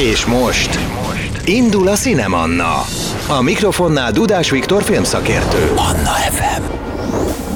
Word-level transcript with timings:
És 0.00 0.26
most 0.26 0.78
indul 1.44 1.88
a 1.88 1.94
Cinemanna. 1.94 2.84
A 3.28 3.42
mikrofonnál 3.42 4.12
Dudás 4.12 4.50
Viktor 4.50 4.82
filmszakértő. 4.82 5.72
Anna 5.76 6.10
FM. 6.10 6.79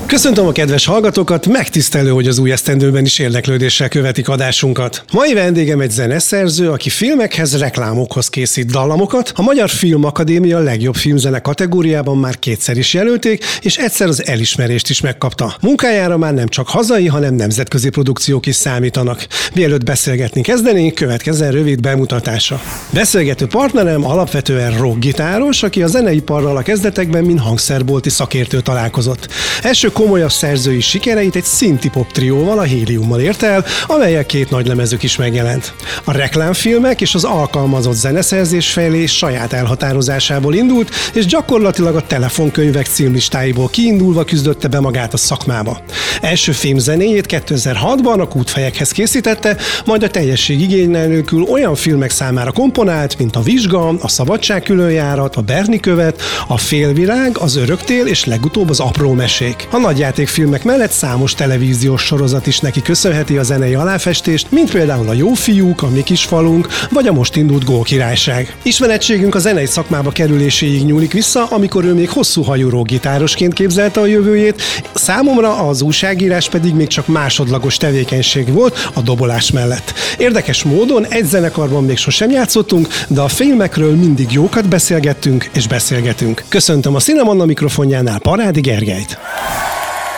Köszöntöm 0.06 0.46
a 0.46 0.52
kedves 0.52 0.86
hallgatókat, 0.86 1.46
megtisztelő, 1.46 2.10
hogy 2.10 2.28
az 2.28 2.38
új 2.38 2.52
esztendőben 2.52 3.04
is 3.04 3.18
érdeklődéssel 3.18 3.88
követik 3.88 4.28
adásunkat. 4.28 5.04
Mai 5.12 5.34
vendégem 5.34 5.80
egy 5.80 5.90
zeneszerző, 5.90 6.70
aki 6.70 6.88
filmekhez, 6.88 7.58
reklámokhoz 7.58 8.28
készít 8.28 8.70
dallamokat. 8.70 9.32
A 9.34 9.42
Magyar 9.42 9.68
Film 9.68 10.04
Akadémia 10.04 10.58
legjobb 10.58 10.94
filmzene 10.94 11.38
kategóriában 11.38 12.18
már 12.18 12.38
kétszer 12.38 12.76
is 12.76 12.94
jelölték, 12.94 13.44
és 13.60 13.76
egyszer 13.76 14.08
az 14.08 14.26
elismerést 14.26 14.90
is 14.90 15.00
megkapta. 15.00 15.56
Munkájára 15.60 16.16
már 16.16 16.34
nem 16.34 16.48
csak 16.48 16.68
hazai, 16.68 17.06
hanem 17.06 17.34
nemzetközi 17.34 17.88
produkciók 17.88 18.46
is 18.46 18.54
számítanak. 18.54 19.26
Mielőtt 19.54 19.84
beszélgetni 19.84 20.40
kezdenénk, 20.40 20.94
következzen 20.94 21.50
rövid 21.50 21.80
bemutatása. 21.80 22.60
Beszélgető 22.90 23.46
partnerem 23.46 24.06
alapvetően 24.06 24.78
rockgitáros, 24.78 25.62
aki 25.62 25.82
a 25.82 25.86
zeneiparral 25.86 26.56
a 26.56 26.62
kezdetekben 26.62 27.24
mint 27.24 27.40
hangszerbolti 27.40 28.10
szakértő 28.10 28.60
találkozott. 28.60 29.28
Első 29.62 29.92
komolyabb 30.04 30.32
szerzői 30.32 30.80
sikereit 30.80 31.36
egy 31.36 31.44
szinti 31.44 31.88
pop 31.88 32.12
trióval, 32.12 32.58
a 32.58 32.66
Heliummal 32.66 33.20
ért 33.20 33.42
el, 33.42 33.64
amelyek 33.86 34.26
két 34.26 34.50
nagy 34.50 34.66
lemezük 34.66 35.02
is 35.02 35.16
megjelent. 35.16 35.74
A 36.04 36.12
reklámfilmek 36.12 37.00
és 37.00 37.14
az 37.14 37.24
alkalmazott 37.24 37.94
zeneszerzés 37.94 38.70
felé 38.72 39.06
saját 39.06 39.52
elhatározásából 39.52 40.54
indult, 40.54 40.90
és 41.12 41.26
gyakorlatilag 41.26 41.96
a 41.96 42.06
telefonkönyvek 42.06 42.86
címlistáiból 42.86 43.68
kiindulva 43.68 44.24
küzdötte 44.24 44.68
be 44.68 44.80
magát 44.80 45.12
a 45.12 45.16
szakmába. 45.16 45.80
Első 46.20 46.52
filmzenéjét 46.52 47.26
2006-ban 47.28 48.20
a 48.20 48.28
kútfejekhez 48.28 48.90
készítette, 48.90 49.56
majd 49.84 50.02
a 50.02 50.08
teljesség 50.08 50.60
igényel 50.60 51.06
nélkül 51.06 51.42
olyan 51.42 51.74
filmek 51.74 52.10
számára 52.10 52.52
komponált, 52.52 53.18
mint 53.18 53.36
a 53.36 53.42
Vizsga, 53.42 53.88
a 53.88 54.08
Szabadság 54.08 54.62
különjárat, 54.62 55.36
a 55.36 55.40
Berni 55.40 55.80
követ, 55.80 56.22
a 56.48 56.58
Félvilág, 56.58 57.38
az 57.38 57.56
Öröktél 57.56 58.06
és 58.06 58.24
legutóbb 58.24 58.70
az 58.70 58.80
Apró 58.80 59.12
mesék. 59.12 59.68
A 59.70 59.83
nagyjátékfilmek 59.84 60.64
mellett 60.64 60.90
számos 60.90 61.34
televíziós 61.34 62.02
sorozat 62.02 62.46
is 62.46 62.58
neki 62.58 62.82
köszönheti 62.82 63.36
a 63.36 63.42
zenei 63.42 63.74
aláfestést, 63.74 64.50
mint 64.50 64.70
például 64.70 65.08
a 65.08 65.12
Jó 65.12 65.32
fiúk, 65.32 65.82
a 65.82 65.88
Mi 65.88 66.02
kis 66.02 66.24
falunk, 66.24 66.68
vagy 66.90 67.06
a 67.06 67.12
most 67.12 67.36
indult 67.36 67.64
Gól 67.64 67.82
királyság. 67.82 68.56
Ismerettségünk 68.62 69.34
a 69.34 69.38
zenei 69.38 69.66
szakmába 69.66 70.10
kerüléséig 70.10 70.84
nyúlik 70.84 71.12
vissza, 71.12 71.46
amikor 71.46 71.84
ő 71.84 71.94
még 71.94 72.08
hosszú 72.08 72.42
hajú 72.42 72.82
gitárosként 72.82 73.52
képzelte 73.52 74.00
a 74.00 74.06
jövőjét, 74.06 74.62
számomra 74.94 75.56
az 75.56 75.82
újságírás 75.82 76.48
pedig 76.48 76.74
még 76.74 76.86
csak 76.86 77.06
másodlagos 77.06 77.76
tevékenység 77.76 78.52
volt 78.52 78.90
a 78.94 79.00
dobolás 79.00 79.50
mellett. 79.50 79.92
Érdekes 80.18 80.62
módon 80.62 81.06
egy 81.06 81.24
zenekarban 81.24 81.84
még 81.84 81.96
sosem 81.96 82.30
játszottunk, 82.30 82.88
de 83.08 83.20
a 83.20 83.28
filmekről 83.28 83.96
mindig 83.96 84.32
jókat 84.32 84.68
beszélgettünk 84.68 85.50
és 85.54 85.66
beszélgetünk. 85.66 86.44
Köszöntöm 86.48 86.94
a 86.94 87.00
Cinemanna 87.00 87.44
mikrofonjánál 87.44 88.18
Parádi 88.18 88.60
Gergelyt. 88.60 89.18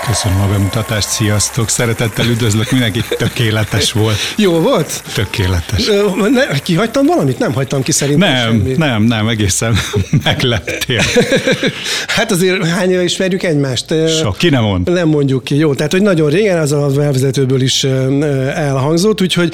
Köszönöm 0.06 0.40
a 0.40 0.46
bemutatást, 0.46 1.08
sziasztok! 1.08 1.68
Szeretettel 1.68 2.26
üdvözlök 2.26 2.70
mindenkit, 2.70 3.16
tökéletes 3.18 3.92
volt. 3.92 4.16
Jó 4.36 4.52
volt? 4.60 5.02
Tökéletes. 5.14 5.90
Ne, 6.32 6.58
kihagytam 6.58 7.06
valamit? 7.06 7.38
Nem 7.38 7.52
hagytam 7.52 7.82
ki 7.82 7.92
szerintem 7.92 8.32
Nem, 8.32 8.42
semmit. 8.46 8.76
nem, 8.76 9.02
nem, 9.02 9.28
egészen 9.28 9.76
megleptél. 10.24 11.00
hát 12.16 12.30
azért 12.30 12.66
hány 12.66 12.90
éve 12.90 13.02
ismerjük 13.02 13.42
egymást? 13.42 13.94
Sok, 14.20 14.36
ki 14.36 14.48
nem 14.48 14.62
mond? 14.62 14.92
Nem 14.92 15.08
mondjuk 15.08 15.44
ki, 15.44 15.56
jó. 15.56 15.74
Tehát, 15.74 15.92
hogy 15.92 16.02
nagyon 16.02 16.30
régen 16.30 16.58
az 16.58 16.72
a 16.72 16.90
felvezetőből 16.94 17.60
is 17.60 17.84
elhangzott, 18.54 19.22
úgyhogy 19.22 19.52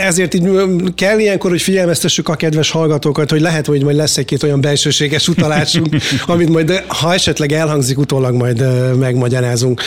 ezért 0.00 0.34
így 0.34 0.48
kell 0.94 1.18
ilyenkor, 1.18 1.50
hogy 1.50 1.62
figyelmeztessük 1.62 2.28
a 2.28 2.34
kedves 2.34 2.70
hallgatókat, 2.70 3.30
hogy 3.30 3.40
lehet, 3.40 3.66
hogy 3.66 3.82
majd 3.84 3.96
lesz 3.96 4.16
egy-két 4.16 4.42
olyan 4.42 4.60
belsőséges 4.60 5.28
utalásunk, 5.28 5.96
amit 6.26 6.48
majd, 6.48 6.84
ha 6.86 7.12
esetleg 7.12 7.52
elhangzik, 7.52 7.98
utólag 7.98 8.34
majd 8.34 8.64
megmagyarázunk. 8.98 9.80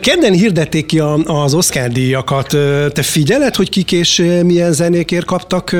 Kedden 0.00 0.32
hirdették 0.32 0.86
ki 0.86 0.98
az 1.24 1.54
Oscar 1.54 1.88
díjakat. 1.88 2.46
Te 2.92 3.02
figyeled, 3.02 3.54
hogy 3.54 3.68
kik 3.68 3.92
és 3.92 4.24
milyen 4.42 4.72
zenékért 4.72 5.24
kaptak 5.24 5.76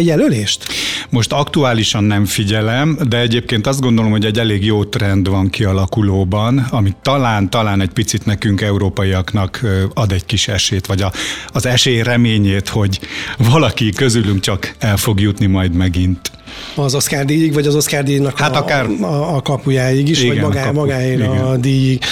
jelölést? 0.00 0.66
Most 1.08 1.32
aktuálisan 1.32 2.04
nem 2.04 2.24
figyelem, 2.24 2.98
de 3.08 3.18
egyébként 3.18 3.66
azt 3.66 3.80
gondolom, 3.80 4.10
hogy 4.10 4.24
egy 4.24 4.38
elég 4.38 4.64
jó 4.64 4.84
trend 4.84 5.28
van 5.28 5.50
kialakulóban, 5.50 6.66
ami 6.70 6.94
talán, 7.02 7.50
talán 7.50 7.80
egy 7.80 7.90
picit 7.90 8.24
nekünk 8.24 8.60
európaiaknak 8.60 9.60
ad 9.94 10.12
egy 10.12 10.26
kis 10.26 10.48
esélyt, 10.48 10.86
vagy 10.86 11.02
a, 11.02 11.12
az 11.52 11.66
esély 11.66 12.02
reményét, 12.02 12.68
hogy 12.68 13.00
valaki 13.36 13.90
közülünk 13.90 14.40
csak 14.40 14.74
el 14.78 14.96
fog 14.96 15.20
jutni 15.20 15.46
majd 15.46 15.72
megint 15.72 16.30
az 16.74 16.94
Oscar 16.94 17.24
díjig, 17.24 17.54
vagy 17.54 17.66
az 17.66 17.74
Oscar 17.74 18.02
díjnak 18.02 18.38
hát 18.38 18.56
a, 18.56 18.58
akár, 18.58 18.86
a, 19.00 19.36
a 19.36 19.40
kapujáig 19.40 20.08
is, 20.08 20.22
igen, 20.22 20.34
vagy 20.34 20.44
magá, 20.44 20.62
kapu, 20.62 20.78
magáért 20.78 21.20
a 21.20 21.56
díjig. 21.56 22.02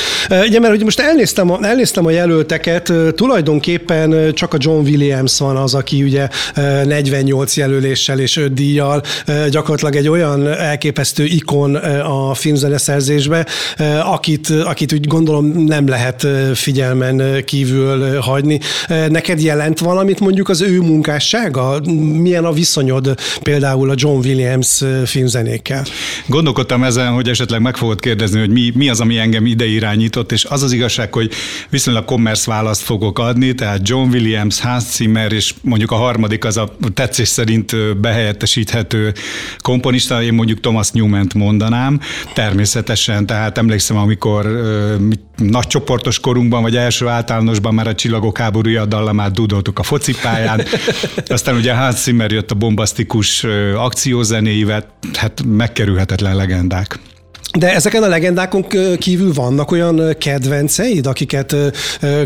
Ugye, 0.46 0.60
mert 0.60 0.72
hogy 0.72 0.84
most 0.84 1.00
elnéztem 1.00 1.50
a, 1.50 1.58
elnéztem 1.62 2.06
a 2.06 2.10
jelölteket, 2.10 2.92
tulajdonképpen 3.14 4.34
csak 4.34 4.54
a 4.54 4.56
John 4.60 4.86
Williams 4.86 5.38
van 5.38 5.56
az, 5.56 5.74
aki 5.74 6.02
ugye 6.02 6.28
48 6.84 7.56
jelöléssel 7.56 8.18
és 8.18 8.36
5 8.36 8.54
díjjal 8.54 9.02
gyakorlatilag 9.50 9.96
egy 9.96 10.08
olyan 10.08 10.46
elképesztő 10.48 11.24
ikon 11.24 11.74
a 12.04 12.34
filmzeneszerzésbe, 12.34 13.46
akit, 14.04 14.50
akit 14.50 14.92
úgy 14.92 15.06
gondolom 15.06 15.46
nem 15.46 15.88
lehet 15.88 16.26
figyelmen 16.54 17.44
kívül 17.44 18.20
hagyni. 18.20 18.60
Neked 19.08 19.42
jelent 19.42 19.78
valamit 19.78 20.20
mondjuk 20.20 20.48
az 20.48 20.60
ő 20.60 20.80
munkássága? 20.80 21.80
Milyen 22.12 22.44
a 22.44 22.52
viszonyod 22.52 23.14
például 23.42 23.90
a 23.90 23.94
John 23.96 24.20
Williams 24.28 24.84
filmzenékkel. 25.04 25.84
Gondolkodtam 26.26 26.82
ezen, 26.82 27.12
hogy 27.12 27.28
esetleg 27.28 27.60
meg 27.60 27.76
fogod 27.76 28.00
kérdezni, 28.00 28.38
hogy 28.38 28.50
mi, 28.50 28.72
mi 28.74 28.88
az, 28.88 29.00
ami 29.00 29.18
engem 29.18 29.46
ide 29.46 29.66
irányított, 29.66 30.32
és 30.32 30.44
az 30.44 30.62
az 30.62 30.72
igazság, 30.72 31.12
hogy 31.12 31.32
viszonylag 31.70 32.04
commerce 32.04 32.50
választ 32.50 32.82
fogok 32.82 33.18
adni, 33.18 33.54
tehát 33.54 33.88
John 33.88 34.10
Williams, 34.10 34.60
Hans 34.60 34.84
Zimmer, 34.84 35.32
és 35.32 35.54
mondjuk 35.62 35.90
a 35.90 35.96
harmadik 35.96 36.44
az 36.44 36.56
a 36.56 36.74
tetszés 36.94 37.28
szerint 37.28 37.98
behelyettesíthető 38.00 39.12
komponista, 39.58 40.22
én 40.22 40.34
mondjuk 40.34 40.60
Thomas 40.60 40.90
Newman-t 40.90 41.34
mondanám, 41.34 42.00
természetesen, 42.34 43.26
tehát 43.26 43.58
emlékszem, 43.58 43.96
amikor 43.96 44.46
nagy 45.38 45.66
csoportos 45.66 46.20
korunkban, 46.20 46.62
vagy 46.62 46.76
első 46.76 47.06
általánosban 47.06 47.74
már 47.74 47.86
a 47.86 47.94
Csillagok 47.94 48.38
háborúja 48.38 48.86
dallamát 48.86 49.32
dudoltuk 49.32 49.78
a 49.78 49.82
focipályán, 49.82 50.62
aztán 51.26 51.56
ugye 51.56 51.74
Hans 51.74 51.96
Zimmer 51.96 52.32
jött 52.32 52.50
a 52.50 52.54
bombasztikus 52.54 53.44
akciózenéivel, 53.74 54.84
hát 55.14 55.42
megkerülhetetlen 55.46 56.36
legendák. 56.36 56.98
De 57.58 57.74
ezeken 57.74 58.02
a 58.02 58.08
legendákon 58.08 58.66
kívül 58.98 59.32
vannak 59.32 59.70
olyan 59.70 60.14
kedvenceid, 60.18 61.06
akiket 61.06 61.56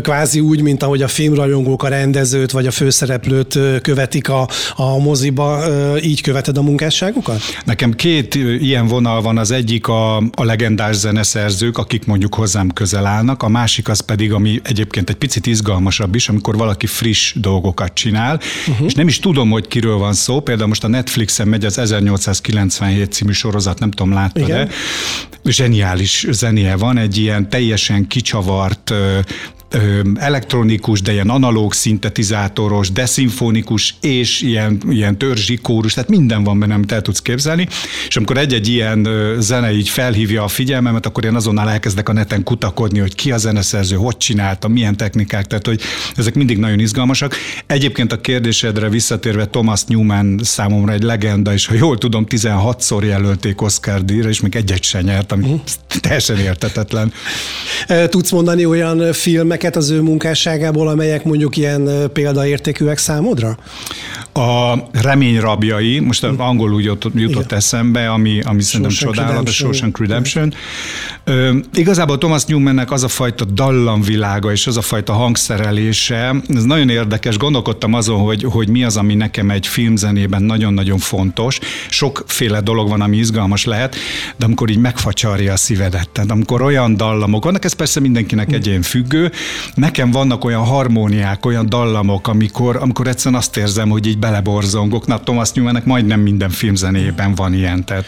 kvázi 0.01 0.39
úgy, 0.39 0.61
mint 0.61 0.83
ahogy 0.83 1.01
a 1.01 1.07
filmrajongók 1.07 1.83
a 1.83 1.87
rendezőt 1.87 2.51
vagy 2.51 2.67
a 2.67 2.71
főszereplőt 2.71 3.59
követik 3.81 4.29
a, 4.29 4.47
a 4.75 4.97
moziba, 4.97 5.63
így 6.01 6.21
követed 6.21 6.57
a 6.57 6.61
munkásságukat? 6.61 7.41
Nekem 7.65 7.91
két 7.91 8.35
ilyen 8.59 8.87
vonal 8.87 9.21
van, 9.21 9.37
az 9.37 9.51
egyik 9.51 9.87
a, 9.87 10.17
a 10.17 10.43
legendás 10.43 10.95
zeneszerzők, 10.95 11.77
akik 11.77 12.05
mondjuk 12.05 12.35
hozzám 12.35 12.69
közel 12.69 13.05
állnak, 13.05 13.43
a 13.43 13.47
másik 13.47 13.89
az 13.89 13.99
pedig, 13.99 14.33
ami 14.33 14.59
egyébként 14.63 15.09
egy 15.09 15.15
picit 15.15 15.45
izgalmasabb 15.45 16.15
is, 16.15 16.29
amikor 16.29 16.57
valaki 16.57 16.85
friss 16.85 17.33
dolgokat 17.35 17.93
csinál, 17.93 18.39
uh-huh. 18.67 18.85
és 18.85 18.93
nem 18.93 19.07
is 19.07 19.19
tudom, 19.19 19.49
hogy 19.49 19.67
kiről 19.67 19.97
van 19.97 20.13
szó, 20.13 20.39
például 20.39 20.67
most 20.67 20.83
a 20.83 20.87
Netflixen 20.87 21.47
megy 21.47 21.65
az 21.65 21.77
1897 21.77 23.11
című 23.11 23.31
sorozat, 23.31 23.79
nem 23.79 23.91
tudom, 23.91 24.13
láttad-e, 24.13 24.67
zseniális 25.43 26.25
zenéje 26.29 26.75
van, 26.75 26.97
egy 26.97 27.17
ilyen 27.17 27.49
teljesen 27.49 28.07
kicsavart 28.07 28.93
elektronikus, 30.15 31.01
de 31.01 31.11
ilyen 31.11 31.29
analóg 31.29 31.73
szintetizátoros, 31.73 32.91
deszimfonikus 32.91 33.95
és 34.01 34.41
ilyen, 34.41 34.81
ilyen 34.89 35.17
törzsi 35.17 35.55
kórus, 35.55 35.93
tehát 35.93 36.09
minden 36.09 36.43
van 36.43 36.59
benne, 36.59 36.73
amit 36.73 36.91
el 36.91 37.01
tudsz 37.01 37.21
képzelni, 37.21 37.67
és 38.07 38.15
amikor 38.15 38.37
egy-egy 38.37 38.67
ilyen 38.67 39.07
zene 39.39 39.73
így 39.73 39.89
felhívja 39.89 40.43
a 40.43 40.47
figyelmemet, 40.47 41.05
akkor 41.05 41.25
én 41.25 41.35
azonnal 41.35 41.69
elkezdek 41.69 42.09
a 42.09 42.13
neten 42.13 42.43
kutakodni, 42.43 42.99
hogy 42.99 43.15
ki 43.15 43.31
a 43.31 43.37
zeneszerző, 43.37 43.95
hogy 43.95 44.17
csinálta, 44.17 44.67
milyen 44.67 44.97
technikák, 44.97 45.47
tehát 45.47 45.67
hogy 45.67 45.81
ezek 46.15 46.33
mindig 46.33 46.57
nagyon 46.57 46.79
izgalmasak. 46.79 47.35
Egyébként 47.67 48.11
a 48.11 48.21
kérdésedre 48.21 48.89
visszatérve 48.89 49.45
Thomas 49.45 49.83
Newman 49.83 50.39
számomra 50.43 50.93
egy 50.93 51.03
legenda, 51.03 51.53
és 51.53 51.65
ha 51.65 51.73
jól 51.73 51.97
tudom, 51.97 52.25
16-szor 52.29 53.03
jelölték 53.05 53.61
Oscar 53.61 54.05
díjra, 54.05 54.29
és 54.29 54.41
még 54.41 54.55
egyet 54.55 54.83
sem 54.83 55.03
nyert, 55.03 55.31
ami 55.31 55.43
uh-huh. 55.43 55.61
teljesen 56.01 56.37
értetetlen. 56.37 57.13
Tudsz 58.09 58.31
mondani 58.31 58.65
olyan 58.65 59.13
filmek, 59.13 59.62
filmeket 59.63 59.75
az 59.75 59.89
ő 59.89 60.01
munkásságából, 60.01 60.87
amelyek 60.87 61.23
mondjuk 61.23 61.57
ilyen 61.57 62.11
példaértékűek 62.13 62.97
számodra? 62.97 63.57
A 64.33 64.73
remény 64.91 65.39
rabjai, 65.39 65.99
most 65.99 66.25
hm. 66.25 66.41
angolul 66.41 66.81
jutott, 66.81 67.13
jutott 67.15 67.51
eszembe, 67.51 68.09
ami, 68.09 68.41
ami 68.41 68.61
szerintem 68.61 68.95
csodálatos, 68.95 69.55
Shawshank 69.55 69.99
Redemption. 69.99 70.53
Ö, 71.23 71.57
igazából 71.73 72.17
Thomas 72.17 72.45
Newmannek 72.45 72.91
az 72.91 73.03
a 73.03 73.07
fajta 73.07 73.45
dallamvilága 73.45 74.51
és 74.51 74.67
az 74.67 74.77
a 74.77 74.81
fajta 74.81 75.13
hangszerelése, 75.13 76.35
ez 76.47 76.63
nagyon 76.63 76.89
érdekes, 76.89 77.37
gondolkodtam 77.37 77.93
azon, 77.93 78.19
hogy, 78.19 78.43
hogy 78.43 78.69
mi 78.69 78.83
az, 78.83 78.97
ami 78.97 79.13
nekem 79.13 79.49
egy 79.49 79.67
filmzenében 79.67 80.43
nagyon-nagyon 80.43 80.97
fontos. 80.97 81.59
Sokféle 81.89 82.61
dolog 82.61 82.89
van, 82.89 83.01
ami 83.01 83.17
izgalmas 83.17 83.65
lehet, 83.65 83.95
de 84.37 84.45
amikor 84.45 84.69
így 84.69 84.77
megfacsarja 84.77 85.53
a 85.53 85.57
szívedet, 85.57 86.09
tehát 86.09 86.31
amikor 86.31 86.61
olyan 86.61 86.97
dallamok, 86.97 87.43
vannak 87.43 87.65
ez 87.65 87.73
persze 87.73 87.99
mindenkinek 87.99 88.47
hm. 88.47 88.53
egyén 88.53 88.81
függő, 88.81 89.31
nekem 89.73 90.11
vannak 90.11 90.45
olyan 90.45 90.63
harmóniák, 90.63 91.45
olyan 91.45 91.69
dallamok, 91.69 92.27
amikor, 92.27 92.75
amikor 92.75 93.07
egyszerűen 93.07 93.41
azt 93.41 93.57
érzem, 93.57 93.89
hogy 93.89 94.07
így 94.07 94.19
beleborzongok. 94.19 95.07
Na, 95.07 95.19
Thomas 95.19 95.51
Newmannek 95.51 95.85
majdnem 95.85 96.19
minden 96.19 96.49
filmzenében 96.49 97.35
van 97.35 97.53
ilyen, 97.53 97.85
tehát 97.85 98.05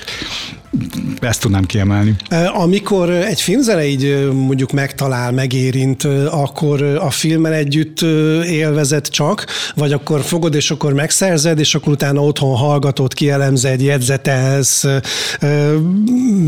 ezt 1.20 1.42
tudnám 1.42 1.66
kiemelni. 1.66 2.16
Amikor 2.54 3.10
egy 3.10 3.42
filmzene 3.42 3.88
így 3.88 4.30
mondjuk 4.34 4.72
megtalál, 4.72 5.32
megérint, 5.32 6.04
akkor 6.30 6.82
a 6.82 7.10
filmmel 7.10 7.54
együtt 7.54 8.02
élvezed 8.50 9.10
csak, 9.10 9.46
vagy 9.76 9.92
akkor 9.92 10.22
fogod 10.22 10.56
és 10.56 10.72
akkor 10.72 10.94
megszerzed, 10.94 11.60
és 11.60 11.76
akkor 11.76 11.94
utána 11.94 12.24
otthon 12.24 12.56
hallgatod, 12.56 13.14
kielemzed, 13.14 13.82
jegyzetelsz. 13.82 14.86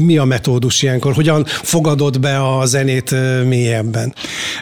Mi 0.05 0.17
a 0.17 0.25
metódus 0.25 0.81
ilyenkor? 0.81 1.13
Hogyan 1.13 1.45
fogadod 1.45 2.19
be 2.19 2.57
a 2.57 2.65
zenét 2.65 3.15
mélyebben? 3.47 4.13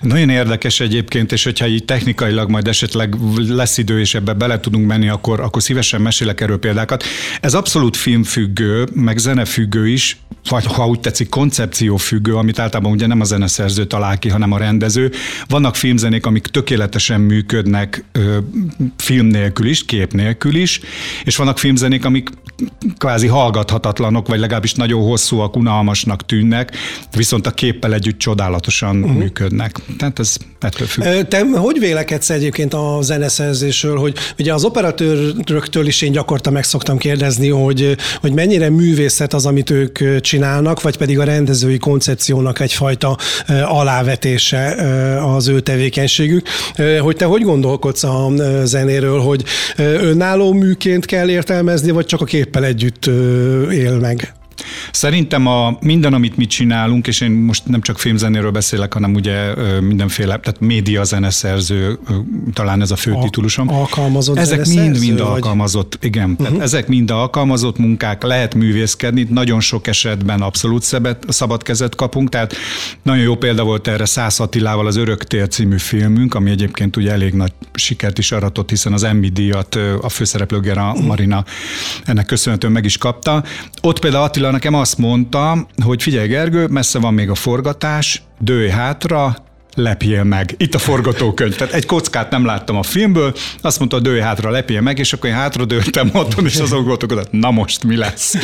Nagyon 0.01 0.29
érdekes 0.29 0.79
egyébként, 0.79 1.31
és 1.31 1.43
hogyha 1.43 1.67
így 1.67 1.85
technikailag 1.85 2.49
majd 2.49 2.67
esetleg 2.67 3.15
lesz 3.35 3.77
idő, 3.77 3.99
és 3.99 4.15
ebbe 4.15 4.33
bele 4.33 4.59
tudunk 4.59 4.87
menni, 4.87 5.09
akkor, 5.09 5.39
akkor 5.39 5.61
szívesen 5.61 6.01
mesélek 6.01 6.41
erről 6.41 6.59
példákat. 6.59 7.03
Ez 7.41 7.53
abszolút 7.53 7.97
filmfüggő, 7.97 8.87
meg 8.93 9.17
zene 9.17 9.44
függő 9.45 9.87
is, 9.87 10.17
vagy 10.49 10.65
ha 10.65 10.87
úgy 10.87 10.99
tetszik, 10.99 11.29
koncepció 11.29 11.97
függő, 11.97 12.35
amit 12.35 12.59
általában 12.59 12.91
ugye 12.91 13.07
nem 13.07 13.21
a 13.21 13.23
zeneszerző 13.23 13.85
talál 13.85 14.19
ki, 14.19 14.29
hanem 14.29 14.51
a 14.51 14.57
rendező. 14.57 15.11
Vannak 15.47 15.75
filmzenék, 15.75 16.25
amik 16.25 16.45
tökéletesen 16.45 17.21
működnek 17.21 18.03
ö, 18.11 18.37
film 18.97 19.25
nélkül 19.25 19.67
is, 19.67 19.85
kép 19.85 20.13
nélkül 20.13 20.55
is, 20.55 20.79
és 21.23 21.35
vannak 21.35 21.57
filmzenék, 21.57 22.05
amik 22.05 22.29
kvázi 22.97 23.27
hallgathatatlanok, 23.27 24.27
vagy 24.27 24.39
legalábbis 24.39 24.73
nagyon 24.73 25.01
hosszúak, 25.01 25.55
unalmasnak 25.55 26.25
tűnnek, 26.25 26.71
viszont 27.15 27.47
a 27.47 27.51
képpel 27.51 27.93
együtt 27.93 28.17
csodálatosan 28.17 28.97
uh-huh. 28.97 29.17
működnek. 29.17 29.75
Tehát 29.97 30.19
ez 30.19 30.35
ettől 30.59 30.87
függ. 30.87 31.03
Te 31.27 31.45
hogy 31.55 31.79
vélekedsz 31.79 32.29
egyébként 32.29 32.73
a 32.73 32.97
zeneszerzésről, 33.01 33.97
hogy 33.97 34.15
ugye 34.39 34.53
az 34.53 34.63
operatőröktől 34.63 35.87
is 35.87 36.01
én 36.01 36.11
gyakorta 36.11 36.49
meg 36.49 36.63
szoktam 36.63 36.97
kérdezni, 36.97 37.49
hogy, 37.49 37.95
hogy 38.21 38.33
mennyire 38.33 38.69
művészet 38.69 39.33
az, 39.33 39.45
amit 39.45 39.69
ők 39.69 40.21
csinálnak, 40.21 40.81
vagy 40.81 40.97
pedig 40.97 41.19
a 41.19 41.23
rendezői 41.23 41.77
koncepciónak 41.77 42.59
egyfajta 42.59 43.17
alávetése 43.65 44.75
az 45.35 45.47
ő 45.47 45.59
tevékenységük. 45.59 46.47
Hogy 47.01 47.15
te 47.15 47.25
hogy 47.25 47.41
gondolkodsz 47.41 48.03
a 48.03 48.31
zenéről, 48.63 49.19
hogy 49.19 49.43
önálló 49.77 50.53
műként 50.53 51.05
kell 51.05 51.29
értelmezni, 51.29 51.91
vagy 51.91 52.05
csak 52.05 52.21
a 52.21 52.25
képpel 52.45 52.65
együtt 52.65 53.05
él 53.71 53.99
meg? 53.99 54.33
Szerintem 54.91 55.47
a 55.47 55.77
minden, 55.79 56.13
amit 56.13 56.37
mi 56.37 56.45
csinálunk, 56.45 57.07
és 57.07 57.21
én 57.21 57.31
most 57.31 57.65
nem 57.65 57.81
csak 57.81 57.99
filmzenéről 57.99 58.51
beszélek, 58.51 58.93
hanem 58.93 59.13
ugye 59.13 59.53
mindenféle, 59.81 60.39
tehát 60.39 60.59
média 60.59 61.03
zeneszerző, 61.03 61.99
talán 62.53 62.81
ez 62.81 62.91
a 62.91 62.95
fő 62.95 63.17
titulusom. 63.21 63.69
Alkalmazott 63.69 64.37
Ezek 64.37 64.65
mind-mind 64.67 65.19
alkalmazott, 65.19 65.97
igen. 66.01 66.29
Uh-huh. 66.29 66.47
Tehát 66.47 66.61
ezek 66.61 66.87
mind 66.87 67.11
alkalmazott 67.11 67.77
munkák, 67.77 68.23
lehet 68.23 68.55
művészkedni, 68.55 69.27
nagyon 69.29 69.59
sok 69.59 69.87
esetben 69.87 70.41
abszolút 70.41 70.83
szabad, 70.83 71.17
szabad 71.27 71.63
kezet 71.63 71.95
kapunk, 71.95 72.29
tehát 72.29 72.55
nagyon 73.03 73.23
jó 73.23 73.35
példa 73.35 73.63
volt 73.63 73.87
erre 73.87 74.05
Szász 74.05 74.39
Attilával 74.39 74.87
az 74.87 74.95
Örök 74.95 75.23
tér 75.23 75.47
című 75.47 75.77
filmünk, 75.77 76.35
ami 76.35 76.51
egyébként 76.51 76.97
ugye 76.97 77.11
elég 77.11 77.33
nagy 77.33 77.51
sikert 77.73 78.17
is 78.17 78.31
aratott, 78.31 78.69
hiszen 78.69 78.93
az 78.93 79.03
Emmy 79.03 79.29
díjat 79.29 79.77
a 80.01 80.09
főszereplő 80.09 80.59
Gera 80.59 80.93
Marina 80.93 81.45
ennek 82.03 82.25
köszönhetően 82.25 82.73
meg 82.73 82.85
is 82.85 82.97
kapta. 82.97 83.43
Ott 83.81 83.99
például 83.99 84.23
Attila 84.23 84.44
Attila 84.45 84.59
nekem 84.63 84.79
azt 84.79 84.97
mondta, 84.97 85.67
hogy 85.83 86.03
figyelj 86.03 86.27
Gergő, 86.27 86.67
messze 86.67 86.99
van 86.99 87.13
még 87.13 87.29
a 87.29 87.35
forgatás, 87.35 88.23
dőj 88.39 88.69
hátra, 88.69 89.35
lepjél 89.75 90.23
meg. 90.23 90.55
Itt 90.57 90.75
a 90.75 90.79
forgatókönyv. 90.79 91.55
Tehát 91.55 91.73
egy 91.73 91.85
kockát 91.85 92.29
nem 92.31 92.45
láttam 92.45 92.75
a 92.75 92.83
filmből, 92.83 93.33
azt 93.61 93.79
mondta, 93.79 93.99
dőj 93.99 94.19
hátra, 94.19 94.49
lepjél 94.49 94.81
meg, 94.81 94.99
és 94.99 95.13
akkor 95.13 95.29
én 95.29 95.35
hátra 95.35 95.65
dőltem 95.65 96.09
otthon, 96.13 96.45
és 96.45 96.55
azon 96.55 96.83
gondolkodott, 96.83 97.31
na 97.31 97.51
most 97.51 97.83
mi 97.83 97.95
lesz? 97.95 98.35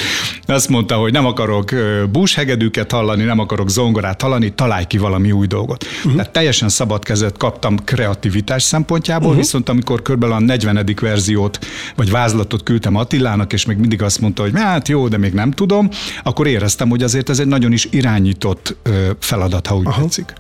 Azt 0.45 0.69
mondta, 0.69 0.95
hogy 0.95 1.12
nem 1.12 1.25
akarok 1.25 1.72
búshegedűket 2.12 2.92
hallani, 2.92 3.24
nem 3.24 3.39
akarok 3.39 3.69
zongorát 3.69 4.22
hallani, 4.22 4.54
találj 4.54 4.86
ki 4.86 4.98
valami 4.98 5.31
új 5.31 5.48
dolgot. 5.48 5.86
Uh-huh. 5.98 6.16
Tehát 6.16 6.31
teljesen 6.31 6.69
szabad 6.69 7.04
kezet 7.04 7.38
kaptam 7.38 7.83
kreativitás 7.83 8.63
szempontjából, 8.63 9.28
uh-huh. 9.28 9.42
viszont 9.42 9.69
amikor 9.69 10.01
körülbelül 10.01 10.36
a 10.36 10.39
40. 10.39 10.95
verziót, 11.01 11.60
vagy 11.95 12.12
vázlatot 12.12 12.63
küldtem 12.63 12.95
Attilának, 12.95 13.54
és 13.54 13.66
még 13.66 13.78
mindig 13.78 14.01
azt 14.01 14.22
mondta, 14.22 14.42
hogy 14.42 14.51
hát 14.56 14.88
jó, 14.88 15.07
de 15.07 15.18
még 15.18 15.33
nem 15.33 15.51
tudom, 15.51 15.89
akkor 16.24 16.48
éreztem, 16.48 16.89
hogy 16.89 17.04
azért 17.04 17.30
ez 17.30 17.39
egy 17.39 17.48
nagyon 17.48 17.72
is 17.72 17.88
irányított 17.92 18.75
feladat, 19.19 19.68
ha 19.68 19.75
úgy 19.75 19.88
Aha. 19.88 20.01
tetszik. 20.01 20.33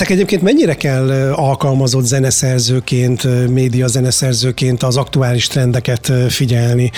Nektek 0.00 0.18
egyébként 0.18 0.42
mennyire 0.42 0.74
kell 0.74 1.32
alkalmazott 1.32 2.04
zeneszerzőként, 2.04 3.48
média 3.48 3.86
zeneszerzőként 3.86 4.82
az 4.82 4.96
aktuális 4.96 5.46
trendeket 5.46 6.12
figyelni, 6.28 6.90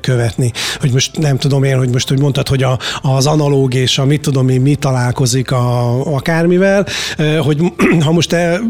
követni? 0.00 0.52
Hogy 0.80 0.92
most 0.92 1.18
nem 1.18 1.36
tudom 1.38 1.62
én, 1.62 1.76
hogy 1.76 1.88
most 1.90 2.08
hogy 2.08 2.20
mondtad, 2.20 2.48
hogy 2.48 2.62
a, 2.62 2.78
az 3.02 3.26
analóg 3.26 3.74
és 3.74 3.98
a 3.98 4.04
mit 4.04 4.20
tudom 4.20 4.48
én, 4.48 4.60
mi 4.60 4.74
találkozik 4.74 5.50
a, 5.50 6.14
akármivel, 6.14 6.86
hogy 7.42 7.62
ha 8.04 8.12
most 8.12 8.28
te 8.28 8.60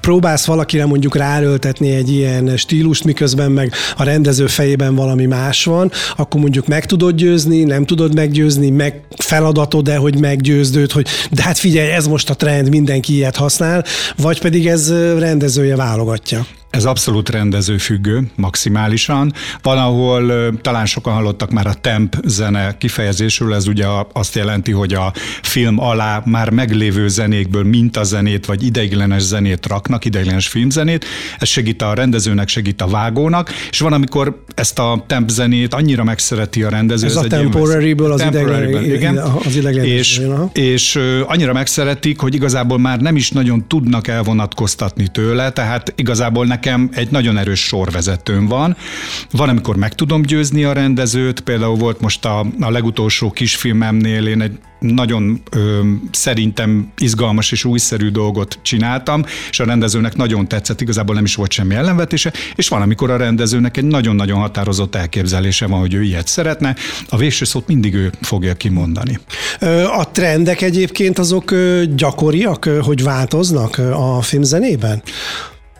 próbálsz 0.00 0.44
valakire 0.44 0.86
mondjuk 0.86 1.16
ráöltetni 1.16 1.90
egy 1.90 2.10
ilyen 2.12 2.56
stílust, 2.56 3.04
miközben 3.04 3.50
meg 3.50 3.72
a 3.96 4.04
rendező 4.04 4.46
fejében 4.46 4.94
valami 4.94 5.26
más 5.26 5.64
van, 5.64 5.90
akkor 6.16 6.40
mondjuk 6.40 6.66
meg 6.66 6.86
tudod 6.86 7.14
győzni, 7.14 7.62
nem 7.62 7.84
tudod 7.84 8.14
meggyőzni, 8.14 8.70
meg 8.70 9.00
feladatod-e, 9.16 9.96
hogy 9.96 10.18
meggyőzd 10.18 10.76
őt, 10.76 10.92
hogy 10.92 11.06
de 11.30 11.42
hát 11.42 11.58
figyelj, 11.58 11.90
ez 11.90 12.06
most 12.06 12.30
a 12.30 12.34
trend, 12.34 12.68
mind 12.68 12.85
mindenki 12.86 13.14
ilyet 13.14 13.36
használ, 13.36 13.84
vagy 14.16 14.40
pedig 14.40 14.66
ez 14.66 14.92
rendezője 15.18 15.76
válogatja? 15.76 16.46
Ez 16.70 16.84
abszolút 16.84 17.28
rendezőfüggő, 17.28 18.30
maximálisan. 18.34 19.32
Van, 19.62 19.78
ahol 19.78 20.52
talán 20.60 20.86
sokan 20.86 21.14
hallottak 21.14 21.50
már 21.50 21.66
a 21.66 21.74
temp 21.74 22.16
zene 22.24 22.76
kifejezésről, 22.78 23.54
ez 23.54 23.66
ugye 23.66 23.86
azt 24.12 24.34
jelenti, 24.34 24.72
hogy 24.72 24.94
a 24.94 25.12
film 25.42 25.80
alá 25.80 26.22
már 26.24 26.50
meglévő 26.50 27.08
zenékből 27.08 27.64
mintazenét 27.64 28.46
vagy 28.46 28.62
ideiglenes 28.64 29.22
zenét 29.22 29.66
raknak, 29.66 30.04
ideiglenes 30.04 30.48
filmzenét. 30.48 31.04
Ez 31.38 31.48
segít 31.48 31.82
a 31.82 31.94
rendezőnek, 31.94 32.48
segít 32.48 32.82
a 32.82 32.86
vágónak, 32.86 33.50
és 33.70 33.80
van, 33.80 33.92
amikor 33.92 34.44
ezt 34.54 34.78
a 34.78 35.04
temp 35.06 35.28
zenét 35.28 35.74
annyira 35.74 36.04
megszereti 36.04 36.62
a 36.62 36.68
rendező. 36.68 37.06
Ez, 37.06 37.16
ez 37.16 37.24
a 37.24 37.26
temporary-ből 37.26 38.12
az 38.12 38.22
ideiglenes. 38.22 38.84
Igen, 38.84 39.16
az 39.18 39.56
ideiglenes. 39.56 39.90
És, 39.90 40.20
és 40.52 41.00
annyira 41.26 41.52
megszeretik, 41.52 42.20
hogy 42.20 42.34
igazából 42.34 42.78
már 42.78 43.00
nem 43.00 43.16
is 43.16 43.30
nagyon 43.30 43.68
tudnak 43.68 44.08
elvonatkoztatni 44.08 45.08
tőle, 45.08 45.50
tehát 45.50 45.92
igazából 45.96 46.46
nekem 46.56 46.90
egy 46.92 47.10
nagyon 47.10 47.38
erős 47.38 47.60
sorvezetőm 47.60 48.46
van. 48.46 48.76
Van, 49.30 49.48
amikor 49.48 49.76
meg 49.76 49.94
tudom 49.94 50.22
győzni 50.22 50.64
a 50.64 50.72
rendezőt, 50.72 51.40
például 51.40 51.76
volt 51.76 52.00
most 52.00 52.24
a, 52.24 52.46
a 52.60 52.70
legutolsó 52.70 53.30
kisfilmemnél 53.30 54.26
én 54.26 54.40
egy 54.40 54.58
nagyon 54.78 55.42
ö, 55.50 55.80
szerintem 56.10 56.92
izgalmas 56.98 57.52
és 57.52 57.64
újszerű 57.64 58.10
dolgot 58.10 58.58
csináltam, 58.62 59.24
és 59.50 59.60
a 59.60 59.64
rendezőnek 59.64 60.16
nagyon 60.16 60.48
tetszett, 60.48 60.80
igazából 60.80 61.14
nem 61.14 61.24
is 61.24 61.34
volt 61.34 61.52
semmi 61.52 61.74
ellenvetése, 61.74 62.32
és 62.54 62.68
van, 62.68 62.82
amikor 62.82 63.10
a 63.10 63.16
rendezőnek 63.16 63.76
egy 63.76 63.84
nagyon-nagyon 63.84 64.40
határozott 64.40 64.94
elképzelése 64.94 65.66
van, 65.66 65.80
hogy 65.80 65.94
ő 65.94 66.02
ilyet 66.02 66.26
szeretne, 66.26 66.76
a 67.08 67.16
végső 67.16 67.44
szót 67.44 67.66
mindig 67.66 67.94
ő 67.94 68.12
fogja 68.20 68.54
kimondani. 68.54 69.18
A 69.98 70.10
trendek 70.10 70.60
egyébként 70.62 71.18
azok 71.18 71.54
gyakoriak, 71.94 72.64
hogy 72.64 73.02
változnak 73.02 73.78
a 73.78 74.22
filmzenében? 74.22 75.02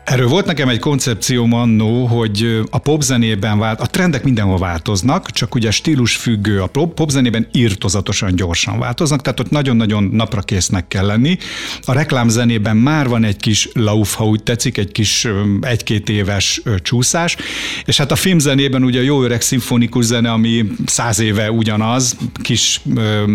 Erről 0.07 0.29
volt 0.29 0.47
nekem 0.47 0.69
egy 0.69 0.79
koncepció 0.79 1.49
annó, 1.51 2.07
hogy 2.07 2.61
a 2.71 2.79
popzenében 2.79 3.59
vált, 3.59 3.81
a 3.81 3.87
trendek 3.87 4.25
mindenhol 4.25 4.59
változnak, 4.59 5.31
csak 5.31 5.55
ugye 5.55 5.71
stílus 5.71 6.17
függő, 6.17 6.61
a 6.61 6.67
popzenében 6.95 7.49
írtozatosan 7.53 8.35
gyorsan 8.35 8.79
változnak, 8.79 9.23
tehát 9.23 9.41
ott 9.41 9.51
nagyon-nagyon 9.51 10.03
napra 10.03 10.41
késznek 10.41 10.89
kell 10.89 11.07
lenni. 11.07 11.37
A 11.85 11.93
reklámzenében 11.93 12.77
már 12.77 13.09
van 13.09 13.25
egy 13.25 13.37
kis 13.37 13.69
lauf, 13.73 14.15
ha 14.15 14.27
úgy 14.27 14.43
tetszik, 14.43 14.79
egy 14.79 14.93
kis 14.93 15.29
egy-két 15.61 16.09
éves 16.09 16.63
csúszás, 16.83 17.37
és 17.85 17.97
hát 17.97 18.11
a 18.11 18.17
filmzenében 18.17 18.85
ugye 18.85 18.99
a 18.99 19.03
jó 19.03 19.23
öreg 19.23 19.41
szimfonikus 19.41 20.05
zene, 20.05 20.33
ami 20.33 20.65
száz 20.87 21.19
éve 21.19 21.51
ugyanaz, 21.51 22.17
kis 22.43 22.81
ö, 22.97 23.33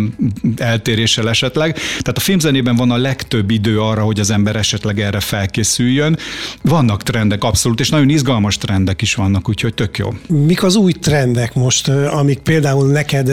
eltéréssel 0.57 1.29
esetleg. 1.29 1.73
Tehát 1.73 2.17
a 2.17 2.21
filmzenében 2.21 2.75
van 2.75 2.91
a 2.91 2.97
legtöbb 2.97 3.49
idő 3.49 3.81
arra, 3.81 4.03
hogy 4.03 4.19
az 4.19 4.29
ember 4.29 4.55
esetleg 4.55 4.99
erre 4.99 5.19
felkészüljön, 5.19 6.17
Vannak 6.61 7.03
trendek, 7.03 7.43
abszolút, 7.43 7.79
és 7.79 7.89
nagyon 7.89 8.09
izgalmas 8.09 8.57
trendek 8.57 9.01
is 9.01 9.15
vannak, 9.15 9.49
úgyhogy 9.49 9.73
tök 9.73 9.97
jó. 9.97 10.13
Mik 10.27 10.63
az 10.63 10.75
új 10.75 10.91
trendek 10.91 11.53
most, 11.53 11.87
amik 11.89 12.39
például 12.39 12.87
neked 12.87 13.31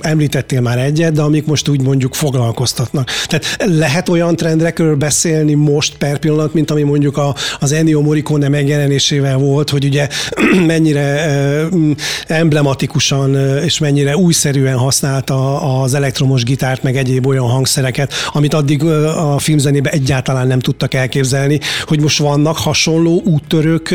említettél 0.00 0.60
már 0.60 0.78
egyet, 0.78 1.12
de 1.12 1.22
amik 1.22 1.46
most 1.46 1.68
úgy 1.68 1.82
mondjuk 1.82 2.14
foglalkoztatnak? 2.14 3.10
Tehát 3.26 3.56
lehet 3.78 4.08
olyan 4.08 4.36
trendekről 4.36 4.96
beszélni 4.96 5.54
most 5.54 5.96
per 5.96 6.18
pillanat, 6.18 6.54
mint 6.54 6.70
ami 6.70 6.82
mondjuk 6.82 7.16
a, 7.16 7.34
az 7.60 7.72
Ennio 7.72 8.00
Morricone 8.00 8.48
megjelenésével 8.48 9.36
volt, 9.36 9.70
hogy 9.70 9.84
ugye 9.84 10.08
mennyire 10.66 11.26
emblematikusan 12.26 13.34
és 13.64 13.78
mennyire 13.78 14.16
újszerűen 14.16 14.76
használta 14.76 15.60
az 15.82 15.94
elektromos 15.94 16.42
gitárt, 16.42 16.82
meg 16.82 16.96
egyéb 16.96 17.26
olyan 17.26 17.48
hangszereket, 17.48 18.12
amit 18.32 18.54
addig 18.54 18.84
a 18.84 19.38
filmzenében 19.38 19.92
egyáltalán 19.92 20.46
nem 20.46 20.60
tudtak 20.60 20.94
elképzelni, 20.94 21.60
hogy 21.86 22.00
most 22.00 22.18
vannak 22.42 22.56
hasonló 22.56 23.22
úttörők 23.24 23.90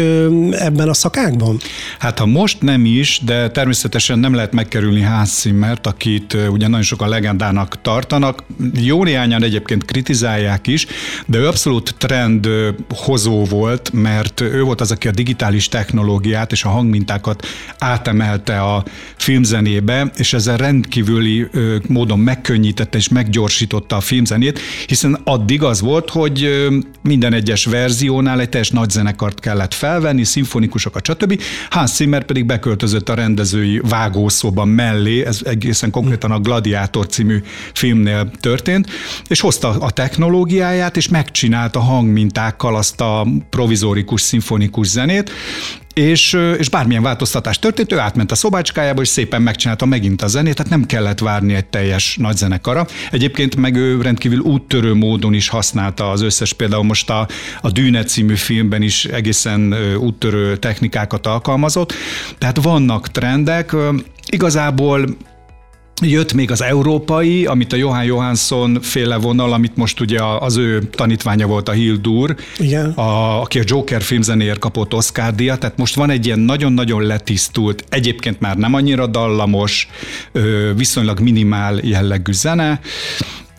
ebben 0.52 0.90
a 0.90 0.94
szakákban? 0.94 1.60
Hát 2.00 2.20
ha 2.20 2.26
most 2.26 2.62
nem 2.62 2.86
is, 2.86 3.22
de 3.26 3.52
természetesen 3.52 4.20
nem 4.20 4.34
lehet 4.34 4.54
megkerülni 4.54 5.02
Hans 5.02 5.30
Zimmert, 5.30 5.88
akit 5.88 6.38
ugye 6.50 6.68
nagyon 6.68 6.82
sokan 6.82 7.10
legendának 7.10 7.82
tartanak. 7.82 8.44
Jó 8.74 9.04
néhányan 9.04 9.44
egyébként 9.44 9.86
kritizálják 9.86 10.68
is, 10.68 10.88
de 11.26 11.38
ő 11.38 11.48
abszolút 11.48 11.96
trend 11.98 12.48
hozó 12.90 13.44
volt, 13.44 13.92
mert 13.94 14.42
ő 14.42 14.62
volt 14.62 14.82
az, 14.82 14.92
aki 14.92 15.08
a 15.08 15.12
digitális 15.12 15.68
technológiát 15.68 16.52
és 16.52 16.64
a 16.64 16.70
hangmintákat 16.70 17.46
átemelte 17.78 18.62
a 18.62 18.84
filmzenébe, 19.18 20.12
és 20.18 20.34
ezzel 20.34 20.58
rendkívüli 20.58 21.48
módon 21.88 22.20
megkönnyítette 22.20 22.98
és 22.98 23.10
meggyorsította 23.10 23.96
a 23.96 24.02
filmzenét, 24.02 24.60
hiszen 24.88 25.20
addig 25.24 25.64
az 25.64 25.82
volt, 25.82 26.10
hogy 26.10 26.68
minden 27.02 27.34
egyes 27.34 27.66
verziónál 27.66 28.33
egy 28.40 28.50
teljes 28.50 28.70
nagy 28.70 28.90
zenekart 28.90 29.40
kellett 29.40 29.74
felvenni, 29.74 30.24
szimfonikusokat, 30.24 31.06
stb. 31.06 31.42
Hans 31.70 31.92
Zimmer 31.92 32.24
pedig 32.25 32.46
beköltözött 32.46 33.10
a 33.10 33.13
rendezői 33.13 33.82
vágószoba 33.90 34.66
mellé, 34.66 35.25
ez 35.25 35.40
egészen 35.46 35.92
konkrétan 35.92 36.32
a 36.32 36.40
Gladiátor 36.40 37.08
című 37.08 37.42
filmnél 37.74 38.32
történt, 38.40 38.90
és 39.28 39.40
hozta 39.40 39.70
a 39.70 39.90
technológiáját, 39.90 40.98
és 40.98 41.08
megcsinálta 41.08 41.80
hangmintákkal 41.80 42.75
azt 42.75 43.02
a 43.02 43.28
provizórikus 43.50 44.22
szimfonikus 44.22 44.88
zenét, 44.88 45.32
és, 45.94 46.38
és 46.58 46.70
bármilyen 46.70 47.04
változtatás 47.04 47.60
történt, 47.60 47.92
ő 47.92 48.00
átment 48.00 48.32
a 48.32 48.36
szobácskájába, 48.36 49.02
és 49.02 49.08
szépen 49.08 49.42
megcsinálta 49.42 49.86
megint 49.86 50.22
a 50.22 50.28
zenét, 50.28 50.56
tehát 50.56 50.72
nem 50.72 50.86
kellett 50.86 51.20
várni 51.20 51.54
egy 51.54 51.66
teljes 51.66 52.18
nagy 52.18 52.38
zenekara. 52.38 52.88
Egyébként 53.12 53.56
meg 53.56 53.76
ő 53.76 54.02
rendkívül 54.02 54.40
úttörő 54.40 54.94
módon 54.94 55.34
is 55.34 55.48
használta 55.48 56.10
az 56.10 56.22
összes, 56.22 56.54
például 56.54 56.84
most 56.84 57.10
a, 57.10 57.28
a 57.62 57.72
Dűne 57.72 58.04
című 58.04 58.36
filmben 58.36 58.82
is 58.82 59.06
egészen 59.06 59.76
úttörő 59.98 60.58
technikákat 60.58 61.28
alkalmazott. 61.28 61.94
Tehát 62.38 62.62
vannak 62.62 63.08
trendek, 63.08 63.76
igazából 64.30 65.06
Jött 66.02 66.34
még 66.34 66.52
az 66.52 66.62
európai, 66.62 67.46
amit 67.46 67.74
a 67.74 67.76
Johann 67.76 68.06
Johansson 68.06 68.78
féle 68.82 69.16
vonal, 69.16 69.54
amit 69.54 69.76
most 69.76 70.00
ugye 70.00 70.24
az 70.24 70.58
ő 70.58 70.84
tanítványa 70.92 71.48
volt 71.48 71.70
a 71.70 71.72
Hildur, 71.72 72.36
Igen. 72.58 72.92
A, 72.92 73.42
aki 73.42 73.60
a 73.60 73.64
Joker 73.66 74.02
filmzenéért 74.02 74.60
kapott 74.60 74.94
Oscar 74.94 75.36
díjat, 75.36 75.60
tehát 75.60 75.78
most 75.78 75.96
van 75.96 76.10
egy 76.10 76.26
ilyen 76.26 76.40
nagyon-nagyon 76.40 77.02
letisztult, 77.02 77.86
egyébként 77.90 78.40
már 78.40 78.58
nem 78.58 78.74
annyira 78.74 79.08
dallamos, 79.08 79.88
viszonylag 80.76 81.20
minimál 81.20 81.80
jellegű 81.82 82.32
zene, 82.32 82.80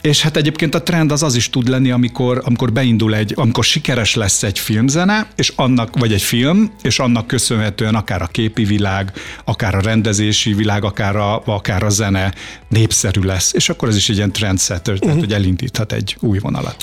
és 0.04 0.22
hát 0.22 0.36
egyébként 0.36 0.74
a 0.74 0.82
trend 0.82 1.12
az 1.12 1.22
az 1.22 1.34
is 1.34 1.50
tud 1.50 1.68
lenni, 1.68 1.90
amikor, 1.90 2.42
amikor 2.44 2.72
beindul 2.72 3.14
egy, 3.14 3.32
amikor 3.36 3.64
sikeres 3.64 4.14
lesz 4.14 4.42
egy 4.42 4.58
filmzene, 4.58 5.26
és 5.36 5.52
annak, 5.56 5.98
vagy 5.98 6.12
egy 6.12 6.22
film, 6.22 6.72
és 6.82 6.98
annak 6.98 7.26
köszönhetően 7.26 7.94
akár 7.94 8.22
a 8.22 8.26
képi 8.26 8.64
világ, 8.64 9.12
akár 9.44 9.74
a 9.74 9.80
rendezési 9.80 10.54
világ, 10.54 10.84
akár 10.84 11.16
a, 11.16 11.42
akár 11.46 11.82
a 11.82 11.88
zene 11.88 12.32
népszerű 12.68 13.20
lesz. 13.20 13.52
És 13.54 13.68
akkor 13.68 13.88
ez 13.88 13.96
is 13.96 14.08
egy 14.08 14.16
ilyen 14.16 14.32
trendsetter, 14.32 14.82
tehát 14.82 15.04
uh-huh. 15.04 15.20
hogy 15.20 15.32
elindíthat 15.32 15.92
egy 15.92 16.16
új 16.20 16.38
vonalat. 16.38 16.76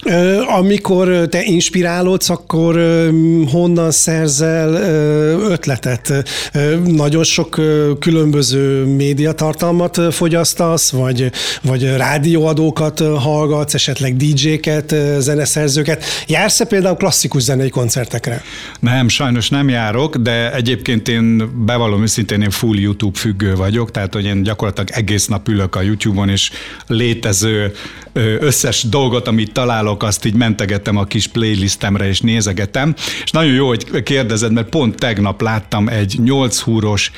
Amikor 0.48 1.28
te 1.30 1.44
inspirálódsz, 1.44 2.30
akkor 2.30 2.76
honnan 3.52 3.92
szerzel 3.92 4.74
ötletet? 5.52 6.14
Nagyon 6.86 7.24
sok 7.24 7.62
különböző 8.00 8.86
médiatartalmat 8.86 10.14
fogyasztasz, 10.14 10.90
vagy, 10.90 11.32
vagy 11.62 11.96
rádióadókat 11.96 13.04
hallgatsz, 13.18 13.74
esetleg 13.74 14.16
DJ-ket, 14.16 14.96
zeneszerzőket. 15.18 16.04
Jársz-e 16.28 16.66
például 16.66 16.96
klasszikus 16.96 17.42
zenei 17.42 17.70
koncertekre? 17.70 18.44
Nem, 18.80 19.08
sajnos 19.08 19.50
nem 19.50 19.70
járok, 19.70 20.18
de 20.18 20.54
egyébként 20.54 21.08
én 21.08 21.52
bevallom 21.66 22.02
őszintén, 22.02 22.42
én 22.42 22.50
full 22.50 22.78
YouTube 22.78 23.20
függő 23.20 23.56
vagyok, 23.56 23.92
tehát 23.92 24.14
hogy 24.14 24.26
én 24.26 24.44
gyakorlatilag 24.44 24.90
egész 24.92 25.28
nap 25.28 25.48
ülök 25.48 25.76
a 25.76 25.82
YouTube-on, 25.82 26.30
és 26.30 26.52
létező 26.88 27.72
összes 28.40 28.84
dolgot, 28.84 29.28
amit 29.28 29.52
találok, 29.52 30.04
azt 30.04 30.26
így 30.26 30.36
mentegetem 30.36 30.98
a 30.98 31.04
kis 31.04 31.28
playlistemre, 31.28 32.08
és 32.08 32.22
nézegetem. 32.22 32.94
És 33.24 33.32
nagyon 33.32 33.54
jó, 33.54 33.68
hogy 33.68 34.04
kérdezed, 34.04 34.52
mert 34.52 34.70
pont 34.70 34.96
tegnap 34.96 35.42
láttam 35.42 35.88
egy 35.88 36.20
8 36.24 36.60
húros 36.60 37.12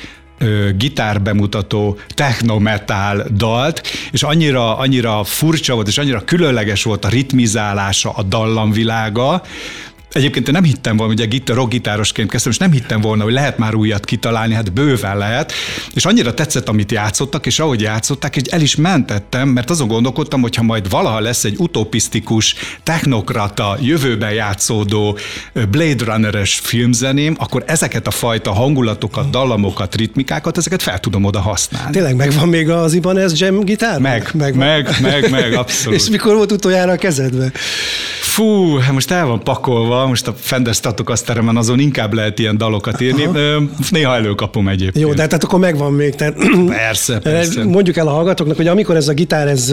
gitárbemutató 0.76 1.98
technometal 2.08 3.24
dalt, 3.30 3.82
és 4.12 4.22
annyira, 4.22 4.78
annyira 4.78 5.24
furcsa 5.24 5.74
volt, 5.74 5.88
és 5.88 5.98
annyira 5.98 6.24
különleges 6.24 6.82
volt 6.82 7.04
a 7.04 7.08
ritmizálása, 7.08 8.10
a 8.10 8.22
dallamvilága, 8.22 9.42
Egyébként 10.14 10.46
én 10.46 10.52
nem 10.54 10.64
hittem 10.64 10.96
volna, 10.96 11.12
ugye 11.12 11.24
gitar, 11.24 11.56
rockgitárosként 11.56 12.30
kezdtem, 12.30 12.52
és 12.52 12.58
nem 12.58 12.72
hittem 12.72 13.00
volna, 13.00 13.22
hogy 13.22 13.32
lehet 13.32 13.58
már 13.58 13.74
újat 13.74 14.04
kitalálni, 14.04 14.54
hát 14.54 14.72
bőven 14.72 15.18
lehet. 15.18 15.52
És 15.94 16.04
annyira 16.04 16.34
tetszett, 16.34 16.68
amit 16.68 16.92
játszottak, 16.92 17.46
és 17.46 17.58
ahogy 17.58 17.80
játszották, 17.80 18.34
hogy 18.34 18.48
el 18.48 18.60
is 18.60 18.76
mentettem, 18.76 19.48
mert 19.48 19.70
azon 19.70 19.88
gondolkodtam, 19.88 20.40
hogy 20.40 20.54
ha 20.56 20.62
majd 20.62 20.90
valaha 20.90 21.20
lesz 21.20 21.44
egy 21.44 21.54
utopisztikus, 21.58 22.54
technokrata, 22.82 23.76
jövőben 23.80 24.32
játszódó 24.32 25.18
Blade 25.70 26.04
Runner-es 26.04 26.60
filmzeném, 26.62 27.36
akkor 27.38 27.62
ezeket 27.66 28.06
a 28.06 28.10
fajta 28.10 28.52
hangulatokat, 28.52 29.30
dallamokat, 29.30 29.94
ritmikákat, 29.94 30.56
ezeket 30.56 30.82
fel 30.82 31.00
tudom 31.00 31.24
oda 31.24 31.40
használni. 31.40 31.92
Tényleg 31.92 32.16
megvan 32.16 32.48
még 32.48 32.70
az 32.70 32.92
Ibanez 32.92 33.40
Jam 33.40 33.60
gitár? 33.60 34.00
Meg, 34.00 34.30
meg, 34.34 34.54
meg, 34.54 34.88
meg, 35.00 35.30
meg, 35.30 35.52
abszolút. 35.62 35.98
és 35.98 36.08
mikor 36.08 36.34
volt 36.34 36.52
utoljára 36.52 36.92
a 36.92 36.96
kezedbe? 36.96 37.52
Fú, 38.20 38.76
hát 38.76 38.92
most 38.92 39.10
el 39.10 39.26
van 39.26 39.42
pakolva, 39.42 40.03
most 40.06 40.26
a 40.26 40.34
Fender 40.36 40.74
Stratocasteremen 40.74 41.56
azon 41.56 41.78
inkább 41.78 42.12
lehet 42.12 42.38
ilyen 42.38 42.56
dalokat 42.56 43.00
írni. 43.00 43.24
Aha. 43.24 43.62
Néha 43.90 44.14
előkapom 44.14 44.68
egyébként. 44.68 45.04
Jó, 45.04 45.14
de 45.14 45.26
tehát 45.26 45.44
akkor 45.44 45.58
megvan 45.58 45.92
még. 45.92 46.14
Tehát, 46.14 46.34
persze, 46.66 47.18
persze. 47.18 47.64
Mondjuk 47.64 47.96
el 47.96 48.06
a 48.06 48.10
hallgatóknak, 48.10 48.56
hogy 48.56 48.66
amikor 48.66 48.96
ez 48.96 49.08
a 49.08 49.12
gitár 49.12 49.48
ez 49.48 49.70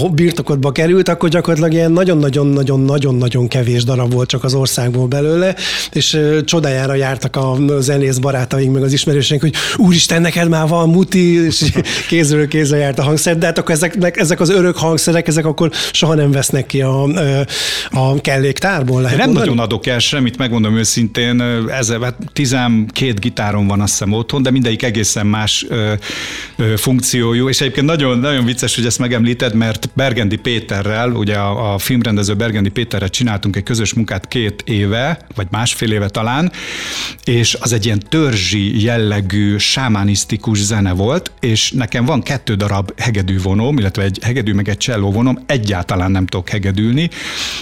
a 0.00 0.08
birtokodba 0.12 0.72
került, 0.72 1.08
akkor 1.08 1.28
gyakorlatilag 1.28 1.72
ilyen 1.72 1.92
nagyon-nagyon-nagyon-nagyon-nagyon 1.92 3.48
kevés 3.48 3.84
darab 3.84 4.12
volt 4.12 4.28
csak 4.28 4.44
az 4.44 4.54
országból 4.54 5.06
belőle, 5.06 5.54
és 5.92 6.20
csodájára 6.44 6.94
jártak 6.94 7.36
a 7.36 7.56
zenész 7.80 8.18
barátaink, 8.18 8.72
meg 8.74 8.82
az 8.82 8.92
ismerőseink, 8.92 9.42
hogy 9.42 9.54
úristen, 9.76 10.20
neked 10.20 10.48
már 10.48 10.68
van 10.68 10.88
muti, 10.88 11.44
és 11.44 11.64
kézről 12.08 12.48
kézre 12.48 12.76
járt 12.76 12.98
a 12.98 13.02
hangszer, 13.02 13.38
de 13.38 13.46
hát 13.46 13.58
akkor 13.58 13.74
ezek, 13.74 14.18
ezek 14.18 14.40
az 14.40 14.50
örök 14.50 14.76
hangszerek, 14.76 15.28
ezek 15.28 15.46
akkor 15.46 15.70
soha 15.92 16.14
nem 16.14 16.30
vesznek 16.30 16.66
ki 16.66 16.80
a, 16.80 17.02
a 17.90 18.20
kelléktárból. 18.20 19.02
Lehet 19.02 19.16
nem 19.16 19.26
mondani? 19.26 19.46
nagyon 19.46 19.64
adok 19.74 19.86
el 19.86 19.98
semmit, 19.98 20.36
megmondom 20.36 20.76
őszintén, 20.76 21.40
ezzel, 21.68 22.00
hát 22.00 22.16
12 22.32 23.12
gitárom 23.12 23.66
van 23.66 23.80
azt 23.80 23.90
hiszem 23.90 24.12
otthon, 24.12 24.42
de 24.42 24.50
mindegyik 24.50 24.82
egészen 24.82 25.26
más 25.26 25.66
ö, 25.68 25.92
ö, 26.56 26.76
funkciójú, 26.76 27.48
és 27.48 27.60
egyébként 27.60 27.86
nagyon, 27.86 28.18
nagyon 28.18 28.44
vicces, 28.44 28.74
hogy 28.74 28.86
ezt 28.86 28.98
megemlíted, 28.98 29.54
mert 29.54 29.88
Bergendi 29.94 30.36
Péterrel, 30.36 31.10
ugye 31.10 31.34
a, 31.36 31.74
a 31.74 31.78
filmrendező 31.78 32.34
Bergendi 32.34 32.68
Péterrel 32.68 33.08
csináltunk 33.08 33.56
egy 33.56 33.62
közös 33.62 33.94
munkát 33.94 34.28
két 34.28 34.62
éve, 34.66 35.18
vagy 35.34 35.46
másfél 35.50 35.92
éve 35.92 36.08
talán, 36.08 36.52
és 37.24 37.56
az 37.60 37.72
egy 37.72 37.84
ilyen 37.84 38.02
törzsi 38.08 38.82
jellegű, 38.82 39.56
sámánisztikus 39.56 40.58
zene 40.58 40.92
volt, 40.92 41.32
és 41.40 41.72
nekem 41.72 42.04
van 42.04 42.22
kettő 42.22 42.54
darab 42.54 43.00
hegedű 43.00 43.40
vonom, 43.42 43.78
illetve 43.78 44.02
egy 44.02 44.18
hegedű 44.22 44.52
meg 44.52 44.68
egy 44.68 44.76
cselló 44.76 45.12
vonom, 45.12 45.38
egyáltalán 45.46 46.10
nem 46.10 46.26
tudok 46.26 46.48
hegedülni, 46.48 47.10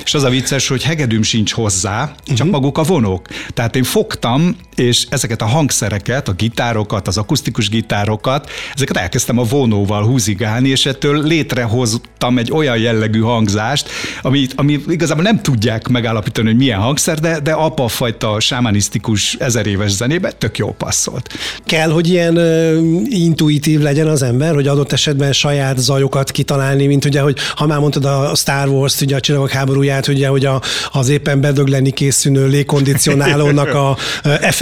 és 0.04 0.14
az 0.14 0.23
a 0.23 0.28
vicces, 0.28 0.69
hogy 0.69 0.83
hegedűm 0.83 1.23
sincs 1.23 1.52
hozzá, 1.52 2.02
csak 2.25 2.37
uh-huh. 2.37 2.51
maguk 2.51 2.79
a 2.79 2.83
vonók. 2.83 3.27
Tehát 3.55 3.77
én 3.77 3.85
fogtam 3.85 4.57
és 4.76 5.07
ezeket 5.11 5.43
a 5.43 5.47
hangszereket, 5.47 6.29
a 6.29 6.33
gitárokat, 6.33 7.09
az 7.09 7.17
akusztikus 7.17 7.69
gitárokat, 7.69 8.50
ezeket 8.75 8.97
elkezdtem 8.97 9.38
a 9.38 9.43
vonóval 9.43 10.05
húzigálni, 10.05 10.69
és 10.69 10.87
ettől 10.87 11.23
létrehoztam 11.23 12.38
egy 12.38 12.52
olyan 12.52 12.79
jellegű 12.79 13.21
hangzást, 13.21 13.88
ami, 14.23 14.47
ami 14.55 14.81
igazából 14.88 15.23
nem 15.23 15.43
tudják 15.43 15.88
megállapítani, 15.88 16.49
hogy 16.49 16.57
milyen 16.57 16.81
hangszer, 16.81 17.19
de, 17.19 17.41
de 17.41 17.52
apa 17.52 17.88
fajta 17.88 18.41
sámanisztikus 18.41 19.35
ezer 19.35 19.67
éves 19.67 19.91
zenébe 19.91 20.31
tök 20.31 20.59
jó 20.59 20.71
passzolt. 20.71 21.29
Kell, 21.64 21.91
hogy 21.91 22.09
ilyen 22.09 22.37
uh, 22.37 23.02
intuitív 23.05 23.81
legyen 23.81 24.07
az 24.07 24.23
ember, 24.23 24.55
hogy 24.55 24.67
adott 24.67 24.93
esetben 24.93 25.33
saját 25.33 25.79
zajokat 25.79 26.31
kitalálni, 26.31 26.87
mint 26.87 27.05
ugye, 27.05 27.21
hogy 27.21 27.37
ha 27.55 27.67
már 27.67 27.79
mondtad 27.79 28.05
a 28.05 28.35
Star 28.35 28.69
Wars-t, 28.69 29.00
ugye 29.00 29.17
a 29.17 29.21
csillagok 29.21 29.50
háborúját, 29.50 30.09
ugye, 30.09 30.29
hogy 30.29 30.45
a, 30.45 30.62
az 30.93 31.09
éppen 31.09 31.41
bedögleni 31.41 31.91
készülő 31.91 32.47
légkondicionálónak 32.47 33.75
a 33.75 33.97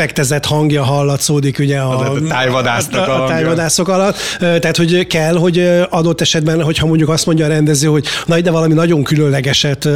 effektezett 0.00 0.44
hangja 0.44 0.84
hallatszódik 0.84 1.58
ugye 1.58 1.78
a, 1.78 2.12
a 2.12 2.20
tájvadásznak 2.28 3.08
a, 3.08 3.20
a, 3.20 3.24
a 3.24 3.28
tájvadászok 3.28 3.88
alatt. 3.88 4.16
Tehát, 4.38 4.76
hogy 4.76 5.06
kell, 5.06 5.36
hogy 5.36 5.70
adott 5.90 6.20
esetben, 6.20 6.62
hogyha 6.62 6.86
mondjuk 6.86 7.08
azt 7.08 7.26
mondja 7.26 7.44
a 7.44 7.48
rendező, 7.48 7.88
hogy 7.88 8.06
na 8.26 8.38
ide 8.38 8.50
valami 8.50 8.74
nagyon 8.74 9.02
különlegeset 9.02 9.88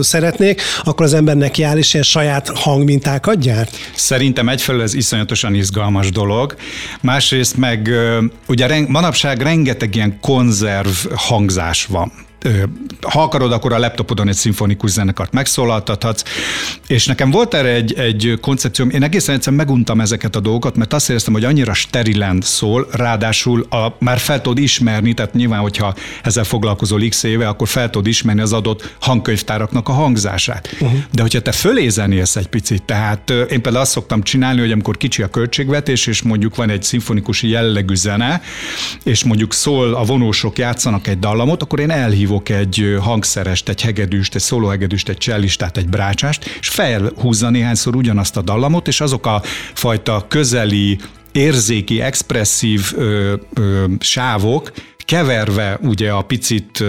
szeretnék, 0.00 0.62
akkor 0.84 1.06
az 1.06 1.14
embernek 1.14 1.58
jár 1.58 1.76
és 1.76 1.92
ilyen 1.92 2.04
saját 2.04 2.50
hangmintákat 2.54 3.38
gyárt? 3.38 3.76
Szerintem 3.94 4.48
egyfelől 4.48 4.82
ez 4.82 4.94
iszonyatosan 4.94 5.54
izgalmas 5.54 6.10
dolog, 6.10 6.54
másrészt 7.00 7.56
meg 7.56 7.90
ugye 8.48 8.84
manapság 8.88 9.42
rengeteg 9.42 9.94
ilyen 9.94 10.18
konzerv 10.20 10.88
hangzás 11.14 11.86
van 11.86 12.25
ha 13.00 13.22
akarod, 13.22 13.52
akkor 13.52 13.72
a 13.72 13.78
laptopodon 13.78 14.28
egy 14.28 14.34
szimfonikus 14.34 14.90
zenekart 14.90 15.32
megszólaltathatsz, 15.32 16.22
és 16.86 17.06
nekem 17.06 17.30
volt 17.30 17.54
erre 17.54 17.68
egy, 17.68 17.94
egy 17.98 18.38
koncepcióm, 18.40 18.90
én 18.90 19.02
egészen 19.02 19.34
egyszerűen 19.34 19.64
meguntam 19.64 20.00
ezeket 20.00 20.36
a 20.36 20.40
dolgokat, 20.40 20.76
mert 20.76 20.92
azt 20.92 21.08
éreztem, 21.10 21.32
hogy 21.32 21.44
annyira 21.44 21.74
sterilen 21.74 22.40
szól, 22.42 22.86
ráadásul 22.90 23.66
a, 23.70 23.96
már 23.98 24.18
fel 24.18 24.40
tudod 24.40 24.58
ismerni, 24.58 25.14
tehát 25.14 25.34
nyilván, 25.34 25.60
hogyha 25.60 25.94
ezzel 26.22 26.44
foglalkozol 26.44 27.08
x 27.08 27.22
éve, 27.22 27.48
akkor 27.48 27.68
fel 27.68 27.90
tudod 27.90 28.06
ismerni 28.06 28.40
az 28.40 28.52
adott 28.52 28.94
hangkönyvtáraknak 29.00 29.88
a 29.88 29.92
hangzását. 29.92 30.68
Uh-huh. 30.80 30.98
De 31.12 31.22
hogyha 31.22 31.40
te 31.40 31.52
fölé 31.52 31.88
zenélsz 31.88 32.36
egy 32.36 32.48
picit, 32.48 32.82
tehát 32.82 33.30
én 33.30 33.62
például 33.62 33.76
azt 33.76 33.90
szoktam 33.90 34.22
csinálni, 34.22 34.60
hogy 34.60 34.72
amikor 34.72 34.96
kicsi 34.96 35.22
a 35.22 35.28
költségvetés, 35.28 36.06
és 36.06 36.22
mondjuk 36.22 36.56
van 36.56 36.70
egy 36.70 36.82
szimfonikus 36.82 37.42
jellegű 37.42 37.94
zene, 37.94 38.40
és 39.04 39.24
mondjuk 39.24 39.52
szól, 39.52 39.94
a 39.94 40.04
vonósok 40.04 40.58
játszanak 40.58 41.06
egy 41.06 41.18
dallamot, 41.18 41.62
akkor 41.62 41.80
én 41.80 41.90
elhívom 41.90 42.35
hívok 42.44 42.48
egy 42.48 42.96
hangszerest, 43.00 43.68
egy 43.68 43.82
hegedűst, 43.82 44.34
egy 44.34 44.40
szólóhegedűst, 44.40 45.08
egy 45.08 45.16
csellistát, 45.16 45.76
egy 45.76 45.88
brácsást, 45.88 46.44
és 46.60 46.68
felhúzza 46.68 47.50
néhányszor 47.50 47.96
ugyanazt 47.96 48.36
a 48.36 48.42
dallamot, 48.42 48.88
és 48.88 49.00
azok 49.00 49.26
a 49.26 49.42
fajta 49.74 50.24
közeli, 50.28 50.98
érzéki, 51.32 52.00
expresszív 52.00 52.92
ö, 52.96 53.34
ö, 53.54 53.84
sávok 54.00 54.72
keverve 55.04 55.78
ugye 55.82 56.10
a 56.10 56.22
picit 56.22 56.84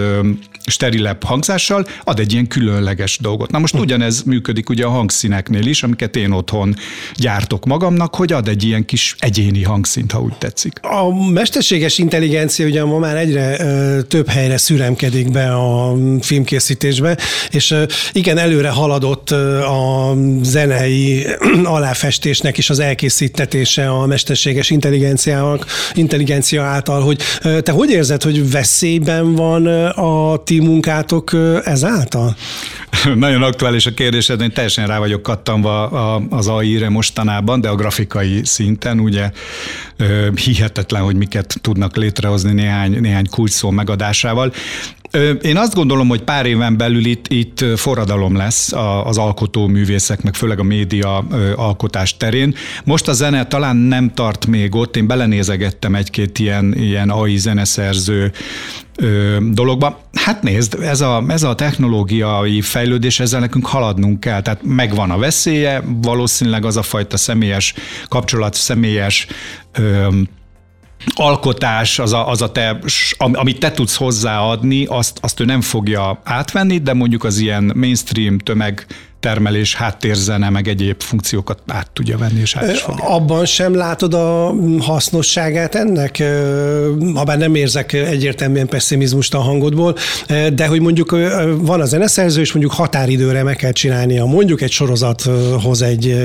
sterilebb 0.70 1.24
hangzással, 1.24 1.86
ad 2.04 2.18
egy 2.18 2.32
ilyen 2.32 2.46
különleges 2.46 3.18
dolgot. 3.18 3.50
Na 3.50 3.58
most 3.58 3.74
hm. 3.74 3.80
ugyanez 3.80 4.22
működik 4.22 4.68
ugye 4.68 4.84
a 4.84 4.90
hangszíneknél 4.90 5.66
is, 5.66 5.82
amiket 5.82 6.16
én 6.16 6.30
otthon 6.30 6.76
gyártok 7.14 7.64
magamnak, 7.64 8.14
hogy 8.14 8.32
ad 8.32 8.48
egy 8.48 8.64
ilyen 8.64 8.84
kis 8.84 9.16
egyéni 9.18 9.62
hangszint, 9.62 10.12
ha 10.12 10.20
úgy 10.20 10.34
tetszik. 10.38 10.80
A 10.82 11.30
mesterséges 11.30 11.98
intelligencia 11.98 12.66
ugye 12.66 12.84
ma 12.84 12.98
már 12.98 13.16
egyre 13.16 13.60
ö, 13.60 14.02
több 14.02 14.28
helyre 14.28 14.56
szüremkedik 14.56 15.30
be 15.30 15.54
a 15.54 15.96
filmkészítésbe, 16.20 17.18
és 17.50 17.70
ö, 17.70 17.82
igen, 18.12 18.38
előre 18.38 18.68
haladott 18.68 19.30
ö, 19.30 19.62
a 19.62 20.16
zenei 20.42 21.26
aláfestésnek 21.64 22.58
is 22.58 22.70
az 22.70 22.78
elkészítetése 22.78 23.90
a 23.90 24.06
mesterséges 24.06 24.70
intelligenciának, 24.70 25.66
intelligencia 25.94 26.62
által, 26.62 27.02
hogy 27.02 27.20
ö, 27.42 27.60
te 27.60 27.72
hogy 27.72 27.90
érzed, 27.90 28.22
hogy 28.22 28.50
veszélyben 28.50 29.34
van 29.34 29.66
a 29.86 30.42
ti 30.44 30.57
munkátok 30.60 31.30
ezáltal? 31.64 32.36
Nagyon 33.14 33.42
aktuális 33.42 33.86
a 33.86 33.94
kérdésed, 33.94 34.40
én 34.40 34.52
teljesen 34.52 34.86
rá 34.86 34.98
vagyok 34.98 35.22
kattanva 35.22 35.86
az 36.30 36.48
AI-re 36.48 36.88
mostanában, 36.88 37.60
de 37.60 37.68
a 37.68 37.74
grafikai 37.74 38.40
szinten 38.44 39.00
ugye 39.00 39.30
hihetetlen, 40.44 41.02
hogy 41.02 41.16
miket 41.16 41.58
tudnak 41.60 41.96
létrehozni 41.96 42.52
néhány, 42.52 43.00
néhány 43.00 43.26
kulcsszó 43.30 43.70
megadásával. 43.70 44.52
Én 45.42 45.56
azt 45.56 45.74
gondolom, 45.74 46.08
hogy 46.08 46.22
pár 46.22 46.46
éven 46.46 46.76
belül 46.76 47.04
itt, 47.04 47.28
itt 47.28 47.64
forradalom 47.76 48.36
lesz 48.36 48.72
az 49.04 49.18
alkotó 49.18 49.66
művészek, 49.66 50.22
meg 50.22 50.34
főleg 50.34 50.58
a 50.58 50.62
média 50.62 51.18
alkotás 51.56 52.16
terén. 52.16 52.54
Most 52.84 53.08
a 53.08 53.12
zene 53.12 53.46
talán 53.46 53.76
nem 53.76 54.14
tart 54.14 54.46
még 54.46 54.74
ott, 54.74 54.96
én 54.96 55.06
belenézegettem 55.06 55.94
egy-két 55.94 56.38
ilyen, 56.38 56.74
ilyen 56.76 57.10
AI 57.10 57.36
zeneszerző 57.36 58.32
dologba. 59.50 60.00
Hát 60.12 60.42
nézd, 60.42 60.74
ez 60.82 61.00
a, 61.00 61.24
ez 61.28 61.42
a 61.42 61.54
technológiai 61.54 62.60
fejlődés, 62.60 63.20
ezzel 63.20 63.40
nekünk 63.40 63.66
haladnunk 63.66 64.20
kell. 64.20 64.42
Tehát 64.42 64.60
megvan 64.62 65.10
a 65.10 65.18
veszélye, 65.18 65.82
valószínűleg 66.02 66.64
az 66.64 66.76
a 66.76 66.82
fajta 66.82 67.16
személyes 67.16 67.74
kapcsolat, 68.08 68.54
személyes 68.54 69.26
alkotás, 71.14 71.98
az 71.98 72.12
a, 72.12 72.28
az 72.28 72.42
a 72.42 72.52
te, 72.52 72.78
amit 73.18 73.58
te 73.58 73.70
tudsz 73.70 73.96
hozzáadni, 73.96 74.84
azt, 74.84 75.18
azt 75.22 75.40
ő 75.40 75.44
nem 75.44 75.60
fogja 75.60 76.20
átvenni, 76.24 76.78
de 76.78 76.92
mondjuk 76.92 77.24
az 77.24 77.38
ilyen 77.38 77.72
mainstream 77.76 78.38
tömeg 78.38 78.86
termelés, 79.20 79.74
háttérzene, 79.74 80.50
meg 80.50 80.68
egyéb 80.68 81.02
funkciókat 81.02 81.58
át 81.66 81.90
tudja 81.90 82.18
venni, 82.18 82.40
és 82.40 82.56
át 82.56 82.72
is 82.72 82.80
fogja. 82.80 83.04
Abban 83.04 83.44
sem 83.44 83.74
látod 83.74 84.14
a 84.14 84.54
hasznosságát 84.80 85.74
ennek? 85.74 86.22
Ha 87.14 87.24
bár 87.24 87.38
nem 87.38 87.54
érzek 87.54 87.92
egyértelműen 87.92 88.68
pessimizmust 88.68 89.34
a 89.34 89.38
hangodból, 89.38 89.96
de 90.54 90.66
hogy 90.66 90.80
mondjuk 90.80 91.10
van 91.56 91.80
a 91.80 91.84
zeneszerző, 91.84 92.40
és 92.40 92.52
mondjuk 92.52 92.74
határidőre 92.74 93.42
meg 93.42 93.56
kell 93.56 93.72
csinálnia 93.72 94.24
mondjuk 94.24 94.60
egy 94.60 94.70
sorozathoz 94.70 95.82
egy 95.82 96.16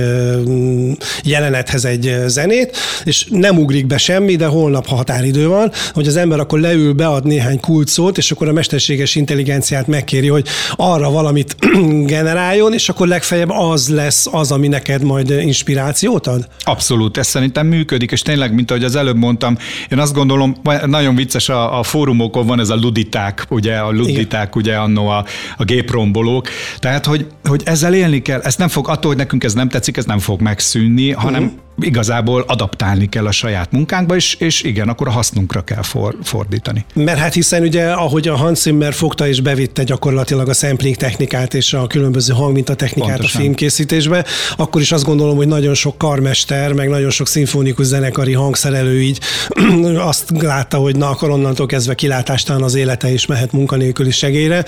jelenethez 1.24 1.86
egy 1.86 2.16
zenét, 2.28 2.78
és 3.04 3.28
nem 3.30 3.58
ugrik 3.58 3.88
be 3.88 3.98
semmi, 3.98 4.36
de 4.36 4.46
holnap 4.46 4.88
ha 4.88 4.96
határidő 4.96 5.48
van, 5.48 5.72
hogy 5.94 6.08
az 6.08 6.16
ember 6.16 6.40
akkor 6.40 6.60
leül, 6.60 6.94
bead 6.94 7.26
néhány 7.26 7.60
kulcsot, 7.60 8.18
és 8.18 8.32
akkor 8.32 8.48
a 8.48 8.52
mesterséges 8.52 9.16
intelligenciát 9.16 9.88
megkéri, 9.88 10.28
hogy 10.28 10.48
arra 10.76 11.10
valamit 11.10 11.56
generáljon, 12.16 12.74
és 12.74 12.83
és 12.84 12.90
akkor 12.90 13.08
legfeljebb 13.08 13.50
az 13.50 13.90
lesz 13.90 14.28
az, 14.32 14.52
ami 14.52 14.68
neked 14.68 15.04
majd 15.04 15.30
inspirációt 15.30 16.28
ad? 16.28 16.48
Abszolút, 16.60 17.18
ez 17.18 17.28
szerintem 17.28 17.68
működik, 17.68 18.12
és 18.12 18.22
tényleg, 18.22 18.54
mint 18.54 18.72
ahogy 18.72 18.84
az 18.84 18.96
előbb 18.96 19.18
mondtam, 19.18 19.58
én 19.90 20.00
azt 20.00 20.14
gondolom, 20.14 20.56
nagyon 20.86 21.16
vicces 21.16 21.50
a, 21.50 21.80
a 21.80 21.84
fórumokon 21.84 22.46
van 22.46 22.60
ez 22.60 22.70
a 22.70 22.76
luditák, 22.76 23.46
ugye, 23.50 23.78
a 23.78 23.92
luditák, 23.92 24.48
Igen. 24.48 24.64
ugye 24.64 24.76
annó 24.76 25.08
a, 25.08 25.26
a 25.58 25.64
géprombolók, 25.64 26.48
tehát, 26.80 27.06
hogy, 27.06 27.28
hogy 27.44 27.62
ezzel 27.66 27.94
élni 27.94 28.22
kell, 28.22 28.42
ez 28.42 28.56
nem 28.56 28.68
fog, 28.68 28.88
attól, 28.88 29.08
hogy 29.08 29.18
nekünk 29.18 29.44
ez 29.44 29.54
nem 29.54 29.70
tetszik, 29.70 29.98
ez 29.98 30.06
nem 30.06 30.20
fog 30.20 30.42
megszűnni, 30.42 31.12
hanem 31.12 31.44
uh-huh 31.44 31.63
igazából 31.82 32.44
adaptálni 32.48 33.10
kell 33.10 33.26
a 33.26 33.32
saját 33.32 33.72
munkánkba, 33.72 34.16
és, 34.16 34.34
és 34.34 34.64
igen, 34.64 34.90
akkor 34.90 35.08
a 35.08 35.12
hasznunkra 35.12 35.62
kell 35.62 35.82
for, 35.82 36.16
fordítani. 36.24 36.86
Mert 36.94 37.20
hát 37.20 37.34
hiszen 37.34 37.62
ugye, 37.62 37.92
ahogy 37.92 38.28
a 38.28 38.36
Hans 38.36 38.60
Zimmer 38.60 38.94
fogta 38.94 39.28
és 39.28 39.42
bevitte 39.42 39.84
gyakorlatilag 39.84 40.50
a 40.50 40.54
sampling 40.54 40.96
technikát 40.96 41.54
és 41.54 41.74
a 41.74 41.88
különböző 41.88 42.34
hangmintatechnikát 42.34 43.10
Pontosan. 43.10 43.40
a 43.40 43.44
filmkészítésbe, 43.44 44.26
akkor 44.56 44.82
is 44.82 44.92
azt 44.92 45.04
gondolom, 45.04 45.36
hogy 45.36 45.48
nagyon 45.48 45.74
sok 45.74 45.98
karmester, 45.98 46.74
meg 46.74 46.90
nagyon 46.90 47.10
sok 47.10 47.28
szimfonikus 47.28 47.86
zenekari 47.86 48.34
hangszerelő 48.34 49.02
így 49.02 49.20
azt 49.98 50.32
látta, 50.42 50.78
hogy 50.78 50.96
na 50.96 51.10
akkor 51.10 51.30
onnantól 51.30 51.66
kezdve 51.66 51.96
kilátástán 51.96 52.62
az 52.62 52.76
élete 52.76 53.12
is 53.12 53.26
mehet 53.26 53.52
munkanélküli 53.52 54.12
segélyre, 54.12 54.66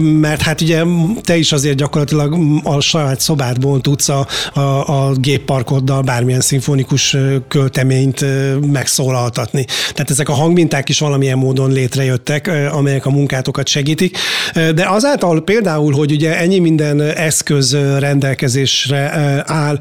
mert 0.00 0.42
hát 0.42 0.60
ugye 0.60 0.84
te 1.22 1.36
is 1.36 1.52
azért 1.52 1.76
gyakorlatilag 1.76 2.36
a 2.62 2.80
saját 2.80 3.20
szobádból 3.20 3.80
tudsz 3.80 4.08
a, 4.08 4.26
a, 4.52 4.60
a 4.60 5.12
gépparkoddal 5.14 6.02
bár 6.02 6.19
bármilyen 6.20 6.40
szimfonikus 6.40 7.16
költeményt 7.48 8.24
megszólaltatni. 8.72 9.64
Tehát 9.92 10.10
ezek 10.10 10.28
a 10.28 10.32
hangminták 10.32 10.88
is 10.88 10.98
valamilyen 10.98 11.38
módon 11.38 11.72
létrejöttek, 11.72 12.50
amelyek 12.72 13.06
a 13.06 13.10
munkátokat 13.10 13.68
segítik. 13.68 14.18
De 14.54 14.88
azáltal 14.88 15.44
például, 15.44 15.92
hogy 15.92 16.12
ugye 16.12 16.38
ennyi 16.38 16.58
minden 16.58 17.00
eszköz 17.00 17.76
rendelkezésre 17.98 19.10
áll, 19.46 19.78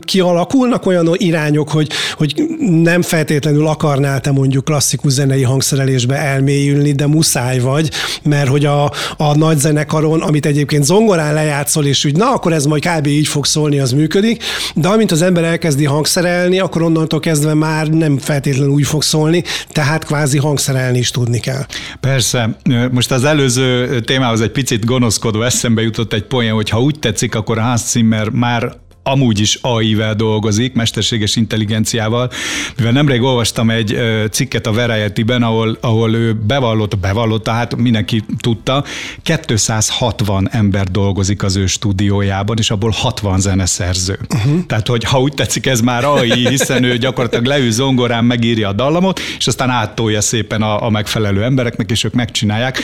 kialakulnak 0.00 0.86
olyan 0.86 1.14
irányok, 1.16 1.70
hogy, 1.70 1.90
hogy 2.16 2.44
nem 2.58 3.02
feltétlenül 3.02 3.66
akarnál 3.66 4.20
te 4.20 4.30
mondjuk 4.30 4.64
klasszikus 4.64 5.12
zenei 5.12 5.42
hangszerelésbe 5.42 6.16
elmélyülni, 6.16 6.92
de 6.92 7.06
muszáj 7.06 7.58
vagy, 7.58 7.90
mert 8.22 8.48
hogy 8.48 8.64
a, 8.64 8.84
a 9.16 9.36
nagy 9.36 9.58
zenekaron, 9.58 10.22
amit 10.22 10.46
egyébként 10.46 10.84
zongorán 10.84 11.34
lejátszol, 11.34 11.86
és 11.86 12.04
úgy 12.04 12.16
na, 12.16 12.32
akkor 12.32 12.52
ez 12.52 12.64
majd 12.64 12.86
kb. 12.86 13.06
így 13.06 13.26
fog 13.26 13.46
szólni, 13.46 13.78
az 13.78 13.92
működik, 13.92 14.42
de 14.74 14.88
amint 14.94 15.10
az 15.10 15.22
ember 15.22 15.44
elkezdi 15.44 15.84
hangszerelni, 15.84 16.58
akkor 16.58 16.82
onnantól 16.82 17.20
kezdve 17.20 17.54
már 17.54 17.88
nem 17.88 18.18
feltétlenül 18.18 18.72
úgy 18.72 18.86
fog 18.86 19.02
szólni, 19.02 19.42
tehát 19.68 20.04
kvázi 20.04 20.38
hangszerelni 20.38 20.98
is 20.98 21.10
tudni 21.10 21.40
kell. 21.40 21.66
Persze. 22.00 22.56
Most 22.90 23.10
az 23.10 23.24
előző 23.24 24.00
témához 24.00 24.40
egy 24.40 24.50
picit 24.50 24.84
gonoszkodó 24.84 25.42
eszembe 25.42 25.82
jutott 25.82 26.12
egy 26.12 26.24
poén, 26.24 26.52
hogy 26.52 26.68
ha 26.68 26.80
úgy 26.80 26.98
tetszik, 26.98 27.34
akkor 27.34 27.58
Hans 27.58 27.80
Zimmer 27.80 28.28
már 28.28 28.72
amúgy 29.06 29.40
is 29.40 29.58
AI-vel 29.60 30.14
dolgozik, 30.14 30.74
mesterséges 30.74 31.36
intelligenciával, 31.36 32.30
mivel 32.76 32.92
nemrég 32.92 33.22
olvastam 33.22 33.70
egy 33.70 33.98
cikket 34.30 34.66
a 34.66 34.72
Variety-ben, 34.72 35.42
ahol, 35.42 35.78
ahol 35.80 36.14
ő 36.14 36.32
bevallotta, 36.32 36.96
bevallotta, 36.96 37.50
hát 37.50 37.76
mindenki 37.76 38.22
tudta, 38.38 38.84
260 39.22 40.48
ember 40.50 40.90
dolgozik 40.90 41.42
az 41.42 41.56
ő 41.56 41.66
stúdiójában, 41.66 42.58
és 42.58 42.70
abból 42.70 42.90
60 42.90 43.40
zeneszerző. 43.40 44.18
Uh-huh. 44.34 44.66
Tehát, 44.66 44.88
hogy 44.88 45.04
ha 45.04 45.20
úgy 45.20 45.34
tetszik, 45.34 45.66
ez 45.66 45.80
már 45.80 46.04
AI, 46.04 46.48
hiszen 46.48 46.84
ő 46.84 46.96
gyakorlatilag 46.96 47.44
leül 47.44 47.70
zongorán, 47.70 48.24
megírja 48.24 48.68
a 48.68 48.72
dallamot, 48.72 49.20
és 49.38 49.46
aztán 49.46 49.70
áttolja 49.70 50.20
szépen 50.20 50.62
a, 50.62 50.84
a 50.84 50.90
megfelelő 50.90 51.42
embereknek, 51.44 51.90
és 51.90 52.04
ők 52.04 52.12
megcsinálják. 52.12 52.82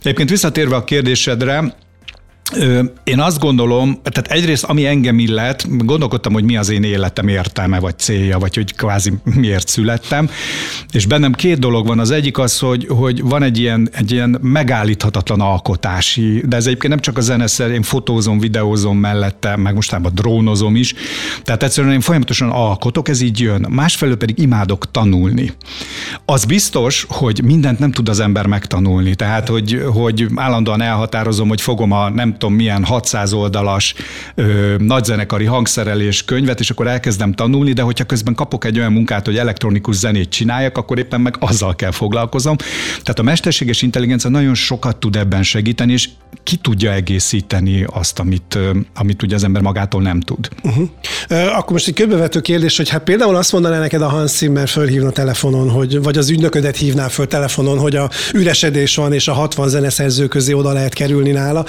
Egyébként 0.00 0.30
visszatérve 0.30 0.76
a 0.76 0.84
kérdésedre, 0.84 1.74
én 3.04 3.20
azt 3.20 3.38
gondolom, 3.38 4.00
tehát 4.02 4.30
egyrészt 4.30 4.64
ami 4.64 4.86
engem 4.86 5.18
illet, 5.18 5.84
gondolkodtam, 5.86 6.32
hogy 6.32 6.44
mi 6.44 6.56
az 6.56 6.68
én 6.68 6.82
életem 6.82 7.28
értelme, 7.28 7.78
vagy 7.78 7.98
célja, 7.98 8.38
vagy 8.38 8.54
hogy 8.54 8.74
kvázi 8.74 9.12
miért 9.24 9.68
születtem, 9.68 10.30
és 10.92 11.06
bennem 11.06 11.32
két 11.32 11.58
dolog 11.58 11.86
van. 11.86 11.98
Az 11.98 12.10
egyik 12.10 12.38
az, 12.38 12.58
hogy, 12.58 12.86
hogy 12.88 13.22
van 13.22 13.42
egy 13.42 13.58
ilyen, 13.58 13.88
egy 13.92 14.12
ilyen 14.12 14.38
megállíthatatlan 14.42 15.40
alkotási, 15.40 16.42
de 16.46 16.56
ez 16.56 16.66
egyébként 16.66 16.92
nem 16.92 17.02
csak 17.02 17.16
a 17.16 17.20
zeneszer, 17.20 17.70
én 17.70 17.82
fotózom, 17.82 18.38
videózom 18.38 18.98
mellette, 18.98 19.56
meg 19.56 19.74
mostában 19.74 20.12
drónozom 20.14 20.76
is, 20.76 20.94
tehát 21.42 21.62
egyszerűen 21.62 21.92
én 21.92 22.00
folyamatosan 22.00 22.50
alkotok, 22.50 23.08
ez 23.08 23.20
így 23.20 23.40
jön. 23.40 23.66
Másfelől 23.68 24.16
pedig 24.16 24.38
imádok 24.38 24.90
tanulni. 24.90 25.52
Az 26.24 26.44
biztos, 26.44 27.06
hogy 27.08 27.40
mindent 27.44 27.78
nem 27.78 27.92
tud 27.92 28.08
az 28.08 28.20
ember 28.20 28.46
megtanulni, 28.46 29.14
tehát 29.14 29.48
hogy, 29.48 29.82
hogy 29.92 30.26
állandóan 30.34 30.82
elhatározom, 30.82 31.48
hogy 31.48 31.60
fogom 31.60 31.92
a 31.92 32.08
nem 32.08 32.36
tudom 32.38 32.54
milyen 32.54 32.84
600 32.84 33.32
oldalas 33.32 33.94
ö, 34.34 34.74
nagyzenekari 34.78 35.44
hangszerelés 35.44 36.24
könyvet, 36.24 36.60
és 36.60 36.70
akkor 36.70 36.86
elkezdem 36.86 37.32
tanulni, 37.32 37.72
de 37.72 37.82
hogyha 37.82 38.04
közben 38.04 38.34
kapok 38.34 38.64
egy 38.64 38.78
olyan 38.78 38.92
munkát, 38.92 39.26
hogy 39.26 39.36
elektronikus 39.36 39.96
zenét 39.96 40.28
csináljak, 40.28 40.76
akkor 40.78 40.98
éppen 40.98 41.20
meg 41.20 41.36
azzal 41.38 41.74
kell 41.74 41.90
foglalkozom. 41.90 42.56
Tehát 42.88 43.18
a 43.18 43.22
mesterséges 43.22 43.82
intelligencia 43.82 44.30
nagyon 44.30 44.54
sokat 44.54 44.96
tud 44.96 45.16
ebben 45.16 45.42
segíteni, 45.42 45.92
és 45.92 46.08
ki 46.42 46.56
tudja 46.56 46.92
egészíteni 46.92 47.84
azt, 47.86 48.18
amit, 48.18 48.58
amit 48.94 49.22
ugye 49.22 49.34
az 49.34 49.44
ember 49.44 49.62
magától 49.62 50.02
nem 50.02 50.20
tud. 50.20 50.48
Uh-huh. 50.62 50.88
Akkor 51.56 51.72
most 51.72 51.88
egy 51.88 51.94
köbbevető 51.94 52.40
kérdés, 52.40 52.76
hogy 52.76 52.88
hát 52.88 53.02
például 53.02 53.36
azt 53.36 53.52
mondaná 53.52 53.78
neked 53.78 54.02
a 54.02 54.08
Hans 54.08 54.30
Zimmer 54.30 54.68
fölhívna 54.68 55.10
telefonon, 55.10 55.70
hogy, 55.70 56.02
vagy 56.02 56.18
az 56.18 56.30
ügynöködet 56.30 56.76
hívná 56.76 57.08
föl 57.08 57.26
telefonon, 57.26 57.78
hogy 57.78 57.96
a 57.96 58.10
üresedés 58.32 58.96
van, 58.96 59.12
és 59.12 59.28
a 59.28 59.32
60 59.32 59.68
zeneszerző 59.68 60.26
közé 60.26 60.52
oda 60.52 60.72
lehet 60.72 60.94
kerülni 60.94 61.30
nála 61.30 61.64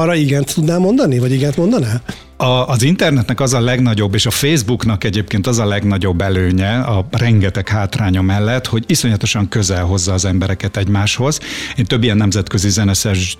arra 0.00 0.14
igent 0.14 0.54
tudnál 0.54 0.78
mondani, 0.78 1.18
vagy 1.18 1.32
igent 1.32 1.56
mondanál? 1.56 2.02
A, 2.36 2.68
az 2.68 2.82
internetnek 2.82 3.40
az 3.40 3.54
a 3.54 3.60
legnagyobb, 3.60 4.14
és 4.14 4.26
a 4.26 4.30
Facebooknak 4.30 5.04
egyébként 5.04 5.46
az 5.46 5.58
a 5.58 5.66
legnagyobb 5.66 6.20
előnye, 6.20 6.78
a 6.78 7.06
rengeteg 7.10 7.68
hátránya 7.68 8.22
mellett, 8.22 8.66
hogy 8.66 8.84
iszonyatosan 8.86 9.48
közel 9.48 9.84
hozza 9.84 10.12
az 10.12 10.24
embereket 10.24 10.76
egymáshoz. 10.76 11.40
Én 11.76 11.84
több 11.84 12.02
ilyen 12.02 12.16
nemzetközi 12.16 12.68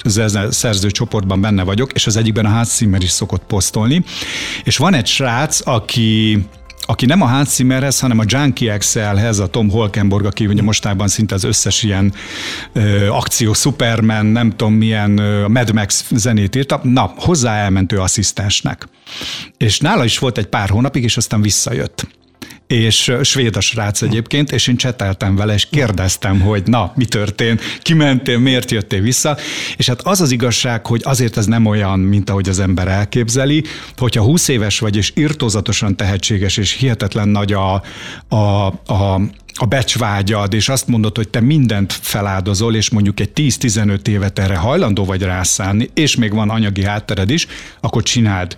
zeneszerző 0.05 0.91
csoportban 0.91 1.41
benne 1.41 1.63
vagyok, 1.63 1.93
és 1.93 2.07
az 2.07 2.17
egyikben 2.17 2.45
a 2.45 2.49
Hans 2.49 2.81
is 2.99 3.11
szokott 3.11 3.43
posztolni. 3.47 4.05
És 4.65 4.77
van 4.77 4.95
egy 4.95 5.07
srác, 5.07 5.67
aki 5.67 6.39
aki 6.91 7.07
nem 7.07 7.23
a 7.23 7.27
Hans 7.27 7.63
hanem 8.01 8.19
a 8.19 8.25
Junkie 8.27 8.77
XL-hez, 8.77 9.39
a 9.39 9.47
Tom 9.47 9.71
Holkenborg, 9.71 10.25
aki 10.25 10.47
ugye 10.47 10.63
mostában 10.63 11.09
szinte 11.09 11.35
az 11.35 11.45
összes 11.45 11.83
ilyen 11.83 12.13
ö, 12.73 13.09
akció 13.09 13.53
Superman, 13.53 14.27
nem 14.27 14.51
tudom 14.51 14.73
milyen 14.73 15.19
ö, 15.19 15.49
Mad 15.49 15.73
Max 15.73 16.05
zenét 16.11 16.57
írta, 16.57 16.81
na, 16.83 17.13
hozzá 17.17 17.55
elment 17.57 17.93
ő 17.93 18.01
asszisztensnek. 18.01 18.89
És 19.57 19.79
nála 19.79 20.05
is 20.05 20.19
volt 20.19 20.39
egy 20.39 20.47
pár 20.47 20.69
hónapig, 20.69 21.03
és 21.03 21.17
aztán 21.17 21.41
visszajött 21.41 22.07
és 22.71 23.13
svéd 23.23 23.57
a 23.57 23.95
egyébként, 24.01 24.53
és 24.53 24.67
én 24.67 24.77
cseteltem 24.77 25.37
vele, 25.37 25.55
és 25.55 25.67
kérdeztem, 25.71 26.41
hogy 26.41 26.63
na, 26.67 26.93
mi 26.95 27.05
történt, 27.05 27.61
kimentél, 27.83 28.39
miért 28.39 28.71
jöttél 28.71 29.01
vissza, 29.01 29.37
és 29.77 29.87
hát 29.87 30.01
az 30.03 30.21
az 30.21 30.31
igazság, 30.31 30.87
hogy 30.87 31.01
azért 31.05 31.37
ez 31.37 31.47
nem 31.47 31.67
olyan, 31.67 31.99
mint 31.99 32.31
ahogy 32.31 32.49
az 32.49 32.59
ember 32.59 32.89
elképzeli, 32.89 33.65
hogyha 33.97 34.23
20 34.23 34.49
éves 34.49 34.79
vagy, 34.79 34.97
és 34.97 35.13
irtózatosan 35.15 35.97
tehetséges, 35.97 36.57
és 36.57 36.73
hihetetlen 36.73 37.29
nagy 37.29 37.53
a, 37.53 37.83
a, 38.29 38.67
a 38.67 39.21
a 39.55 39.65
becsvágyad, 39.65 40.55
és 40.55 40.69
azt 40.69 40.87
mondod, 40.87 41.17
hogy 41.17 41.29
te 41.29 41.41
mindent 41.41 41.93
feláldozol, 41.93 42.75
és 42.75 42.91
mondjuk 42.91 43.21
egy 43.21 43.31
10-15 43.35 44.07
évet 44.07 44.39
erre 44.39 44.57
hajlandó 44.57 45.05
vagy 45.05 45.23
rászánni, 45.23 45.91
és 45.95 46.17
még 46.17 46.35
van 46.35 46.51
anyagi 46.51 46.85
háttered 46.85 47.31
is, 47.31 47.47
akkor 47.81 48.03
csináld. 48.03 48.57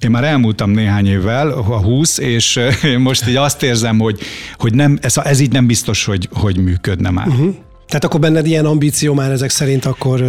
Én 0.00 0.10
már 0.10 0.24
elmúltam 0.24 0.70
néhány 0.70 1.06
évvel, 1.06 1.50
a 1.50 1.80
20, 1.80 2.18
és 2.18 2.60
most 2.98 3.28
így 3.28 3.36
azt 3.36 3.62
érzem, 3.62 3.98
hogy, 3.98 4.20
hogy 4.56 4.74
nem, 4.74 4.98
ez, 5.02 5.16
ez 5.16 5.40
így 5.40 5.52
nem 5.52 5.66
biztos, 5.66 6.04
hogy, 6.04 6.28
hogy 6.32 6.56
működne 6.56 7.10
már. 7.10 7.26
Uh-huh. 7.26 7.54
Tehát 7.90 8.04
akkor 8.04 8.20
benned 8.20 8.46
ilyen 8.46 8.64
ambíció 8.64 9.14
már 9.14 9.30
ezek 9.30 9.50
szerint 9.50 9.84
akkor 9.84 10.20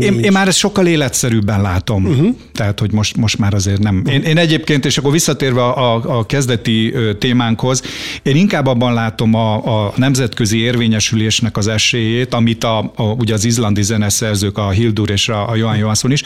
én, 0.00 0.18
én 0.18 0.32
már 0.32 0.48
ezt 0.48 0.58
sokkal 0.58 0.86
életszerűbben 0.86 1.62
látom. 1.62 2.04
Uh-huh. 2.04 2.34
Tehát, 2.52 2.80
hogy 2.80 2.92
most, 2.92 3.16
most 3.16 3.38
már 3.38 3.54
azért 3.54 3.78
nem. 3.78 4.02
Én, 4.10 4.22
én 4.22 4.38
egyébként, 4.38 4.84
és 4.84 4.98
akkor 4.98 5.12
visszatérve 5.12 5.62
a, 5.62 5.94
a, 5.94 6.18
a 6.18 6.26
kezdeti 6.26 6.94
témánkhoz, 7.18 7.82
én 8.22 8.36
inkább 8.36 8.66
abban 8.66 8.94
látom 8.94 9.34
a, 9.34 9.84
a 9.86 9.92
nemzetközi 9.96 10.58
érvényesülésnek 10.58 11.56
az 11.56 11.68
esélyét, 11.68 12.34
amit 12.34 12.64
a, 12.64 12.92
a, 12.96 13.02
ugye 13.02 13.34
az 13.34 13.44
izlandi 13.44 13.82
zeneszerzők, 13.82 14.58
a 14.58 14.70
Hildur 14.70 15.10
és 15.10 15.28
a, 15.28 15.50
a 15.50 15.56
Johan 15.56 15.76
Johansson 15.76 16.10
is, 16.12 16.22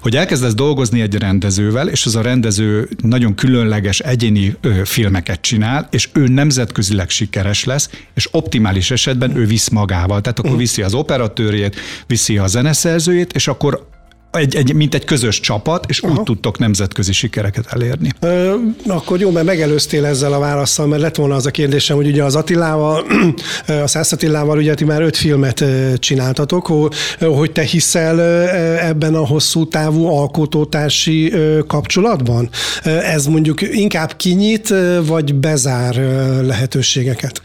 hogy 0.00 0.16
elkezdesz 0.16 0.54
dolgozni 0.54 1.00
egy 1.00 1.14
rendezővel, 1.14 1.88
és 1.88 2.06
az 2.06 2.16
a 2.16 2.20
rendező 2.20 2.88
nagyon 3.02 3.34
különleges 3.34 4.00
egyéni 4.00 4.54
ö, 4.60 4.70
filmeket 4.84 5.40
csinál, 5.40 5.88
és 5.90 6.08
ő 6.12 6.26
nemzetközileg 6.26 7.10
sikeres 7.10 7.64
lesz, 7.64 7.90
és 8.14 8.28
optimális 8.30 8.90
esetben 8.90 9.36
ő 9.36 9.46
visz 9.46 9.68
magával 9.68 10.15
magával. 10.16 10.20
Tehát 10.20 10.38
akkor 10.38 10.56
viszi 10.56 10.82
az 10.82 10.94
operatőrjét, 10.94 11.76
viszi 12.06 12.38
a 12.38 12.46
zeneszerzőjét, 12.46 13.32
és 13.32 13.48
akkor 13.48 13.86
egy, 14.36 14.56
egy, 14.56 14.74
mint 14.74 14.94
egy 14.94 15.04
közös 15.04 15.40
csapat, 15.40 15.84
és 15.88 16.00
Aha. 16.00 16.12
úgy 16.12 16.22
tudtok 16.22 16.58
nemzetközi 16.58 17.12
sikereket 17.12 17.66
elérni. 17.68 18.10
Ö, 18.20 18.54
akkor 18.86 19.20
jó, 19.20 19.30
mert 19.30 19.46
megelőztél 19.46 20.04
ezzel 20.04 20.32
a 20.32 20.38
válaszsal, 20.38 20.86
mert 20.86 21.02
lett 21.02 21.16
volna 21.16 21.34
az 21.34 21.46
a 21.46 21.50
kérdésem, 21.50 21.96
hogy 21.96 22.06
ugye 22.06 22.24
az 22.24 22.34
Attilával, 22.34 23.06
a 23.84 23.86
Szász 23.86 24.12
Attilával 24.12 24.58
ugye 24.58 24.74
ti 24.74 24.84
már 24.84 25.02
öt 25.02 25.16
filmet 25.16 25.64
csináltatok, 25.98 26.66
hogy 27.20 27.52
te 27.52 27.62
hiszel 27.62 28.20
ebben 28.78 29.14
a 29.14 29.26
hosszú 29.26 29.68
távú 29.68 30.06
alkotótársi 30.06 31.32
kapcsolatban? 31.66 32.48
Ez 32.84 33.26
mondjuk 33.26 33.62
inkább 33.62 34.16
kinyit, 34.16 34.74
vagy 35.06 35.34
bezár 35.34 35.94
lehetőségeket? 36.42 37.40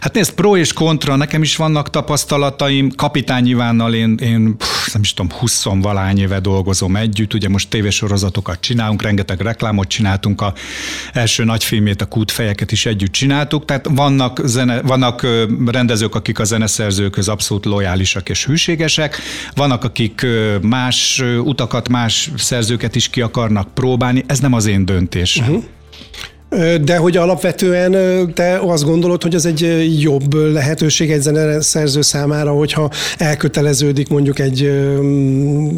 Hát 0.00 0.14
nézd, 0.14 0.32
pro 0.32 0.56
és 0.56 0.72
kontra, 0.72 1.16
nekem 1.16 1.42
is 1.42 1.56
vannak 1.56 1.90
tapasztalataim, 1.90 2.90
Kapitány 2.90 3.46
Ivánnal 3.46 3.94
én, 3.94 4.14
én 4.22 4.56
pff, 4.56 4.92
nem 4.92 5.02
is 5.02 5.14
tudom, 5.14 5.38
20 5.38 5.64
valány 5.64 6.18
éve 6.18 6.40
dolgozom 6.40 6.96
együtt, 6.96 7.34
ugye 7.34 7.48
most 7.48 7.68
tévésorozatokat 7.68 8.60
csinálunk, 8.60 9.02
rengeteg 9.02 9.40
reklámot 9.40 9.88
csináltunk, 9.88 10.40
a 10.40 10.54
első 11.12 11.44
nagyfilmét, 11.44 12.02
a 12.02 12.06
Kútfejeket 12.06 12.72
is 12.72 12.86
együtt 12.86 13.12
csináltuk, 13.12 13.64
tehát 13.64 13.88
vannak, 13.90 14.40
zene, 14.44 14.80
vannak 14.80 15.26
rendezők, 15.66 16.14
akik 16.14 16.38
a 16.38 16.44
zeneszerzőkhöz 16.44 17.28
abszolút 17.28 17.64
lojálisak 17.64 18.28
és 18.28 18.44
hűségesek, 18.46 19.16
vannak, 19.54 19.84
akik 19.84 20.26
más 20.62 21.22
utakat, 21.44 21.88
más 21.88 22.30
szerzőket 22.36 22.94
is 22.94 23.08
ki 23.08 23.20
akarnak 23.20 23.74
próbálni, 23.74 24.24
ez 24.26 24.38
nem 24.38 24.52
az 24.52 24.66
én 24.66 24.84
döntésem. 24.84 25.48
Uh-huh. 25.48 25.64
De 26.84 26.96
hogy 26.96 27.16
alapvetően 27.16 27.92
te 28.34 28.58
azt 28.58 28.84
gondolod, 28.84 29.22
hogy 29.22 29.34
ez 29.34 29.44
egy 29.44 29.90
jobb 30.00 30.34
lehetőség 30.34 31.10
egy 31.10 31.20
zeneszerző 31.20 32.00
számára, 32.00 32.50
hogyha 32.50 32.90
elköteleződik 33.18 34.08
mondjuk 34.08 34.38
egy 34.38 34.70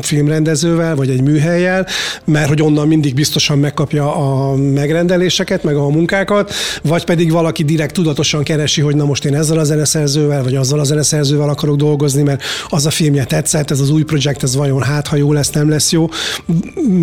filmrendezővel, 0.00 0.94
vagy 0.94 1.10
egy 1.10 1.22
műhelyel, 1.22 1.86
mert 2.24 2.48
hogy 2.48 2.62
onnan 2.62 2.88
mindig 2.88 3.14
biztosan 3.14 3.58
megkapja 3.58 4.14
a 4.16 4.54
megrendeléseket, 4.56 5.62
meg 5.62 5.76
a 5.76 5.88
munkákat, 5.88 6.52
vagy 6.82 7.04
pedig 7.04 7.30
valaki 7.30 7.62
direkt 7.64 7.94
tudatosan 7.94 8.42
keresi, 8.42 8.80
hogy 8.80 8.96
na 8.96 9.04
most 9.04 9.24
én 9.24 9.34
ezzel 9.34 9.58
a 9.58 9.64
zeneszerzővel, 9.64 10.42
vagy 10.42 10.54
azzal 10.54 10.80
a 10.80 10.84
zeneszerzővel 10.84 11.48
akarok 11.48 11.76
dolgozni, 11.76 12.22
mert 12.22 12.42
az 12.68 12.86
a 12.86 12.90
filmje 12.90 13.24
tetszett, 13.24 13.70
ez 13.70 13.80
az 13.80 13.90
új 13.90 14.02
projekt, 14.02 14.42
ez 14.42 14.56
vajon 14.56 14.82
hát, 14.82 15.06
ha 15.06 15.16
jó 15.16 15.32
lesz, 15.32 15.50
nem 15.50 15.68
lesz 15.68 15.92
jó. 15.92 16.08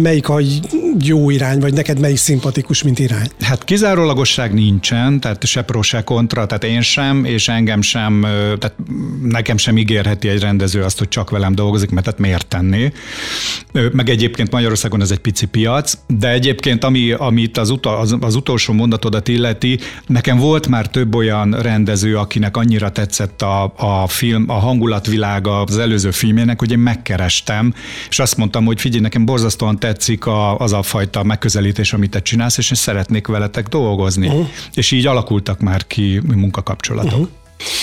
Melyik 0.01 0.29
a 0.29 0.39
jó 0.99 1.29
irány, 1.29 1.59
vagy 1.59 1.73
neked 1.73 1.99
melyik 1.99 2.17
szimpatikus, 2.17 2.83
mint 2.83 2.99
irány? 2.99 3.29
Hát 3.39 3.58
Hát 3.59 3.67
kizárólagosság 3.67 4.53
nincsen, 4.53 5.19
tehát 5.19 5.45
se 5.45 5.61
pro, 5.61 5.81
se 5.81 6.03
kontra, 6.03 6.45
tehát 6.45 6.63
én 6.63 6.81
sem, 6.81 7.25
és 7.25 7.47
engem 7.47 7.81
sem, 7.81 8.21
tehát 8.59 8.75
nekem 9.21 9.57
sem 9.57 9.77
ígérheti 9.77 10.27
egy 10.27 10.39
rendező 10.39 10.83
azt, 10.83 10.97
hogy 10.97 11.07
csak 11.07 11.29
velem 11.29 11.55
dolgozik, 11.55 11.89
mert 11.89 12.05
tehát 12.05 12.19
miért 12.19 12.47
tenni. 12.47 12.91
Meg 13.91 14.09
egyébként 14.09 14.51
Magyarországon 14.51 15.01
ez 15.01 15.11
egy 15.11 15.19
pici 15.19 15.45
piac, 15.45 15.93
de 16.07 16.29
egyébként 16.29 16.83
ami, 16.83 17.11
amit 17.11 17.57
az, 17.57 17.69
uta, 17.69 17.97
az, 17.97 18.15
az 18.19 18.35
utolsó 18.35 18.73
mondatodat 18.73 19.27
illeti, 19.27 19.79
nekem 20.07 20.37
volt 20.37 20.67
már 20.67 20.87
több 20.87 21.15
olyan 21.15 21.51
rendező, 21.61 22.17
akinek 22.17 22.57
annyira 22.57 22.89
tetszett 22.89 23.41
a, 23.41 23.73
a 23.75 24.07
film, 24.07 24.45
a 24.47 24.59
hangulatvilága 24.59 25.61
az 25.61 25.77
előző 25.77 26.11
filmének, 26.11 26.59
hogy 26.59 26.71
én 26.71 26.79
megkerestem, 26.79 27.73
és 28.09 28.19
azt 28.19 28.37
mondtam, 28.37 28.65
hogy 28.65 28.79
figyelj, 28.81 29.01
nekem 29.01 29.25
borzasztóan 29.25 29.79
tetszik 29.79 30.25
a, 30.25 30.57
az 30.57 30.73
a 30.73 30.81
fajta 30.81 31.23
megközelítés, 31.23 31.93
amit 31.93 32.09
te 32.09 32.21
csinálsz, 32.21 32.57
és 32.57 32.69
én 32.71 32.77
szeretnék 32.77 33.27
veletek 33.49 33.67
dolgozni. 33.67 34.27
Uh-huh. 34.27 34.47
És 34.73 34.91
így 34.91 35.07
alakultak 35.07 35.59
már 35.59 35.87
ki 35.87 36.21
munkakapcsolatok. 36.25 37.11
Uh-huh. 37.11 37.27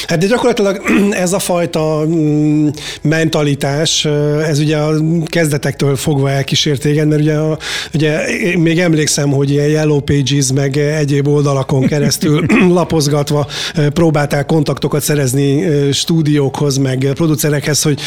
Hát 0.07 0.19
de 0.19 0.27
gyakorlatilag 0.27 0.83
ez 1.25 1.33
a 1.33 1.39
fajta 1.39 2.05
mm, 2.07 2.69
mentalitás, 3.03 4.05
ez 4.49 4.59
ugye 4.59 4.77
a 4.77 4.95
kezdetektől 5.25 5.97
fogva 5.97 6.31
elkísért 6.31 6.81
téged, 6.81 7.09
mert 7.09 7.21
ugye, 7.21 7.35
a, 7.35 7.59
ugye 7.95 8.21
még 8.59 8.79
emlékszem, 8.79 9.31
hogy 9.31 9.51
ilyen 9.51 9.69
Yellow 9.69 10.01
Pages 10.01 10.53
meg 10.55 10.77
egyéb 10.77 11.29
oldalakon 11.29 11.87
keresztül 11.93 12.47
lapozgatva 12.69 13.47
próbáltál 13.93 14.47
kontaktokat 14.47 15.03
szerezni 15.03 15.65
stúdiókhoz, 15.93 16.77
meg 16.77 17.11
producerekhez, 17.15 17.83
hogy 17.83 18.01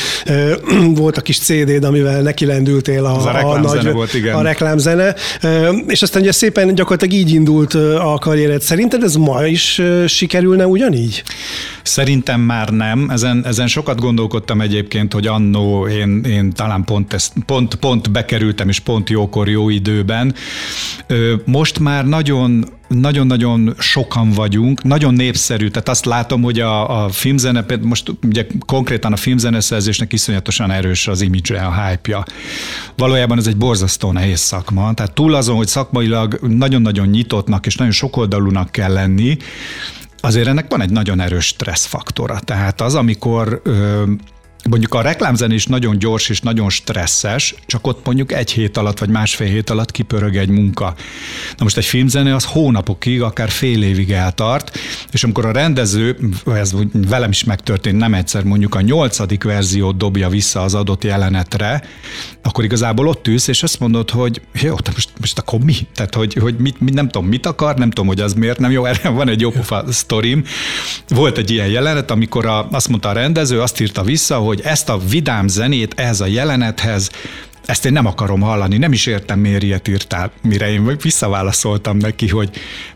volt 1.01 1.17
a 1.17 1.21
kis 1.21 1.39
CD-d, 1.39 1.83
amivel 1.83 2.21
nekilendültél 2.21 3.05
a, 3.05 3.25
a, 3.25 3.53
a, 3.53 3.59
nagy, 3.59 3.91
volt, 3.91 4.13
igen. 4.13 4.35
a 4.35 4.41
reklámzene, 4.41 5.15
és 5.87 6.01
aztán 6.01 6.21
ugye 6.21 6.31
szépen 6.31 6.75
gyakorlatilag 6.75 7.13
így 7.13 7.33
indult 7.33 7.73
a 7.73 8.17
karriered. 8.21 8.61
Szerinted 8.61 9.03
ez 9.03 9.15
ma 9.15 9.45
is 9.45 9.81
sikerülne 10.07 10.67
ugyanígy? 10.67 11.23
Szerintem 11.83 12.41
már 12.41 12.69
nem. 12.69 13.09
Ezen, 13.09 13.45
ezen 13.45 13.67
sokat 13.67 13.99
gondolkodtam 13.99 14.61
egyébként, 14.61 15.13
hogy 15.13 15.27
annó 15.27 15.87
én, 15.87 16.23
én 16.23 16.51
talán 16.51 16.83
pont, 16.83 17.13
ezt, 17.13 17.33
pont, 17.45 17.75
pont 17.75 18.11
bekerültem, 18.11 18.69
és 18.69 18.79
pont 18.79 19.09
jókor, 19.09 19.49
jó 19.49 19.69
időben. 19.69 20.33
Most 21.45 21.79
már 21.79 22.05
nagyon 22.05 22.65
nagyon-nagyon 22.89 23.73
sokan 23.77 24.31
vagyunk, 24.31 24.83
nagyon 24.83 25.13
népszerű, 25.13 25.67
tehát 25.67 25.89
azt 25.89 26.05
látom, 26.05 26.41
hogy 26.41 26.59
a, 26.59 27.03
a 27.03 27.09
filmzene, 27.09 27.65
most 27.81 28.11
ugye 28.23 28.47
konkrétan 28.65 29.13
a 29.13 29.15
filmzeneszerzésnek 29.15 30.13
iszonyatosan 30.13 30.71
erős 30.71 31.07
az 31.07 31.21
image 31.21 31.61
a 31.61 31.85
hype-ja. 31.85 32.23
Valójában 32.97 33.37
ez 33.37 33.47
egy 33.47 33.57
borzasztó 33.57 34.11
nehéz 34.11 34.39
szakma, 34.39 34.93
tehát 34.93 35.13
túl 35.13 35.33
azon, 35.33 35.55
hogy 35.55 35.67
szakmailag 35.67 36.39
nagyon-nagyon 36.41 37.07
nyitottnak 37.07 37.65
és 37.65 37.75
nagyon 37.75 37.93
sokoldalúnak 37.93 38.71
kell 38.71 38.93
lenni, 38.93 39.37
azért 40.21 40.47
ennek 40.47 40.65
van 40.69 40.81
egy 40.81 40.91
nagyon 40.91 41.19
erős 41.19 41.45
stresszfaktora. 41.45 42.39
Tehát 42.39 42.81
az, 42.81 42.95
amikor 42.95 43.61
ö, 43.63 44.03
mondjuk 44.69 44.93
a 44.93 45.01
reklámzen 45.01 45.51
is 45.51 45.65
nagyon 45.65 45.99
gyors 45.99 46.29
és 46.29 46.41
nagyon 46.41 46.69
stresszes, 46.69 47.55
csak 47.65 47.87
ott 47.87 48.05
mondjuk 48.05 48.31
egy 48.31 48.51
hét 48.51 48.77
alatt 48.77 48.99
vagy 48.99 49.09
másfél 49.09 49.47
hét 49.47 49.69
alatt 49.69 49.91
kipörög 49.91 50.35
egy 50.35 50.49
munka. 50.49 50.95
Na 51.57 51.63
most 51.63 51.77
egy 51.77 51.85
filmzene 51.85 52.35
az 52.35 52.45
hónapokig, 52.45 53.21
akár 53.21 53.49
fél 53.49 53.83
évig 53.83 54.11
eltart, 54.11 54.77
és 55.11 55.23
amikor 55.23 55.45
a 55.45 55.51
rendező, 55.51 56.17
ez 56.45 56.73
velem 56.93 57.29
is 57.29 57.43
megtörtént 57.43 57.97
nem 57.97 58.13
egyszer, 58.13 58.43
mondjuk 58.43 58.75
a 58.75 58.81
nyolcadik 58.81 59.43
verziót 59.43 59.97
dobja 59.97 60.29
vissza 60.29 60.61
az 60.61 60.73
adott 60.73 61.03
jelenetre, 61.03 61.83
akkor 62.43 62.63
igazából 62.63 63.07
ott 63.07 63.27
ülsz, 63.27 63.47
és 63.47 63.63
azt 63.63 63.79
mondod, 63.79 64.09
hogy 64.09 64.41
jó, 64.61 64.75
de 64.75 64.91
most, 64.93 65.09
most 65.19 65.37
akkor 65.37 65.59
mi? 65.59 65.75
Tehát, 65.93 66.15
hogy, 66.15 66.33
hogy 66.33 66.55
mit, 66.57 66.81
mit, 66.81 66.93
nem 66.93 67.09
tudom, 67.09 67.27
mit 67.27 67.45
akar, 67.45 67.75
nem 67.75 67.89
tudom, 67.89 68.07
hogy 68.07 68.19
az 68.19 68.33
miért 68.33 68.59
nem 68.59 68.71
jó, 68.71 68.85
erre 68.85 69.09
van 69.09 69.29
egy 69.29 69.41
jó 69.41 69.51
sztorim. 69.89 70.43
Volt 71.07 71.37
egy 71.37 71.51
ilyen 71.51 71.67
jelenet, 71.67 72.11
amikor 72.11 72.45
a, 72.45 72.67
azt 72.71 72.89
mondta 72.89 73.09
a 73.09 73.13
rendező, 73.13 73.61
azt 73.61 73.79
írta 73.79 74.03
vissza, 74.03 74.37
hogy 74.37 74.58
ezt 74.59 74.89
a 74.89 74.97
vidám 74.97 75.47
zenét 75.47 75.93
ehhez 75.95 76.21
a 76.21 76.25
jelenethez 76.25 77.09
ezt 77.69 77.85
én 77.85 77.91
nem 77.91 78.05
akarom 78.05 78.41
hallani, 78.41 78.77
nem 78.77 78.91
is 78.91 79.05
értem, 79.05 79.39
miért 79.39 79.63
ilyet 79.63 79.87
írtál. 79.87 80.31
Mire 80.41 80.71
én 80.71 80.97
visszaválaszoltam 81.01 81.97
neki, 81.97 82.27
hogy 82.27 82.49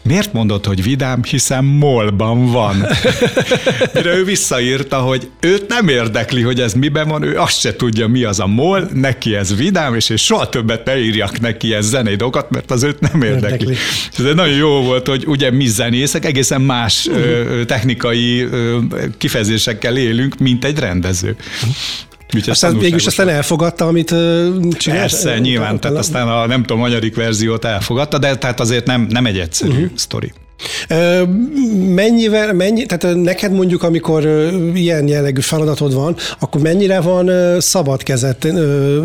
miért 0.04 0.34
mondod, 0.34 0.66
hogy 0.66 0.84
vidám, 0.84 1.24
hiszen 1.24 1.64
molban 1.64 2.52
van. 2.52 2.76
Mire 3.94 4.16
ő 4.16 4.24
visszaírta, 4.24 4.98
hogy 4.98 5.30
őt 5.40 5.68
nem 5.68 5.88
érdekli, 5.88 6.42
hogy 6.42 6.60
ez 6.60 6.74
miben 6.74 7.08
van, 7.08 7.24
ő 7.24 7.40
azt 7.40 7.60
se 7.60 7.76
tudja, 7.76 8.08
mi 8.08 8.24
az 8.24 8.40
a 8.40 8.48
mol, 8.48 8.90
neki 8.94 9.36
ez 9.36 9.56
vidám, 9.56 9.96
és 9.96 10.10
én 10.10 10.18
soha 10.18 10.50
többet 10.50 10.86
ne 10.86 11.00
írjak 11.00 11.40
neki 11.40 11.68
ilyen 11.68 11.82
zenei 11.82 12.16
dolgokat, 12.16 12.50
mert 12.50 12.72
az 12.72 12.84
őt 12.84 13.00
nem 13.00 13.22
érdekli. 13.22 13.50
érdekli. 13.50 13.76
Ez 14.18 14.36
nagyon 14.36 14.56
jó 14.56 14.82
volt, 14.82 15.08
hogy 15.08 15.24
ugye 15.28 15.52
mi 15.52 15.66
zenészek 15.66 16.26
egészen 16.26 16.62
más 16.62 17.06
uh-huh. 17.06 17.66
technikai 17.66 18.48
kifejezésekkel 19.18 19.98
élünk, 19.98 20.38
mint 20.38 20.66
egy 20.66 20.80
rendező. 20.80 21.36
Úgyhogy 22.36 22.50
aztán 22.50 22.78
végülis 22.78 23.06
aztán 23.06 23.30
elfogadta, 23.30 23.88
amit 23.88 24.08
csinált? 24.78 25.00
Persze, 25.00 25.40
nyilván, 25.40 25.80
tehát 25.80 25.98
aztán 25.98 26.28
a 26.28 26.46
nem 26.46 26.64
tudom, 26.64 26.84
anyadik 26.84 27.16
verziót 27.16 27.66
elfogadta, 27.66 28.18
de 28.18 28.36
tehát 28.36 28.60
azért 28.60 28.86
nem, 28.86 29.08
nem 29.10 29.26
egy 29.26 29.40
egyszerű 29.40 29.72
uh-huh. 29.72 29.90
sztori. 29.96 30.32
Mennyivel, 31.96 32.54
mennyi, 32.54 32.86
tehát 32.86 33.16
neked 33.16 33.52
mondjuk, 33.52 33.84
amikor 33.84 34.26
ilyen 34.74 35.08
jellegű 35.08 35.42
feladatod 35.42 35.94
van, 35.94 36.16
akkor 36.40 36.62
mennyire 36.62 37.02
van 37.02 37.32
szabad 37.60 38.04
kezet? 38.04 38.48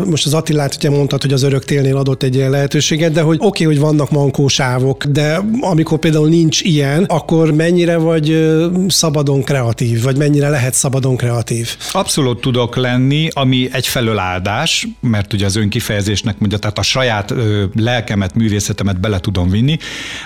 Most 0.05 0.25
az 0.25 0.33
Attilát 0.33 0.75
ugye 0.75 0.89
mondtad, 0.89 1.21
hogy 1.21 1.33
az 1.33 1.43
öröktélnél 1.43 1.97
adott 1.97 2.23
egy 2.23 2.35
ilyen 2.35 2.49
lehetőséget, 2.49 3.11
de 3.11 3.21
hogy 3.21 3.37
oké, 3.39 3.63
okay, 3.63 3.75
hogy 3.75 3.85
vannak 3.85 4.11
mankósávok, 4.11 5.05
de 5.05 5.41
amikor 5.61 5.99
például 5.99 6.29
nincs 6.29 6.61
ilyen, 6.61 7.03
akkor 7.03 7.51
mennyire 7.51 7.97
vagy 7.97 8.57
szabadon 8.87 9.43
kreatív, 9.43 10.03
vagy 10.03 10.17
mennyire 10.17 10.49
lehet 10.49 10.73
szabadon 10.73 11.17
kreatív? 11.17 11.69
Abszolút 11.91 12.41
tudok 12.41 12.75
lenni, 12.75 13.27
ami 13.33 13.69
egyfelől 13.71 14.17
áldás, 14.17 14.87
mert 15.01 15.33
ugye 15.33 15.45
az 15.45 15.55
önkifejezésnek 15.55 16.39
mondja, 16.39 16.57
tehát 16.57 16.77
a 16.77 16.81
saját 16.81 17.33
lelkemet, 17.75 18.35
művészetemet 18.35 18.99
bele 18.99 19.19
tudom 19.19 19.49
vinni, 19.49 19.77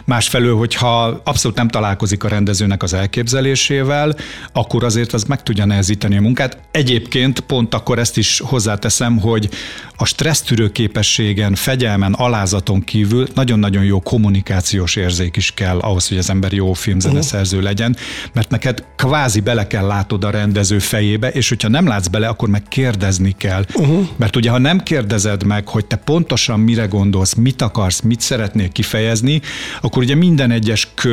másfelől, 0.06 0.56
hogyha 0.56 1.22
abszolút 1.24 1.58
nem 1.58 1.68
találkozik 1.68 2.24
a 2.24 2.28
rendezőnek 2.28 2.84
az 2.84 2.94
elképzelésével, 2.94 4.16
akkor 4.54 4.84
azért 4.84 5.14
az 5.14 5.24
meg 5.24 5.44
tudja 5.44 5.66
nehezíteni 5.66 6.18
a 6.18 6.22
munkát. 6.22 6.58
Egyébként 6.72 7.40
pont 7.40 7.74
akkor 7.74 8.00
ezt 8.00 8.18
is 8.18 8.40
hozzáteszem, 8.40 9.20
hogy 9.20 9.50
a 9.96 10.06
stressztűrő 10.06 10.72
képességen, 10.72 11.56
fegyelmen, 11.56 12.14
alázaton 12.14 12.82
kívül 12.82 13.28
nagyon-nagyon 13.36 13.84
jó 13.84 14.00
kommunikációs 14.00 14.96
érzék 14.96 15.36
is 15.36 15.52
kell 15.52 15.80
ahhoz, 15.80 16.08
hogy 16.08 16.18
az 16.18 16.30
ember 16.30 16.54
jó 16.54 16.74
filmzeneszerző 16.74 17.56
uh-huh. 17.56 17.72
legyen, 17.72 17.96
mert 18.34 18.50
neked 18.50 18.84
kvázi 18.96 19.40
bele 19.40 19.68
kell 19.68 19.86
látod 19.86 20.24
a 20.24 20.30
rendező 20.30 20.80
fejébe, 20.80 21.30
és 21.30 21.50
hogyha 21.50 21.68
nem 21.68 21.88
látsz 21.88 22.08
bele, 22.08 22.28
akkor 22.28 22.50
meg 22.50 22.64
kérdezni 22.70 23.36
kell. 23.38 23.66
Uh-huh. 23.76 24.08
Mert 24.16 24.36
ugye, 24.36 24.50
ha 24.50 24.58
nem 24.58 24.80
kérdezed 24.80 25.44
meg, 25.44 25.68
hogy 25.68 25.86
te 25.86 25.96
pontosan 25.96 26.60
mire 26.60 26.86
gondolsz, 26.86 27.34
mit 27.34 27.62
akarsz, 27.62 28.02
mit 28.02 28.22
szeretnél 28.22 28.70
kifejezni, 28.70 29.42
akkor 29.82 30.04
ugye 30.04 30.16
minden 30.16 30.52
egyes 30.52 30.88
kör 30.94 31.12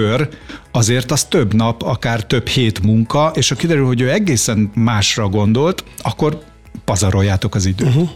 azért 0.71 1.11
az 1.11 1.25
több 1.25 1.55
nap, 1.55 1.83
akár 1.83 2.25
több 2.25 2.47
hét 2.47 2.83
munka, 2.83 3.33
és 3.35 3.49
ha 3.49 3.55
kiderül, 3.55 3.87
hogy 3.87 4.01
ő 4.01 4.11
egészen 4.11 4.71
másra 4.75 5.29
gondolt, 5.29 5.85
akkor 6.03 6.43
pazaroljátok 6.85 7.55
az 7.55 7.67
időt. 7.67 7.89
Uh-huh. 7.89 8.09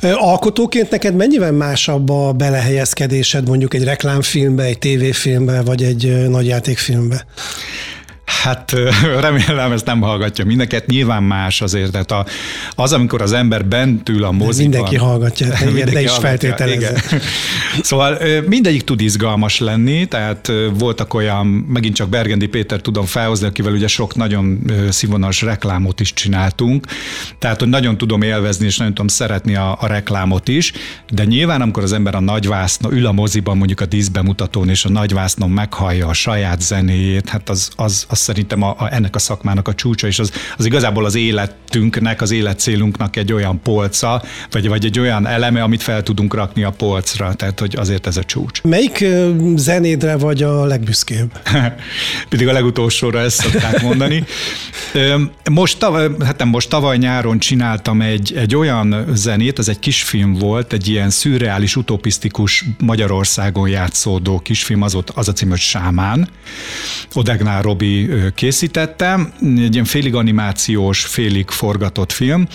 Alkotóként 0.00 0.90
neked 0.90 1.14
mennyivel 1.14 1.52
másabb 1.52 2.08
a 2.10 2.32
belehelyezkedésed 2.32 3.48
mondjuk 3.48 3.74
egy 3.74 3.84
reklámfilmbe, 3.84 4.62
egy 4.62 4.78
tévéfilmbe, 4.78 5.62
vagy 5.62 5.82
egy 5.82 6.28
nagyjátékfilmbe? 6.28 7.26
Hát 8.28 8.72
remélem 9.20 9.72
ezt 9.72 9.84
nem 9.84 10.00
hallgatja 10.00 10.44
mindenket. 10.44 10.86
Nyilván 10.86 11.22
más 11.22 11.60
azért, 11.60 11.90
tehát 11.90 12.10
a, 12.10 12.26
az, 12.74 12.92
amikor 12.92 13.22
az 13.22 13.32
ember 13.32 13.64
bent 13.64 14.08
ül 14.08 14.24
a 14.24 14.30
moziban. 14.30 14.70
Mindenki 14.70 14.96
hallgatja, 14.96 15.46
ne, 15.60 15.64
mindenki 15.64 15.94
ne 15.94 16.02
is 16.02 16.10
feltételezze. 16.10 17.02
Szóval 17.82 18.18
mindegyik 18.46 18.84
tud 18.84 19.00
izgalmas 19.00 19.58
lenni, 19.58 20.06
tehát 20.06 20.52
voltak 20.74 21.14
olyan, 21.14 21.46
megint 21.46 21.94
csak 21.94 22.08
Bergendi 22.08 22.46
Péter 22.46 22.80
tudom 22.80 23.04
felhozni, 23.04 23.46
akivel 23.46 23.72
ugye 23.72 23.86
sok 23.86 24.14
nagyon 24.14 24.72
színvonalas 24.90 25.42
reklámot 25.42 26.00
is 26.00 26.12
csináltunk, 26.12 26.86
tehát 27.38 27.58
hogy 27.58 27.68
nagyon 27.68 27.96
tudom 27.96 28.22
élvezni, 28.22 28.66
és 28.66 28.76
nagyon 28.76 28.94
tudom 28.94 29.08
szeretni 29.08 29.54
a, 29.54 29.76
a 29.80 29.86
reklámot 29.86 30.48
is, 30.48 30.72
de 31.10 31.24
nyilván 31.24 31.60
amikor 31.60 31.82
az 31.82 31.92
ember 31.92 32.14
a 32.14 32.20
nagyvásznon, 32.20 32.92
ül 32.92 33.06
a 33.06 33.12
moziban 33.12 33.56
mondjuk 33.56 33.80
a 33.80 33.86
díszbemutatón, 33.86 34.68
és 34.68 34.84
a 34.84 34.88
nagyvásznon 34.88 35.50
meghallja 35.50 36.06
a 36.06 36.12
saját 36.12 36.60
zenéjét, 36.60 37.28
hát 37.28 37.48
az, 37.48 37.70
az, 37.76 38.04
az 38.08 38.17
szerintem 38.18 38.62
a, 38.62 38.74
a, 38.78 38.88
ennek 38.92 39.14
a 39.14 39.18
szakmának 39.18 39.68
a 39.68 39.74
csúcsa, 39.74 40.06
és 40.06 40.18
az, 40.18 40.32
az 40.56 40.64
igazából 40.64 41.04
az 41.04 41.14
életünknek, 41.14 42.20
az 42.20 42.30
életcélunknak 42.30 43.16
egy 43.16 43.32
olyan 43.32 43.60
polca, 43.62 44.22
vagy, 44.50 44.68
vagy 44.68 44.84
egy 44.84 44.98
olyan 44.98 45.26
eleme, 45.26 45.62
amit 45.62 45.82
fel 45.82 46.02
tudunk 46.02 46.34
rakni 46.34 46.62
a 46.62 46.70
polcra, 46.70 47.34
tehát 47.34 47.60
hogy 47.60 47.76
azért 47.76 48.06
ez 48.06 48.16
a 48.16 48.24
csúcs. 48.24 48.62
Melyik 48.62 49.04
zenédre 49.56 50.16
vagy 50.16 50.42
a 50.42 50.64
legbüszkébb? 50.64 51.40
Pedig 52.28 52.48
a 52.48 52.52
legutolsóra 52.52 53.20
ezt 53.20 53.40
szokták 53.40 53.82
mondani. 53.82 54.24
Most, 55.50 55.84
hát 56.24 56.38
nem 56.38 56.48
most, 56.48 56.68
tavaly 56.68 56.96
nyáron 56.96 57.38
csináltam 57.38 58.00
egy, 58.00 58.32
egy 58.36 58.56
olyan 58.56 59.06
zenét, 59.14 59.58
ez 59.58 59.68
egy 59.68 59.78
kisfilm 59.78 60.32
volt, 60.32 60.72
egy 60.72 60.88
ilyen 60.88 61.10
szürreális, 61.10 61.76
utopisztikus 61.76 62.64
Magyarországon 62.78 63.68
játszódó 63.68 64.38
kisfilm, 64.38 64.82
az, 64.82 64.94
ott, 64.94 65.10
az 65.10 65.28
a 65.28 65.32
cím, 65.32 65.48
hogy 65.48 65.58
Sámán. 65.58 66.28
Odegnál 67.14 67.62
Robi 67.62 68.07
készítette, 68.34 69.18
egy 69.40 69.72
ilyen 69.72 69.84
félig 69.84 70.14
animációs, 70.14 71.04
félig 71.04 71.48
forgatott 71.48 72.12
film, 72.12 72.46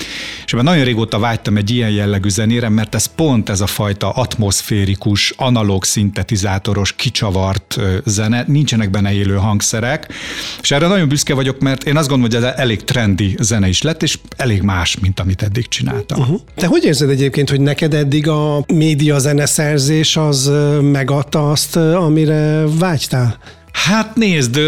és 0.46 0.54
ebben 0.54 0.66
nagyon 0.66 0.84
régóta 0.84 1.20
vágytam 1.20 1.58
egy 1.58 1.70
ilyen 1.70 1.90
jellegű 1.90 2.30
zenére, 2.30 2.70
mert 2.70 2.96
ez 2.96 3.06
pont 3.06 3.50
ez 3.50 3.62
a 3.62 3.68
fajta 3.68 4.10
atmoszférikus, 4.10 5.34
analóg 5.38 5.84
szintetizátoros, 5.84 6.94
kicsavart 6.94 7.80
zene, 8.06 8.44
nincsenek 8.48 8.90
benne 8.90 9.14
élő 9.14 9.36
hangszerek, 9.36 10.14
és 10.62 10.72
erre 10.72 10.88
nagyon 10.88 11.08
büszke 11.08 11.34
vagyok, 11.34 11.60
mert 11.60 11.84
én 11.84 11.98
azt 11.98 12.08
gondolom, 12.08 12.34
hogy 12.34 12.44
ez 12.44 12.54
elég 12.58 12.84
trendi 12.84 13.36
zene 13.40 13.68
is 13.68 13.82
lett, 13.82 14.04
és 14.04 14.20
elég 14.38 14.62
más, 14.62 15.00
mint 15.00 15.20
amit 15.20 15.42
eddig 15.42 15.68
csináltam. 15.68 16.20
Uh-huh. 16.20 16.40
Te 16.56 16.68
hogy 16.68 16.84
érzed 16.86 17.10
egyébként, 17.10 17.50
hogy 17.50 17.62
neked 17.62 17.94
eddig 17.94 18.28
a 18.28 18.66
média 18.74 19.20
zeneszerzés 19.20 20.18
az 20.18 20.52
megadta 20.82 21.52
azt, 21.52 21.76
amire 21.76 22.64
vágytál? 22.80 23.38
Hát 23.74 24.16
nézd, 24.16 24.60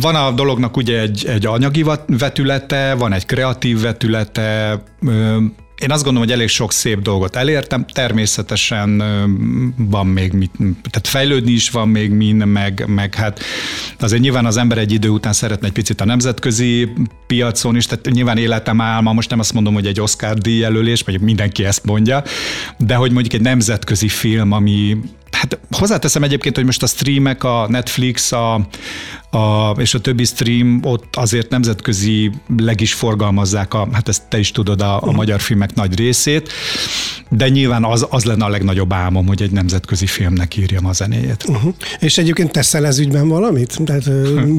van 0.00 0.14
a 0.14 0.30
dolognak 0.30 0.76
ugye 0.76 1.00
egy, 1.00 1.26
egy 1.26 1.46
anyagi 1.46 1.84
vetülete, 2.06 2.94
van 2.94 3.12
egy 3.12 3.26
kreatív 3.26 3.80
vetülete, 3.80 4.82
én 5.82 5.90
azt 5.90 6.04
gondolom, 6.04 6.28
hogy 6.28 6.36
elég 6.36 6.48
sok 6.48 6.72
szép 6.72 7.02
dolgot 7.02 7.36
elértem, 7.36 7.86
természetesen 7.86 9.02
van 9.76 10.06
még 10.06 10.32
mit, 10.32 10.50
tehát 10.90 11.06
fejlődni 11.06 11.50
is 11.50 11.70
van 11.70 11.88
még 11.88 12.10
min, 12.10 12.36
meg, 12.36 12.84
meg 12.86 13.14
hát 13.14 13.40
azért 13.98 14.22
nyilván 14.22 14.46
az 14.46 14.56
ember 14.56 14.78
egy 14.78 14.92
idő 14.92 15.08
után 15.08 15.32
szeretne 15.32 15.66
egy 15.66 15.72
picit 15.72 16.00
a 16.00 16.04
nemzetközi 16.04 16.92
piacon 17.26 17.76
is, 17.76 17.86
tehát 17.86 18.10
nyilván 18.10 18.36
életem 18.36 18.80
álma, 18.80 19.12
most 19.12 19.30
nem 19.30 19.38
azt 19.38 19.52
mondom, 19.52 19.74
hogy 19.74 19.86
egy 19.86 20.00
Oscar 20.00 20.38
díjjelölés, 20.38 21.02
vagy 21.02 21.20
mindenki 21.20 21.64
ezt 21.64 21.84
mondja, 21.84 22.22
de 22.78 22.94
hogy 22.94 23.12
mondjuk 23.12 23.34
egy 23.34 23.40
nemzetközi 23.40 24.08
film, 24.08 24.52
ami 24.52 24.96
Hát 25.34 25.58
hozzáteszem 25.70 26.22
egyébként, 26.22 26.56
hogy 26.56 26.64
most 26.64 26.82
a 26.82 26.86
streamek, 26.86 27.44
a 27.44 27.66
Netflix 27.68 28.32
a, 28.32 28.54
a, 29.30 29.70
és 29.76 29.94
a 29.94 30.00
többi 30.00 30.24
stream 30.24 30.80
ott 30.82 31.16
azért 31.16 31.50
nemzetközi 31.50 32.30
leg 32.56 32.80
is 32.80 32.94
forgalmazzák, 32.94 33.74
a, 33.74 33.88
hát 33.92 34.08
ezt 34.08 34.22
te 34.28 34.38
is 34.38 34.50
tudod, 34.50 34.80
a, 34.80 35.02
a 35.02 35.12
magyar 35.12 35.40
filmek 35.40 35.74
nagy 35.74 35.98
részét, 35.98 36.52
de 37.28 37.48
nyilván 37.48 37.84
az, 37.84 38.06
az 38.10 38.24
lenne 38.24 38.44
a 38.44 38.48
legnagyobb 38.48 38.92
álmom, 38.92 39.26
hogy 39.26 39.42
egy 39.42 39.50
nemzetközi 39.50 40.06
filmnek 40.06 40.56
írjam 40.56 40.86
a 40.86 40.92
zenéjét. 40.92 41.44
Uh-huh. 41.48 41.74
És 41.98 42.18
egyébként 42.18 42.52
teszel 42.52 42.86
ez 42.86 42.98
ügyben 42.98 43.28
valamit? 43.28 43.78
Tehát, 43.84 44.04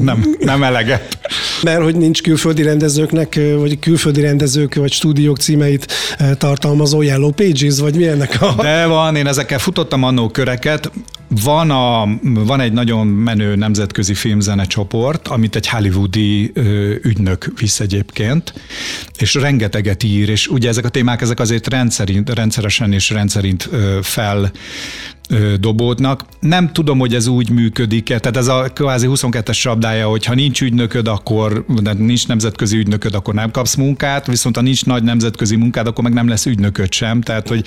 nem, 0.02 0.36
nem 0.40 0.62
eleget. 0.62 1.18
Mert 1.62 1.82
hogy 1.82 1.96
nincs 1.96 2.22
külföldi 2.22 2.62
rendezőknek, 2.62 3.40
vagy 3.58 3.78
külföldi 3.78 4.20
rendezők, 4.20 4.74
vagy 4.74 4.92
stúdiók 4.92 5.38
címeit 5.38 5.92
tartalmazó 6.38 7.02
Yellow 7.02 7.30
Pages, 7.30 7.78
vagy 7.78 7.94
mi 7.94 8.06
ennek 8.06 8.42
a... 8.42 8.54
De 8.62 8.86
van, 8.86 9.16
én 9.16 9.26
ezekkel 9.26 9.58
futottam 9.58 10.02
annó 10.02 10.28
köreket, 10.28 10.90
van, 11.28 11.70
a, 11.70 12.18
van 12.22 12.60
egy 12.60 12.72
nagyon 12.72 13.06
menő 13.06 13.54
nemzetközi 13.54 14.14
filmzene 14.14 14.64
csoport, 14.64 15.28
amit 15.28 15.56
egy 15.56 15.68
hollywoodi 15.68 16.52
ügynök 17.02 17.52
visz 17.58 17.80
egyébként, 17.80 18.54
és 19.18 19.34
rengeteget 19.34 20.02
ír, 20.02 20.28
és 20.28 20.48
ugye 20.48 20.68
ezek 20.68 20.84
a 20.84 20.88
témák 20.88 21.20
ezek 21.20 21.40
azért 21.40 21.68
rendszerint, 21.68 22.30
rendszeresen 22.30 22.92
és 22.92 23.10
rendszerint 23.10 23.70
fel 24.02 24.50
dobódnak. 25.60 26.24
Nem 26.40 26.72
tudom, 26.72 26.98
hogy 26.98 27.14
ez 27.14 27.26
úgy 27.26 27.50
működik-e, 27.50 28.18
tehát 28.18 28.36
ez 28.36 28.48
a 28.48 28.70
kvázi 28.74 29.06
22-es 29.10 29.60
csapdája, 29.60 30.08
hogy 30.08 30.24
ha 30.24 30.34
nincs 30.34 30.62
ügynököd, 30.62 31.08
akkor 31.08 31.64
nincs 31.98 32.28
nemzetközi 32.28 32.76
ügynököd, 32.76 33.14
akkor 33.14 33.34
nem 33.34 33.50
kapsz 33.50 33.74
munkát, 33.74 34.26
viszont 34.26 34.56
ha 34.56 34.62
nincs 34.62 34.84
nagy 34.84 35.02
nemzetközi 35.02 35.56
munkád, 35.56 35.86
akkor 35.86 36.04
meg 36.04 36.12
nem 36.12 36.28
lesz 36.28 36.46
ügynököd 36.46 36.92
sem. 36.92 37.20
Tehát, 37.20 37.48
hogy 37.48 37.64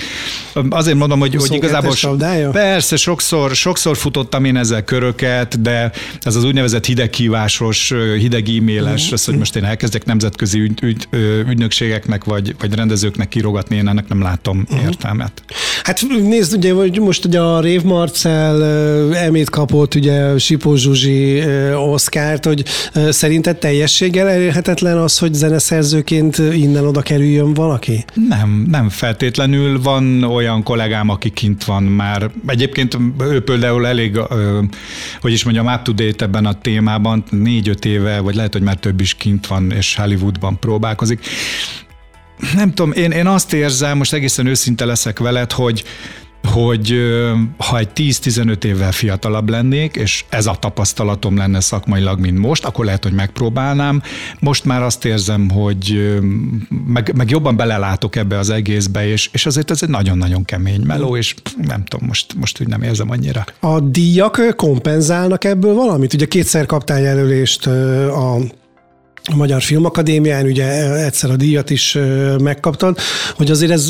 azért 0.69 0.97
mondom, 0.97 1.19
hogy, 1.19 1.35
hogy 1.35 1.53
igazából 1.53 1.93
csapdája? 1.93 2.49
persze, 2.49 2.95
sokszor, 2.95 3.55
sokszor 3.55 3.97
futottam 3.97 4.45
én 4.45 4.57
ezzel 4.57 4.83
köröket, 4.83 5.61
de 5.61 5.91
ez 6.21 6.35
az 6.35 6.43
úgynevezett 6.43 6.85
hidegkívásos, 6.85 7.93
hideg 8.17 8.49
e-mailes, 8.49 9.11
az, 9.11 9.25
hogy 9.25 9.37
most 9.37 9.55
én 9.55 9.63
elkezdek 9.63 10.05
nemzetközi 10.05 10.59
ügy, 10.59 10.79
ügy, 10.83 11.07
ügynökségeknek 11.49 12.23
vagy, 12.23 12.55
vagy 12.59 12.73
rendezőknek 12.73 13.27
kirogatni, 13.27 13.75
én 13.75 13.87
ennek 13.87 14.07
nem 14.07 14.21
látom 14.21 14.65
uh-huh. 14.69 14.87
értelmet. 14.87 15.43
Hát 15.83 16.05
nézd, 16.21 16.55
ugye, 16.55 16.73
hogy 16.73 16.99
most 16.99 17.25
ugye 17.25 17.39
a 17.39 17.48
Rév 17.57 17.83
Marcel 17.83 18.63
emét 19.15 19.49
kapott, 19.49 19.95
ugye 19.95 20.37
Sipó 20.37 20.75
Zsuzsi 20.75 21.43
Oszkárt, 21.75 22.45
hogy 22.45 22.63
szerinted 23.09 23.57
teljességgel 23.57 24.27
elérhetetlen 24.27 24.97
az, 24.97 25.17
hogy 25.17 25.33
zeneszerzőként 25.33 26.37
innen 26.37 26.85
oda 26.85 27.01
kerüljön 27.01 27.53
valaki? 27.53 28.05
Nem, 28.29 28.65
nem 28.71 28.89
feltétlenül. 28.89 29.81
Van 29.81 30.23
olyan 30.23 30.63
kollégám, 30.63 31.09
aki 31.09 31.29
kint 31.29 31.63
van 31.63 31.83
már. 31.83 32.31
Egyébként 32.47 32.97
ő 33.19 33.41
például 33.41 33.87
elég, 33.87 34.19
hogy 35.21 35.31
is 35.31 35.43
mondjam, 35.43 35.67
up 35.67 35.81
to 35.81 35.91
date 35.91 36.25
ebben 36.25 36.45
a 36.45 36.53
témában, 36.53 37.23
négy-öt 37.29 37.85
éve, 37.85 38.19
vagy 38.19 38.35
lehet, 38.35 38.53
hogy 38.53 38.61
már 38.61 38.75
több 38.75 39.01
is 39.01 39.13
kint 39.13 39.47
van, 39.47 39.71
és 39.71 39.95
Hollywoodban 39.95 40.59
próbálkozik 40.59 41.19
nem 42.55 42.73
tudom, 42.73 42.91
én, 42.91 43.11
én 43.11 43.27
azt 43.27 43.53
érzem, 43.53 43.97
most 43.97 44.13
egészen 44.13 44.45
őszinte 44.45 44.85
leszek 44.85 45.19
veled, 45.19 45.51
hogy 45.51 45.83
hogy 46.43 46.95
ha 47.57 47.77
egy 47.77 47.89
10-15 47.95 48.63
évvel 48.63 48.91
fiatalabb 48.91 49.49
lennék, 49.49 49.95
és 49.95 50.25
ez 50.29 50.45
a 50.45 50.55
tapasztalatom 50.59 51.37
lenne 51.37 51.59
szakmailag, 51.59 52.19
mint 52.19 52.37
most, 52.37 52.65
akkor 52.65 52.85
lehet, 52.85 53.03
hogy 53.03 53.13
megpróbálnám. 53.13 54.01
Most 54.39 54.65
már 54.65 54.81
azt 54.81 55.05
érzem, 55.05 55.49
hogy 55.49 56.17
meg, 56.85 57.11
meg 57.15 57.29
jobban 57.29 57.55
belelátok 57.55 58.15
ebbe 58.15 58.37
az 58.37 58.49
egészbe, 58.49 59.07
és, 59.07 59.29
és 59.31 59.45
azért 59.45 59.71
ez 59.71 59.83
egy 59.83 59.89
nagyon-nagyon 59.89 60.45
kemény 60.45 60.81
meló, 60.81 61.17
és 61.17 61.35
nem 61.61 61.83
tudom, 61.85 62.07
most, 62.07 62.33
most 62.39 62.61
úgy 62.61 62.67
nem 62.67 62.81
érzem 62.81 63.09
annyira. 63.09 63.45
A 63.59 63.79
díjak 63.79 64.53
kompenzálnak 64.55 65.43
ebből 65.43 65.73
valamit? 65.73 66.13
Ugye 66.13 66.25
kétszer 66.25 66.65
kaptál 66.65 66.99
jelölést 66.99 67.67
a 67.67 68.37
a 69.31 69.35
Magyar 69.35 69.61
Filmakadémián, 69.61 70.45
ugye 70.45 70.93
egyszer 71.05 71.31
a 71.31 71.35
díjat 71.35 71.69
is 71.69 71.97
megkaptad, 72.41 72.97
hogy 73.35 73.51
azért 73.51 73.71
ez 73.71 73.89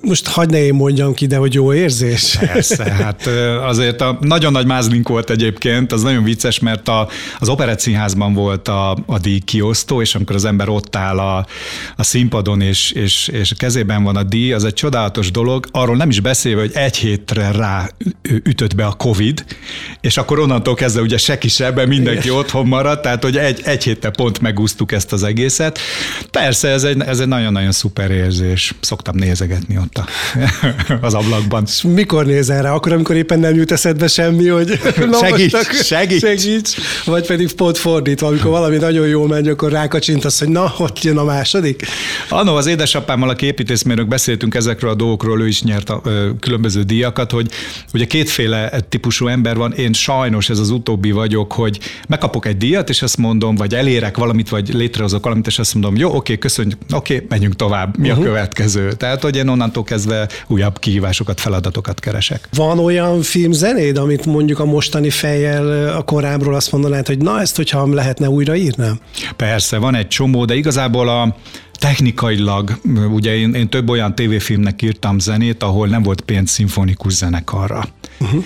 most 0.00 0.28
hagyd 0.28 0.50
ne 0.50 0.64
én 0.64 0.74
mondjam 0.74 1.14
ki, 1.14 1.26
de 1.26 1.36
hogy 1.36 1.54
jó 1.54 1.74
érzés. 1.74 2.36
Persze, 2.52 2.90
hát 2.90 3.26
azért 3.62 4.00
a 4.00 4.18
nagyon 4.20 4.52
nagy 4.52 4.66
mázlink 4.66 5.08
volt 5.08 5.30
egyébként, 5.30 5.92
az 5.92 6.02
nagyon 6.02 6.24
vicces, 6.24 6.58
mert 6.58 6.88
a, 6.88 7.08
az 7.38 7.48
Operett 7.48 7.80
Színházban 7.80 8.34
volt 8.34 8.68
a, 8.68 8.96
a 9.06 9.18
díj 9.18 9.38
kiosztó, 9.38 10.00
és 10.00 10.14
amikor 10.14 10.36
az 10.36 10.44
ember 10.44 10.68
ott 10.68 10.96
áll 10.96 11.18
a, 11.18 11.46
a 11.96 12.02
színpadon, 12.02 12.60
és, 12.60 12.90
és, 12.90 13.28
és 13.28 13.50
a 13.50 13.54
kezében 13.58 14.02
van 14.02 14.16
a 14.16 14.22
díj, 14.22 14.52
az 14.52 14.64
egy 14.64 14.74
csodálatos 14.74 15.30
dolog, 15.30 15.66
arról 15.70 15.96
nem 15.96 16.08
is 16.08 16.20
beszélve, 16.20 16.60
hogy 16.60 16.72
egy 16.74 16.96
hétre 16.96 17.50
rá 17.50 17.88
ütött 18.22 18.74
be 18.74 18.86
a 18.86 18.92
Covid, 18.92 19.44
és 20.00 20.16
akkor 20.16 20.38
onnantól 20.38 20.74
kezdve 20.74 21.02
ugye 21.02 21.18
se 21.18 21.38
kisebben 21.38 21.88
mindenki 21.88 22.26
Igen. 22.26 22.38
otthon 22.38 22.66
maradt, 22.66 23.02
tehát 23.02 23.22
hogy 23.22 23.36
egy, 23.36 23.60
egy 23.64 23.84
héttel 23.84 24.10
pont 24.10 24.40
megúsztuk 24.40 24.92
ezt 24.92 25.12
az 25.12 25.22
egészet. 25.22 25.78
Persze, 26.30 26.68
ez 26.68 26.84
egy, 26.84 27.00
ez 27.00 27.20
egy 27.20 27.28
nagyon-nagyon 27.28 27.72
szuper 27.72 28.10
érzés. 28.10 28.74
Szoktam 28.80 29.16
nézegetni 29.16 29.76
a, 29.92 30.08
az 31.06 31.14
ablakban. 31.14 31.64
És 31.66 31.82
mikor 31.82 32.26
nézel 32.26 32.62
rá? 32.62 32.72
Akkor, 32.72 32.92
amikor 32.92 33.16
éppen 33.16 33.38
nem 33.38 33.54
jut 33.54 33.72
eszedbe 33.72 34.08
semmi, 34.08 34.48
hogy 34.48 34.80
na 35.10 35.18
segíts, 35.18 35.52
most 35.52 35.84
segíts. 35.84 36.20
segíts. 36.20 36.74
Vagy 37.04 37.26
pedig 37.26 37.52
pont 37.52 37.78
fordítva, 37.78 38.26
amikor 38.26 38.50
valami 38.50 38.76
nagyon 38.76 39.06
jól 39.06 39.28
megy, 39.28 39.48
akkor 39.48 39.70
rákacsintasz, 39.72 40.38
hogy 40.38 40.48
na, 40.48 40.74
ott 40.78 41.02
jön 41.02 41.16
a 41.16 41.24
második. 41.24 41.86
Anno 42.28 42.56
az 42.56 42.66
édesapámmal, 42.66 43.28
a 43.28 43.34
építészmérnök 43.40 44.08
beszéltünk 44.08 44.54
ezekről 44.54 44.90
a 44.90 44.94
dolgokról, 44.94 45.40
ő 45.42 45.48
is 45.48 45.62
nyert 45.62 45.90
a, 45.90 46.00
ö, 46.04 46.28
különböző 46.40 46.82
díjakat, 46.82 47.30
hogy 47.30 47.50
ugye 47.94 48.04
kétféle 48.04 48.80
típusú 48.88 49.26
ember 49.26 49.56
van, 49.56 49.72
én 49.72 49.92
sajnos 49.92 50.50
ez 50.50 50.58
az 50.58 50.70
utóbbi 50.70 51.10
vagyok, 51.10 51.52
hogy 51.52 51.78
megkapok 52.08 52.46
egy 52.46 52.56
díjat, 52.56 52.88
és 52.88 53.02
azt 53.02 53.16
mondom, 53.16 53.54
vagy 53.54 53.74
elérek 53.74 54.16
valamit, 54.16 54.48
vagy 54.48 54.74
létrehozok 54.74 55.24
valamit, 55.24 55.46
és 55.46 55.58
azt 55.58 55.74
mondom, 55.74 55.96
jó, 55.96 56.14
oké, 56.14 56.38
köszönjük, 56.38 56.78
oké, 56.92 57.26
menjünk 57.28 57.56
tovább, 57.56 57.98
mi 57.98 58.08
uh-huh. 58.08 58.24
a 58.24 58.26
következő. 58.26 58.92
Tehát, 58.92 59.22
hogy 59.22 59.36
én 59.36 59.48
onnan 59.48 59.71
onnantól 59.72 59.84
kezdve 59.84 60.28
újabb 60.46 60.78
kihívásokat, 60.78 61.40
feladatokat 61.40 62.00
keresek. 62.00 62.48
Van 62.54 62.78
olyan 62.78 63.22
filmzenéd, 63.22 63.96
amit 63.96 64.26
mondjuk 64.26 64.58
a 64.58 64.64
mostani 64.64 65.10
fejjel 65.10 65.96
a 65.96 66.02
korábbról 66.02 66.54
azt 66.54 66.72
mondanád, 66.72 67.06
hogy 67.06 67.18
na 67.18 67.40
ezt, 67.40 67.56
hogyha 67.56 67.94
lehetne 67.94 68.28
újra 68.28 68.56
írnám? 68.56 68.98
Persze, 69.36 69.78
van 69.78 69.94
egy 69.94 70.08
csomó, 70.08 70.44
de 70.44 70.54
igazából 70.54 71.08
a 71.08 71.36
technikailag, 71.72 72.80
ugye 73.12 73.36
én, 73.36 73.54
én 73.54 73.68
több 73.68 73.88
olyan 73.88 74.14
tévéfilmnek 74.14 74.82
írtam 74.82 75.18
zenét, 75.18 75.62
ahol 75.62 75.88
nem 75.88 76.02
volt 76.02 76.20
pénz 76.20 76.50
szimfonikus 76.50 77.12
zenekarra. 77.12 77.84
Uh-huh 78.20 78.44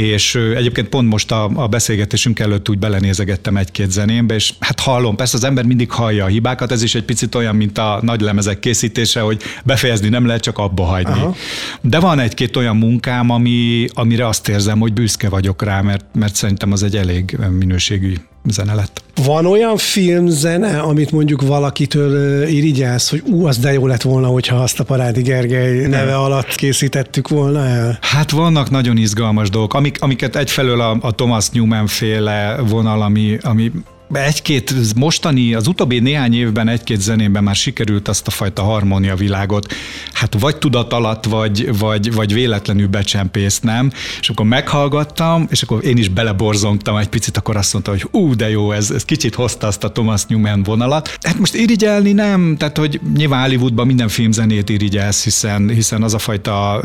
és 0.00 0.34
egyébként 0.34 0.88
pont 0.88 1.08
most 1.08 1.32
a, 1.32 1.50
a 1.54 1.66
beszélgetésünk 1.66 2.38
előtt 2.38 2.68
úgy 2.68 2.78
belenézegettem 2.78 3.56
egy-két 3.56 3.90
zenémbe, 3.90 4.34
és 4.34 4.52
hát 4.60 4.80
hallom, 4.80 5.16
persze 5.16 5.36
az 5.36 5.44
ember 5.44 5.64
mindig 5.64 5.90
hallja 5.90 6.24
a 6.24 6.28
hibákat, 6.28 6.72
ez 6.72 6.82
is 6.82 6.94
egy 6.94 7.04
picit 7.04 7.34
olyan, 7.34 7.56
mint 7.56 7.78
a 7.78 7.98
nagy 8.02 8.20
lemezek 8.20 8.58
készítése, 8.58 9.20
hogy 9.20 9.42
befejezni 9.64 10.08
nem 10.08 10.26
lehet, 10.26 10.42
csak 10.42 10.58
abba 10.58 10.84
hagyni. 10.84 11.20
Aha. 11.20 11.34
De 11.80 12.00
van 12.00 12.18
egy-két 12.18 12.56
olyan 12.56 12.76
munkám, 12.76 13.30
ami, 13.30 13.86
amire 13.94 14.26
azt 14.26 14.48
érzem, 14.48 14.78
hogy 14.78 14.92
büszke 14.92 15.28
vagyok 15.28 15.62
rá, 15.62 15.80
mert, 15.80 16.04
mert 16.14 16.34
szerintem 16.34 16.72
az 16.72 16.82
egy 16.82 16.96
elég 16.96 17.38
minőségű 17.58 18.14
zene 18.48 18.74
lett. 18.74 19.02
Van 19.24 19.46
olyan 19.46 19.76
filmzene, 19.76 20.78
amit 20.78 21.10
mondjuk 21.10 21.42
valakitől 21.42 22.42
irigyelsz, 22.48 23.10
hogy 23.10 23.22
ú, 23.26 23.46
az 23.46 23.58
de 23.58 23.72
jó 23.72 23.86
lett 23.86 24.02
volna, 24.02 24.26
hogyha 24.26 24.56
azt 24.56 24.80
a 24.80 24.84
Parádi 24.84 25.22
Gergely 25.22 25.86
neve 25.86 26.10
Nem. 26.10 26.20
alatt 26.20 26.54
készítettük 26.54 27.28
volna 27.28 27.66
el? 27.66 27.98
Hát 28.00 28.30
vannak 28.30 28.70
nagyon 28.70 28.96
izgalmas 28.96 29.50
dolgok, 29.50 29.74
amik, 29.74 30.02
amiket 30.02 30.36
egyfelől 30.36 30.80
a, 30.80 30.96
a 31.00 31.14
Thomas 31.14 31.50
Newman 31.50 31.86
féle 31.86 32.56
vonal, 32.68 33.02
ami, 33.02 33.38
ami 33.42 33.72
egy-két 34.12 34.94
mostani, 34.94 35.54
az 35.54 35.66
utóbbi 35.66 35.98
néhány 35.98 36.34
évben 36.34 36.68
egy-két 36.68 37.00
zenében 37.00 37.42
már 37.42 37.54
sikerült 37.54 38.08
azt 38.08 38.26
a 38.26 38.30
fajta 38.30 38.62
harmónia 38.62 39.14
világot, 39.14 39.72
hát 40.12 40.40
vagy 40.40 40.56
tudat 40.56 40.92
alatt, 40.92 41.24
vagy, 41.24 41.78
vagy, 41.78 42.12
vagy 42.12 42.34
véletlenül 42.34 42.86
becsempésznem, 42.86 43.90
és 44.20 44.28
akkor 44.28 44.46
meghallgattam, 44.46 45.46
és 45.50 45.62
akkor 45.62 45.84
én 45.84 45.96
is 45.96 46.08
beleborzongtam 46.08 46.96
egy 46.96 47.08
picit, 47.08 47.36
akkor 47.36 47.56
azt 47.56 47.72
mondta, 47.72 47.90
hogy 47.90 48.06
ú, 48.10 48.34
de 48.34 48.50
jó, 48.50 48.72
ez, 48.72 48.90
ez 48.90 49.04
kicsit 49.04 49.34
hozta 49.34 49.66
azt 49.66 49.84
a 49.84 49.92
Thomas 49.92 50.24
Newman 50.26 50.62
vonalat. 50.62 51.18
Hát 51.22 51.38
most 51.38 51.54
irigyelni 51.54 52.12
nem, 52.12 52.56
tehát 52.58 52.76
hogy 52.76 53.00
nyilván 53.16 53.42
Hollywoodban 53.42 53.86
minden 53.86 54.08
filmzenét 54.08 54.68
irigyelsz, 54.68 55.24
hiszen, 55.24 55.68
hiszen 55.68 56.02
az 56.02 56.14
a 56.14 56.18
fajta, 56.18 56.82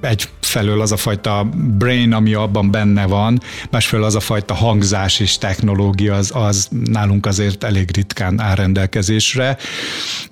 egyfelől 0.00 0.80
az 0.80 0.92
a 0.92 0.96
fajta 0.96 1.48
brain, 1.78 2.12
ami 2.12 2.34
abban 2.34 2.70
benne 2.70 3.06
van, 3.06 3.40
másfelől 3.70 4.04
az 4.04 4.14
a 4.14 4.20
fajta 4.20 4.54
hangzás 4.54 5.20
és 5.20 5.38
technológia, 5.38 6.14
az, 6.14 6.30
az 6.34 6.59
nálunk 6.68 7.26
azért 7.26 7.64
elég 7.64 7.90
ritkán 7.94 8.40
áll 8.40 8.54
rendelkezésre. 8.54 9.56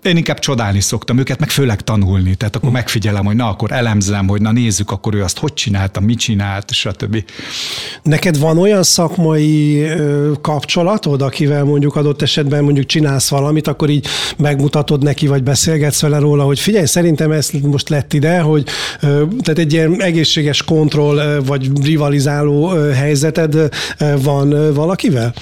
Én 0.02 0.16
inkább 0.16 0.38
csodálni 0.38 0.80
szoktam 0.80 1.18
őket, 1.18 1.38
meg 1.38 1.50
főleg 1.50 1.80
tanulni. 1.80 2.34
Tehát 2.34 2.56
akkor 2.56 2.70
megfigyelem, 2.70 3.24
hogy 3.24 3.36
na, 3.36 3.48
akkor 3.48 3.72
elemzem, 3.72 4.28
hogy 4.28 4.40
na 4.40 4.52
nézzük, 4.52 4.90
akkor 4.90 5.14
ő 5.14 5.22
azt 5.22 5.38
hogy 5.38 5.54
csinálta, 5.54 6.00
mit 6.00 6.18
csinált, 6.18 6.72
stb. 6.72 7.24
Neked 8.02 8.38
van 8.38 8.58
olyan 8.58 8.82
szakmai 8.82 9.86
kapcsolatod, 10.40 11.22
akivel 11.22 11.64
mondjuk 11.64 11.96
adott 11.96 12.22
esetben 12.22 12.64
mondjuk 12.64 12.86
csinálsz 12.86 13.28
valamit, 13.28 13.66
akkor 13.66 13.90
így 13.90 14.06
megmutatod 14.36 15.02
neki, 15.02 15.26
vagy 15.26 15.42
beszélgetsz 15.42 16.00
vele 16.00 16.18
róla, 16.18 16.44
hogy 16.44 16.60
figyelj, 16.60 16.86
szerintem 16.86 17.30
ez 17.30 17.50
most 17.62 17.88
lett 17.88 18.12
ide, 18.12 18.40
hogy 18.40 18.64
tehát 19.40 19.58
egy 19.58 19.72
ilyen 19.72 20.02
egészséges 20.02 20.62
kontroll, 20.62 21.40
vagy 21.46 21.70
rivalizáló 21.82 22.68
helyzeted 22.92 23.68
van 24.22 24.74
valakivel? 24.74 25.34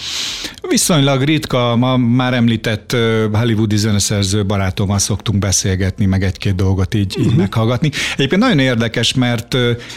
Viszonylag 0.76 1.22
ritka, 1.22 1.76
ma 1.76 1.96
már 1.96 2.34
említett 2.34 2.96
hollywoodi 3.32 3.76
zeneszerző 3.76 4.46
barátommal 4.46 4.98
szoktunk 4.98 5.38
beszélgetni, 5.38 6.04
meg 6.04 6.22
egy-két 6.22 6.54
dolgot 6.54 6.94
így, 6.94 7.06
uh-huh. 7.06 7.24
így 7.24 7.30
mhm. 7.30 7.40
meghallgatni. 7.40 7.90
Egyébként 8.16 8.40
nagyon 8.40 8.58
érdekes, 8.58 9.14
mert 9.14 9.56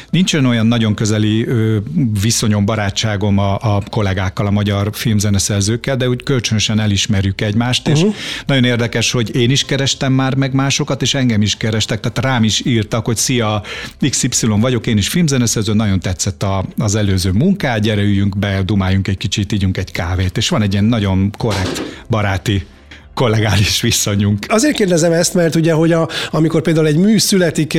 nincsen 0.09 0.45
olyan 0.45 0.67
nagyon 0.67 0.93
közeli 0.95 1.47
viszonyom, 2.21 2.65
barátságom 2.65 3.37
a, 3.37 3.53
a 3.75 3.81
kollégákkal, 3.89 4.45
a 4.45 4.51
magyar 4.51 4.89
filmzeneszerzőkkel, 4.93 5.95
de 5.97 6.09
úgy 6.09 6.23
kölcsönösen 6.23 6.79
elismerjük 6.79 7.41
egymást, 7.41 7.87
uh-huh. 7.87 8.03
és 8.03 8.09
mhm. 8.09 8.15
nagyon 8.45 8.63
érdekes, 8.63 9.11
hogy 9.11 9.35
én 9.35 9.51
is 9.51 9.65
kerestem 9.65 10.13
már 10.13 10.35
meg 10.35 10.53
másokat, 10.53 11.01
és 11.01 11.13
engem 11.13 11.41
is 11.41 11.55
kerestek, 11.55 11.99
tehát 11.99 12.19
rám 12.19 12.43
is 12.43 12.65
írtak, 12.65 13.05
hogy 13.05 13.17
szia, 13.17 13.63
XY 14.09 14.29
vagyok, 14.47 14.87
én 14.87 14.97
is 14.97 15.07
filmzeneszerző, 15.07 15.73
nagyon 15.73 15.99
tetszett 15.99 16.43
a, 16.43 16.65
az 16.77 16.95
előző 16.95 17.31
munkád, 17.31 17.83
gyere 17.83 18.01
üljünk 18.01 18.37
be, 18.37 18.61
dumáljunk 18.65 19.07
egy 19.07 19.17
kicsit, 19.17 19.51
ígyunk 19.51 19.77
egy 19.77 19.91
kávét, 19.91 20.37
és 20.37 20.49
van 20.49 20.61
egy 20.61 20.68
ilyen 20.73 20.85
nagyon 20.85 21.31
korrekt, 21.37 21.81
baráti 22.09 22.65
kollegális 23.19 23.81
viszonyunk. 23.81 24.45
Azért 24.47 24.75
kérdezem 24.75 25.11
ezt, 25.11 25.33
mert 25.33 25.55
ugye, 25.55 25.73
hogy 25.73 25.91
a, 25.91 26.09
amikor 26.31 26.61
például 26.61 26.87
egy 26.87 26.97
mű 26.97 27.17
születik 27.17 27.73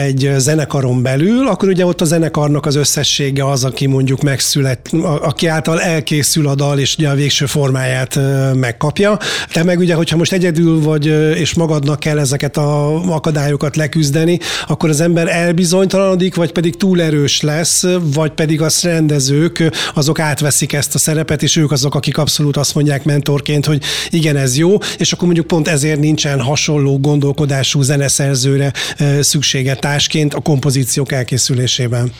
egy 0.00 0.30
zenekaron 0.36 1.02
belül, 1.02 1.48
akkor 1.48 1.68
ugye 1.68 1.86
ott 1.86 2.00
a 2.00 2.04
zenekarnak 2.04 2.66
az 2.66 2.74
összessége 2.74 3.50
az, 3.50 3.64
aki 3.64 3.86
mondjuk 3.86 4.22
megszület, 4.22 4.90
aki 5.22 5.46
által 5.46 5.80
elkészül 5.80 6.48
a 6.48 6.54
dal, 6.54 6.78
és 6.78 6.94
ugye 6.98 7.08
a 7.08 7.14
végső 7.14 7.46
formáját 7.46 8.18
megkapja. 8.54 9.18
Te 9.52 9.62
meg 9.62 9.78
ugye, 9.78 9.94
hogyha 9.94 10.16
most 10.16 10.32
egyedül 10.32 10.80
vagy, 10.80 11.06
és 11.34 11.54
magadnak 11.54 12.00
kell 12.00 12.18
ezeket 12.18 12.56
a 12.56 12.94
akadályokat 13.12 13.76
leküzdeni, 13.76 14.38
akkor 14.66 14.88
az 14.88 15.00
ember 15.00 15.28
elbizonytalanodik, 15.28 16.34
vagy 16.34 16.52
pedig 16.52 16.76
túl 16.76 17.02
erős 17.02 17.40
lesz, 17.40 17.84
vagy 18.14 18.30
pedig 18.30 18.62
a 18.62 18.68
rendezők, 18.82 19.62
azok 19.94 20.18
átveszik 20.18 20.72
ezt 20.72 20.94
a 20.94 20.98
szerepet, 20.98 21.42
és 21.42 21.56
ők 21.56 21.72
azok, 21.72 21.94
akik 21.94 22.18
abszolút 22.18 22.56
azt 22.56 22.74
mondják 22.74 23.04
mentorként, 23.04 23.66
hogy 23.66 23.82
igen, 24.10 24.36
ez 24.36 24.56
jó, 24.56 24.78
és 24.98 25.12
akkor 25.12 25.24
mondjuk 25.24 25.46
pont 25.46 25.68
ezért 25.68 26.00
nincsen 26.00 26.40
hasonló 26.40 26.98
gondolkodású 27.00 27.82
zeneszerzőre 27.82 28.72
szüksége 29.20 29.74
társként 29.74 30.34
a 30.34 30.40
kompozíciók 30.40 31.12
elkészülésében. 31.12 32.12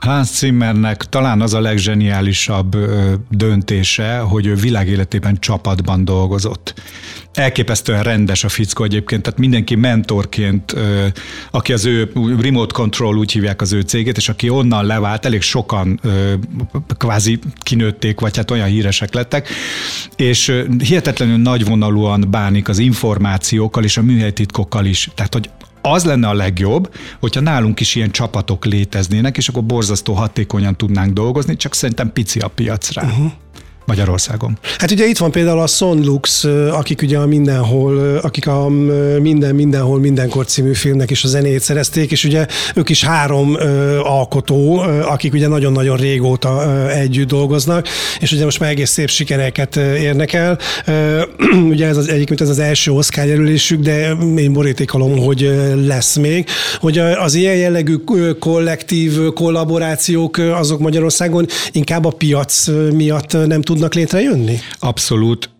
Hans 0.00 0.28
Zimmernek 0.28 1.04
talán 1.04 1.40
az 1.40 1.54
a 1.54 1.60
legzseniálisabb 1.60 2.76
döntése, 3.30 4.18
hogy 4.18 4.46
ő 4.46 4.54
világéletében 4.54 5.36
csapatban 5.40 6.04
dolgozott. 6.04 6.74
Elképesztően 7.32 8.02
rendes 8.02 8.44
a 8.44 8.48
fickó 8.48 8.84
egyébként, 8.84 9.22
tehát 9.22 9.38
mindenki 9.38 9.74
mentorként, 9.74 10.74
aki 11.50 11.72
az 11.72 11.84
ő 11.84 12.12
remote 12.40 12.74
control, 12.74 13.18
úgy 13.18 13.32
hívják 13.32 13.60
az 13.60 13.72
ő 13.72 13.80
cégét, 13.80 14.16
és 14.16 14.28
aki 14.28 14.48
onnan 14.48 14.84
levált, 14.84 15.24
elég 15.24 15.42
sokan 15.42 16.00
kvázi 16.98 17.38
kinőtték, 17.60 18.20
vagy 18.20 18.36
hát 18.36 18.50
olyan 18.50 18.68
híresek 18.68 19.14
lettek, 19.14 19.48
és 20.16 20.64
hihetetlenül 20.78 21.36
nagyvonalúan 21.36 22.26
bánik 22.30 22.68
az 22.68 22.78
információkkal 22.78 23.84
és 23.84 23.96
a 23.96 24.02
műhelytitkokkal 24.02 24.84
is. 24.84 25.10
Tehát, 25.14 25.32
hogy 25.34 25.50
az 25.82 26.04
lenne 26.04 26.28
a 26.28 26.34
legjobb, 26.34 26.94
hogyha 27.20 27.40
nálunk 27.40 27.80
is 27.80 27.94
ilyen 27.94 28.10
csapatok 28.10 28.64
léteznének, 28.64 29.36
és 29.36 29.48
akkor 29.48 29.64
borzasztó 29.64 30.12
hatékonyan 30.12 30.76
tudnánk 30.76 31.12
dolgozni, 31.12 31.56
csak 31.56 31.74
szerintem 31.74 32.12
pici 32.12 32.38
a 32.38 32.48
piac 32.48 32.92
rá. 32.92 33.02
Uh-huh. 33.02 33.32
Magyarországon. 33.88 34.58
Hát 34.78 34.90
ugye 34.90 35.06
itt 35.06 35.18
van 35.18 35.30
például 35.30 35.60
a 35.60 35.66
Sonlux, 35.66 36.44
akik 36.70 37.02
ugye 37.02 37.18
a 37.18 37.26
mindenhol, 37.26 38.16
akik 38.16 38.46
a 38.46 38.68
minden, 39.20 39.54
mindenhol, 39.54 39.98
mindenkor 39.98 40.44
című 40.46 40.74
filmnek 40.74 41.10
is 41.10 41.24
a 41.24 41.28
zenét 41.28 41.60
szerezték, 41.60 42.10
és 42.10 42.24
ugye 42.24 42.46
ők 42.74 42.88
is 42.88 43.04
három 43.04 43.56
alkotó, 44.02 44.78
akik 45.02 45.32
ugye 45.32 45.48
nagyon-nagyon 45.48 45.96
régóta 45.96 46.86
együtt 46.90 47.28
dolgoznak, 47.28 47.88
és 48.20 48.32
ugye 48.32 48.44
most 48.44 48.60
már 48.60 48.70
egész 48.70 48.90
szép 48.90 49.08
sikereket 49.08 49.76
érnek 49.76 50.32
el. 50.32 50.58
Ugye 51.72 51.86
ez 51.86 51.96
az 51.96 52.08
egyik, 52.08 52.40
ez 52.40 52.48
az 52.48 52.58
első 52.58 52.92
Oscar 52.92 53.26
jelölésük, 53.26 53.80
de 53.80 54.16
én 54.36 54.52
borítékolom, 54.52 55.18
hogy 55.18 55.52
lesz 55.86 56.16
még, 56.16 56.46
hogy 56.80 56.98
az 56.98 57.34
ilyen 57.34 57.56
jellegű 57.56 57.96
kollektív 58.38 59.32
kollaborációk 59.34 60.36
azok 60.36 60.80
Magyarországon 60.80 61.46
inkább 61.72 62.04
a 62.04 62.10
piac 62.10 62.66
miatt 62.92 63.46
nem 63.46 63.62
tud 63.62 63.77
tudnak 63.78 63.94
létrejönni? 63.94 64.58
Abszolút. 64.78 65.50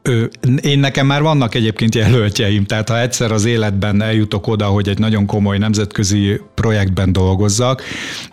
Én 0.61 0.79
nekem 0.79 1.07
már 1.07 1.23
vannak 1.23 1.55
egyébként 1.55 1.95
jelöltjeim, 1.95 2.65
tehát 2.65 2.89
ha 2.89 3.01
egyszer 3.01 3.33
az 3.33 3.45
életben 3.45 4.03
eljutok 4.03 4.47
oda, 4.47 4.67
hogy 4.67 4.89
egy 4.89 4.99
nagyon 4.99 5.27
komoly 5.27 5.59
nemzetközi 5.59 6.41
projektben 6.55 7.13
dolgozzak, 7.13 7.83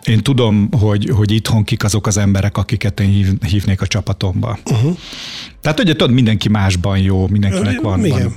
én 0.04 0.22
tudom, 0.22 0.68
hogy, 0.80 1.10
hogy 1.14 1.30
itthon 1.30 1.64
kik 1.64 1.84
azok 1.84 2.06
az 2.06 2.16
emberek, 2.16 2.56
akiket 2.56 3.00
én 3.00 3.08
hív, 3.08 3.28
hívnék 3.46 3.80
a 3.80 3.86
csapatomba. 3.86 4.58
Uh-huh. 4.70 4.96
Tehát 5.60 5.80
ugye 5.80 5.92
tudod, 5.92 6.10
mindenki 6.10 6.48
másban 6.48 6.98
jó, 6.98 7.26
mindenkinek 7.28 7.80
van, 7.80 8.00
van 8.00 8.34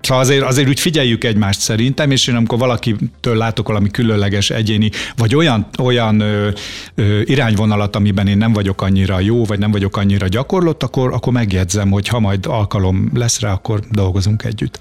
Szóval 0.00 0.22
azért, 0.22 0.42
azért 0.42 0.68
úgy 0.68 0.80
figyeljük 0.80 1.24
egymást 1.24 1.60
szerintem, 1.60 2.10
és 2.10 2.26
én 2.26 2.34
amikor 2.34 2.58
valakitől 2.58 3.36
látok 3.36 3.66
valami 3.66 3.90
különleges 3.90 4.50
egyéni, 4.50 4.90
vagy 5.16 5.34
olyan, 5.34 5.66
olyan 5.78 6.20
ö, 6.20 6.48
ö, 6.94 7.20
irányvonalat, 7.24 7.96
amiben 7.96 8.26
én 8.26 8.36
nem 8.36 8.52
vagyok 8.52 8.82
annyira 8.82 9.20
jó, 9.20 9.44
vagy 9.44 9.58
nem 9.58 9.70
vagyok 9.70 9.96
annyira 9.96 10.28
gyakorlott, 10.28 10.82
akkor, 10.82 11.12
akkor 11.12 11.32
megjegyzem, 11.32 11.90
hogy 11.90 12.08
ha 12.08 12.20
majd 12.20 12.46
alkalom 12.46 13.10
lesz 13.14 13.40
rá, 13.40 13.52
akkor 13.52 13.80
dolgozunk 13.90 14.44
együtt. 14.44 14.80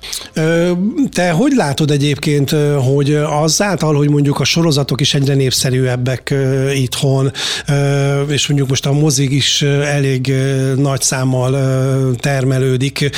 Te 1.12 1.32
hogy 1.32 1.52
látod 1.56 1.92
egyébként, 1.92 2.56
hogy 2.78 3.14
azáltal, 3.16 3.96
hogy 3.96 4.10
mondjuk 4.10 4.40
a 4.40 4.44
sorozatok 4.44 5.02
is 5.02 5.14
egyre 5.14 5.34
népszerűebbek 5.34 6.34
itthon, 6.74 7.32
és 8.28 8.48
mondjuk 8.48 8.70
most 8.70 8.86
a 8.86 8.92
mozik 8.94 9.32
is 9.32 9.62
elég 9.62 10.34
nagy 10.76 11.02
számmal 11.02 11.52
termelődik, 12.16 13.10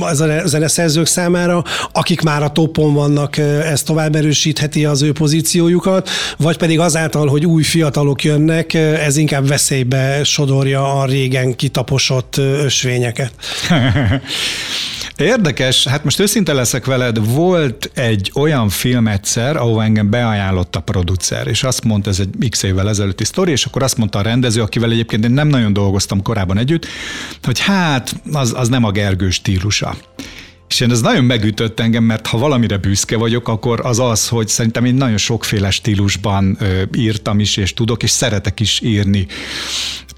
a 0.00 0.14
zeneszerzők 0.44 1.06
számára, 1.16 1.64
akik 1.92 2.20
már 2.20 2.42
a 2.42 2.48
topon 2.48 2.94
vannak, 2.94 3.36
ez 3.36 3.82
tovább 3.82 4.14
erősítheti 4.14 4.84
az 4.84 5.02
ő 5.02 5.12
pozíciójukat, 5.12 6.08
vagy 6.38 6.56
pedig 6.56 6.80
azáltal, 6.80 7.26
hogy 7.26 7.46
új 7.46 7.62
fiatalok 7.62 8.24
jönnek, 8.24 8.74
ez 8.74 9.16
inkább 9.16 9.48
veszélybe 9.48 10.24
sodorja 10.24 11.00
a 11.00 11.04
régen 11.04 11.56
kitaposott 11.56 12.36
ösvényeket. 12.36 13.32
Érdekes, 15.16 15.86
hát 15.86 16.04
most 16.04 16.20
őszinte 16.20 16.52
leszek 16.52 16.84
veled, 16.84 17.32
volt 17.34 17.90
egy 17.94 18.32
olyan 18.34 18.68
film 18.68 19.06
egyszer, 19.08 19.56
ahol 19.56 19.82
engem 19.82 20.10
beajánlott 20.10 20.76
a 20.76 20.80
producer, 20.80 21.46
és 21.46 21.62
azt 21.62 21.84
mondta, 21.84 22.10
ez 22.10 22.20
egy 22.20 22.48
x 22.48 22.62
évvel 22.62 22.88
ezelőtti 22.88 23.24
sztori, 23.24 23.50
és 23.50 23.64
akkor 23.64 23.82
azt 23.82 23.96
mondta 23.96 24.18
a 24.18 24.22
rendező, 24.22 24.62
akivel 24.62 24.90
egyébként 24.90 25.24
én 25.24 25.30
nem 25.30 25.48
nagyon 25.48 25.72
dolgoztam 25.72 26.22
korábban 26.22 26.58
együtt, 26.58 26.86
hogy 27.42 27.60
hát 27.60 28.14
az, 28.32 28.52
az 28.56 28.68
nem 28.68 28.84
a 28.84 28.90
Gergő 28.90 29.30
stílusa. 29.30 29.96
És 30.68 30.80
én 30.80 30.90
ez 30.90 31.00
nagyon 31.00 31.24
megütött 31.24 31.80
engem, 31.80 32.04
mert 32.04 32.26
ha 32.26 32.38
valamire 32.38 32.76
büszke 32.76 33.16
vagyok, 33.16 33.48
akkor 33.48 33.80
az 33.84 33.98
az, 33.98 34.28
hogy 34.28 34.48
szerintem 34.48 34.84
én 34.84 34.94
nagyon 34.94 35.16
sokféle 35.16 35.70
stílusban 35.70 36.58
írtam 36.96 37.40
is, 37.40 37.56
és 37.56 37.74
tudok, 37.74 38.02
és 38.02 38.10
szeretek 38.10 38.60
is 38.60 38.80
írni. 38.80 39.26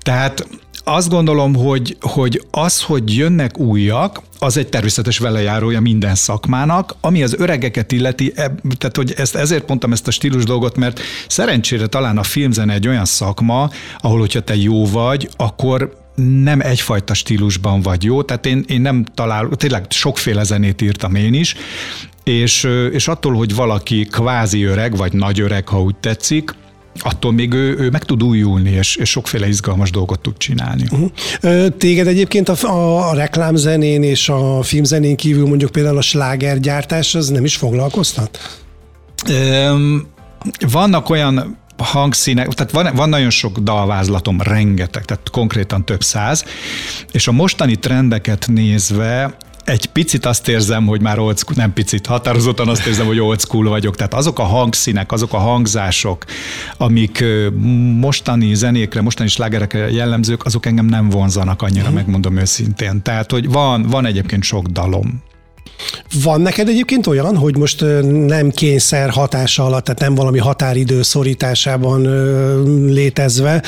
Tehát 0.02 0.46
azt 0.84 1.08
gondolom, 1.08 1.54
hogy, 1.54 1.96
hogy 2.00 2.42
az, 2.50 2.82
hogy 2.82 3.16
jönnek 3.16 3.58
újak, 3.58 4.22
az 4.38 4.56
egy 4.56 4.68
természetes 4.68 5.18
velejárója 5.18 5.80
minden 5.80 6.14
szakmának, 6.14 6.94
ami 7.00 7.22
az 7.22 7.34
öregeket 7.38 7.92
illeti, 7.92 8.32
tehát 8.78 8.96
hogy 8.96 9.12
ezt, 9.16 9.34
ezért 9.34 9.68
mondtam 9.68 9.92
ezt 9.92 10.08
a 10.08 10.10
stílus 10.10 10.44
dolgot, 10.44 10.76
mert 10.76 11.00
szerencsére 11.28 11.86
talán 11.86 12.18
a 12.18 12.22
filmzene 12.22 12.72
egy 12.72 12.88
olyan 12.88 13.04
szakma, 13.04 13.70
ahol 14.00 14.18
hogyha 14.18 14.40
te 14.40 14.56
jó 14.56 14.86
vagy, 14.86 15.28
akkor 15.36 16.07
nem 16.18 16.60
egyfajta 16.60 17.14
stílusban 17.14 17.80
vagy 17.80 18.04
jó, 18.04 18.22
tehát 18.22 18.46
én, 18.46 18.64
én 18.68 18.80
nem 18.80 19.04
találok, 19.14 19.56
tényleg 19.56 19.84
sokféle 19.88 20.42
zenét 20.42 20.82
írtam 20.82 21.14
én 21.14 21.34
is, 21.34 21.54
és, 22.24 22.68
és 22.92 23.08
attól, 23.08 23.34
hogy 23.34 23.54
valaki 23.54 24.06
kvázi 24.10 24.62
öreg, 24.62 24.96
vagy 24.96 25.12
nagy 25.12 25.40
öreg, 25.40 25.68
ha 25.68 25.82
úgy 25.82 25.96
tetszik, 25.96 26.54
attól 27.00 27.32
még 27.32 27.52
ő, 27.52 27.78
ő 27.78 27.90
meg 27.90 28.04
tud 28.04 28.22
újulni, 28.22 28.70
és, 28.70 28.96
és 28.96 29.10
sokféle 29.10 29.48
izgalmas 29.48 29.90
dolgot 29.90 30.20
tud 30.20 30.36
csinálni. 30.36 30.84
Uh-huh. 30.90 31.68
Téged 31.78 32.06
egyébként 32.06 32.48
a, 32.48 32.68
a, 32.68 33.08
a 33.08 33.14
reklámzenén 33.14 34.02
és 34.02 34.28
a 34.28 34.62
filmzenén 34.62 35.16
kívül 35.16 35.46
mondjuk 35.46 35.70
például 35.70 35.96
a 35.96 36.02
slágergyártás, 36.02 37.14
az 37.14 37.28
nem 37.28 37.44
is 37.44 37.56
foglalkoztat? 37.56 38.38
Um, 39.28 40.06
vannak 40.70 41.10
olyan 41.10 41.58
hangszínek, 41.84 42.48
tehát 42.48 42.72
van, 42.72 42.94
van 42.94 43.08
nagyon 43.08 43.30
sok 43.30 43.58
dalvázlatom, 43.58 44.40
rengeteg, 44.40 45.04
tehát 45.04 45.30
konkrétan 45.30 45.84
több 45.84 46.02
száz, 46.02 46.44
és 47.12 47.28
a 47.28 47.32
mostani 47.32 47.76
trendeket 47.76 48.46
nézve 48.46 49.36
egy 49.68 49.86
picit 49.86 50.26
azt 50.26 50.48
érzem, 50.48 50.86
hogy 50.86 51.00
már 51.00 51.18
old 51.18 51.38
school, 51.38 51.56
nem 51.56 51.72
picit, 51.72 52.06
határozottan 52.06 52.68
azt 52.68 52.86
érzem, 52.86 53.06
hogy 53.06 53.20
old 53.20 53.40
school 53.40 53.68
vagyok. 53.68 53.96
Tehát 53.96 54.14
azok 54.14 54.38
a 54.38 54.42
hangszínek, 54.42 55.12
azok 55.12 55.32
a 55.32 55.38
hangzások, 55.38 56.24
amik 56.76 57.24
mostani 57.98 58.54
zenékre, 58.54 59.00
mostani 59.00 59.28
slágerekre 59.28 59.90
jellemzők, 59.90 60.44
azok 60.44 60.66
engem 60.66 60.86
nem 60.86 61.08
vonzanak 61.08 61.62
annyira, 61.62 61.90
mm. 61.90 61.94
megmondom 61.94 62.36
őszintén. 62.36 63.02
Tehát, 63.02 63.30
hogy 63.30 63.48
van, 63.48 63.82
van 63.82 64.06
egyébként 64.06 64.42
sok 64.42 64.66
dalom. 64.66 65.22
Van 66.22 66.40
neked 66.40 66.68
egyébként 66.68 67.06
olyan, 67.06 67.36
hogy 67.36 67.56
most 67.56 67.80
nem 68.26 68.50
kényszer 68.50 69.10
hatása 69.10 69.64
alatt, 69.64 69.84
tehát 69.84 70.00
nem 70.00 70.14
valami 70.14 70.38
határidő 70.38 71.02
szorításában 71.02 72.00
létezve, 72.86 73.62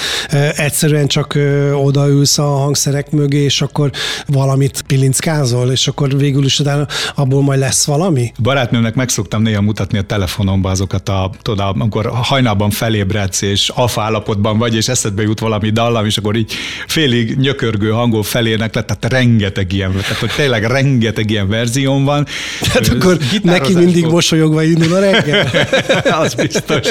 egyszerűen 0.56 1.06
csak 1.06 1.38
odaülsz 1.74 2.38
a 2.38 2.42
hangszerek 2.42 3.10
mögé, 3.10 3.38
és 3.38 3.62
akkor 3.62 3.90
valamit 4.26 4.82
pilinckázol, 4.86 5.70
és 5.70 5.88
akkor 5.88 6.16
végül 6.16 6.44
is 6.44 6.58
utána 6.58 6.86
abból 7.14 7.42
majd 7.42 7.60
lesz 7.60 7.84
valami? 7.84 8.32
Barátnőmnek 8.42 8.94
meg 8.94 9.08
szoktam 9.08 9.42
néha 9.42 9.60
mutatni 9.60 9.98
a 9.98 10.02
telefonomba 10.02 10.70
azokat 10.70 11.08
a, 11.08 11.30
tudod, 11.42 11.76
amikor 11.78 12.10
hajnalban 12.14 12.70
felébredsz, 12.70 13.42
és 13.42 13.68
alfa 13.68 14.02
állapotban 14.02 14.58
vagy, 14.58 14.74
és 14.74 14.88
eszedbe 14.88 15.22
jut 15.22 15.40
valami 15.40 15.70
dallam, 15.70 16.06
és 16.06 16.16
akkor 16.16 16.36
így 16.36 16.52
félig 16.86 17.36
nyökörgő 17.36 17.90
hangol 17.90 18.22
felének 18.22 18.74
lett, 18.74 18.86
tehát 18.86 19.12
rengeteg 19.12 19.72
ilyen, 19.72 19.92
tehát 19.92 20.16
hogy 20.16 20.30
tényleg 20.36 20.64
rengeteg 20.64 21.30
ilyen 21.30 21.48
verzió 21.48 21.98
otthon 22.00 22.04
van. 22.04 22.26
Tehát 22.60 22.88
akkor 22.88 23.18
neki 23.42 23.74
mindig 23.74 24.02
fog. 24.02 24.12
mosolyogva 24.12 24.62
indul 24.62 24.92
a 24.92 24.98
reggel. 24.98 25.50
az 26.22 26.34
biztos. 26.34 26.86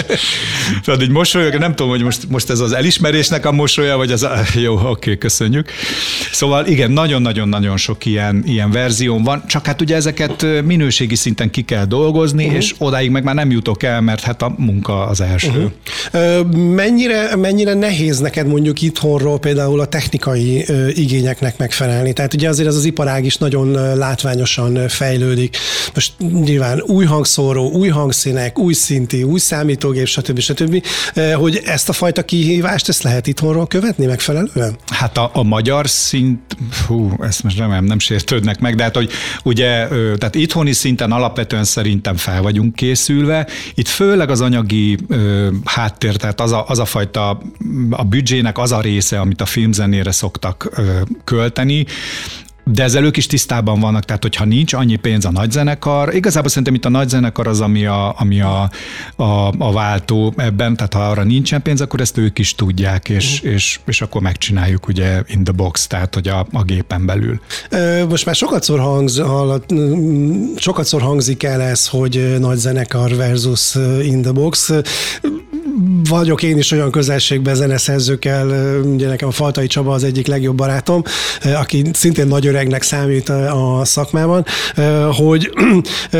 Tehát 0.83 1.01
így 1.01 1.09
mosolyog, 1.09 1.55
nem 1.55 1.75
tudom, 1.75 1.91
hogy 1.91 2.01
most, 2.01 2.29
most 2.29 2.49
ez 2.49 2.59
az 2.59 2.71
elismerésnek 2.71 3.45
a 3.45 3.51
mosolya, 3.51 3.97
vagy 3.97 4.11
az. 4.11 4.27
Jó, 4.63 4.73
oké, 4.73 4.87
okay, 4.87 5.17
köszönjük. 5.17 5.71
Szóval 6.31 6.65
igen, 6.65 6.91
nagyon-nagyon-nagyon 6.91 7.77
sok 7.77 8.05
ilyen, 8.05 8.43
ilyen 8.45 8.71
verzió 8.71 9.19
van, 9.23 9.43
csak 9.47 9.65
hát 9.65 9.81
ugye 9.81 9.95
ezeket 9.95 10.45
minőségi 10.63 11.15
szinten 11.15 11.49
ki 11.49 11.61
kell 11.61 11.85
dolgozni, 11.85 12.43
uh-huh. 12.43 12.57
és 12.57 12.75
odáig 12.77 13.09
meg 13.09 13.23
már 13.23 13.35
nem 13.35 13.51
jutok 13.51 13.83
el, 13.83 14.01
mert 14.01 14.21
hát 14.21 14.41
a 14.41 14.53
munka 14.57 15.05
az 15.05 15.21
első. 15.21 15.71
Uh-huh. 16.11 16.73
Mennyire, 16.75 17.35
mennyire 17.35 17.73
nehéz 17.73 18.19
neked 18.19 18.47
mondjuk 18.47 18.81
itthonról 18.81 19.39
például 19.39 19.79
a 19.79 19.85
technikai 19.85 20.65
igényeknek 20.93 21.57
megfelelni? 21.57 22.13
Tehát 22.13 22.33
ugye 22.33 22.49
azért 22.49 22.67
az 22.67 22.75
az 22.75 22.85
iparág 22.85 23.25
is 23.25 23.37
nagyon 23.37 23.71
látványosan 23.97 24.87
fejlődik. 24.99 25.57
Most 25.93 26.13
nyilván 26.19 26.81
új 26.81 27.05
hangszóró, 27.05 27.71
új 27.71 27.87
hangszínek, 27.87 28.59
új 28.59 28.73
szinti, 28.73 29.23
új 29.23 29.39
számítógép, 29.39 30.05
stb. 30.05 30.39
stb. 30.39 30.83
Eh, 31.13 31.33
hogy 31.33 31.61
ezt 31.65 31.89
a 31.89 31.93
fajta 31.93 32.23
kihívást, 32.23 32.89
ezt 32.89 33.03
lehet 33.03 33.27
itthonról 33.27 33.67
követni 33.67 34.05
megfelelően? 34.05 34.77
Hát 34.87 35.17
a, 35.17 35.29
a 35.33 35.43
magyar 35.43 35.89
szint, 35.89 36.39
hú, 36.87 37.11
ezt 37.21 37.43
most 37.43 37.57
remélem 37.57 37.83
nem 37.83 37.99
sértődnek 37.99 38.59
meg, 38.59 38.75
de 38.75 38.83
hát 38.83 38.95
hogy 38.95 39.11
ugye, 39.43 39.87
tehát 39.87 40.35
itthoni 40.35 40.71
szinten 40.71 41.11
alapvetően 41.11 41.63
szerintem 41.63 42.15
fel 42.15 42.41
vagyunk 42.41 42.75
készülve. 42.75 43.47
Itt 43.73 43.87
főleg 43.87 44.29
az 44.29 44.41
anyagi 44.41 44.97
ö, 45.07 45.47
háttér, 45.63 46.15
tehát 46.15 46.41
az 46.41 46.51
a, 46.51 46.65
az 46.67 46.79
a 46.79 46.85
fajta, 46.85 47.41
a 47.89 48.03
büdzsének 48.03 48.57
az 48.57 48.71
a 48.71 48.81
része, 48.81 49.19
amit 49.19 49.41
a 49.41 49.45
filmzenére 49.45 50.11
szoktak 50.11 50.69
ö, 50.75 51.01
költeni, 51.23 51.85
de 52.71 52.83
ezzel 52.83 53.03
ők 53.03 53.17
is 53.17 53.25
tisztában 53.25 53.79
vannak, 53.79 54.05
tehát 54.05 54.21
hogyha 54.21 54.45
nincs 54.45 54.73
annyi 54.73 54.95
pénz 54.95 55.25
a 55.25 55.31
nagyzenekar, 55.31 56.15
igazából 56.15 56.49
szerintem 56.49 56.73
itt 56.73 56.85
a 56.85 56.89
nagyzenekar 56.89 57.47
az, 57.47 57.61
ami 57.61 57.85
a, 57.85 58.15
ami 58.17 58.41
a, 58.41 58.69
a, 59.15 59.53
a 59.57 59.71
váltó 59.71 60.33
ebben, 60.37 60.75
tehát 60.75 60.93
ha 60.93 61.09
arra 61.09 61.23
nincsen 61.23 61.61
pénz, 61.61 61.81
akkor 61.81 62.01
ezt 62.01 62.17
ők 62.17 62.39
is 62.39 62.55
tudják, 62.55 63.09
és, 63.09 63.35
uh-huh. 63.35 63.53
és, 63.53 63.79
és 63.85 64.01
akkor 64.01 64.21
megcsináljuk 64.21 64.87
ugye 64.87 65.21
in 65.27 65.43
the 65.43 65.53
box, 65.53 65.87
tehát 65.87 66.13
hogy 66.13 66.27
a, 66.27 66.47
a 66.51 66.63
gépen 66.63 67.05
belül. 67.05 67.39
Most 68.09 68.25
már 68.25 68.35
sokatszor, 68.35 68.79
hangz, 68.79 69.21
sokatszor 70.55 71.01
hangzik 71.01 71.43
el 71.43 71.61
ez, 71.61 71.87
hogy 71.87 72.35
nagy 72.39 72.57
zenekar 72.57 73.15
versus 73.15 73.75
in 74.01 74.21
the 74.21 74.31
box 74.31 74.71
vagyok 76.09 76.43
én 76.43 76.57
is 76.57 76.71
olyan 76.71 76.91
közelségben 76.91 77.55
zeneszerzőkkel, 77.55 78.79
ugye 78.81 79.07
nekem 79.07 79.27
a 79.27 79.31
Faltai 79.31 79.67
Csaba 79.67 79.93
az 79.93 80.03
egyik 80.03 80.27
legjobb 80.27 80.55
barátom, 80.55 81.03
aki 81.55 81.83
szintén 81.93 82.27
nagy 82.27 82.47
öregnek 82.59 82.81
számít 82.81 83.29
a 83.29 83.81
szakmában, 83.83 84.45
hogy 85.11 85.51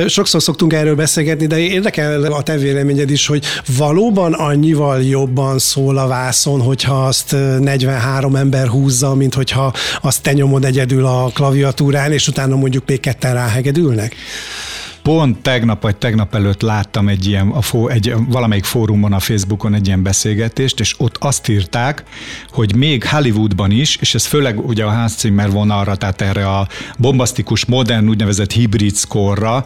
sokszor 0.08 0.42
szoktunk 0.42 0.74
erről 0.74 0.96
beszélgetni, 0.96 1.48
de 1.48 1.58
érdekel 1.58 2.24
a 2.24 2.44
te 2.44 2.58
véleményed 2.58 3.10
is, 3.10 3.28
hogy 3.28 3.46
valóban 3.78 4.34
annyival 4.34 5.04
jobban 5.04 5.60
szól 5.60 5.98
a 5.98 6.08
vászon, 6.08 6.62
hogyha 6.62 7.06
azt 7.06 7.36
43 7.60 8.36
ember 8.36 8.68
húzza, 8.68 9.16
mint 9.16 9.34
hogyha 9.34 9.74
azt 10.02 10.22
te 10.22 10.34
nyomod 10.34 10.66
egyedül 10.66 11.06
a 11.06 11.32
klaviatúrán, 11.34 12.12
és 12.12 12.28
utána 12.28 12.56
mondjuk 12.56 12.84
még 12.88 13.00
ketten 13.00 13.34
ráhegedülnek? 13.34 14.16
Pont 15.10 15.38
tegnap 15.38 15.82
vagy 15.82 15.96
tegnap 15.96 16.36
előtt 16.36 16.62
láttam 16.62 17.08
egy 17.08 17.28
ilyen, 17.28 17.50
a 17.50 17.62
fó, 17.62 17.88
egy, 17.88 18.14
valamelyik 18.28 18.64
fórumon 18.64 19.14
a 19.14 19.20
Facebookon 19.20 19.74
egy 19.74 19.88
ilyen 19.88 20.04
beszélgetést, 20.04 20.80
és 20.80 20.96
ott 20.98 21.18
azt 21.18 21.48
írták, 21.48 22.04
hogy 22.52 22.76
még 22.76 23.06
Hollywoodban 23.06 23.72
is, 23.72 23.96
és 23.96 24.16
ez 24.16 24.26
főleg 24.26 24.68
ugye 24.68 24.84
a 24.84 24.90
Hans 24.90 25.12
Zimmer 25.12 25.52
vonalra, 25.52 25.96
tehát 25.96 26.22
erre 26.22 26.48
a 26.48 26.68
bombasztikus, 26.98 27.66
modern, 27.66 28.10
úgynevezett 28.10 28.52
hibrid 28.52 28.96
score 28.96 29.64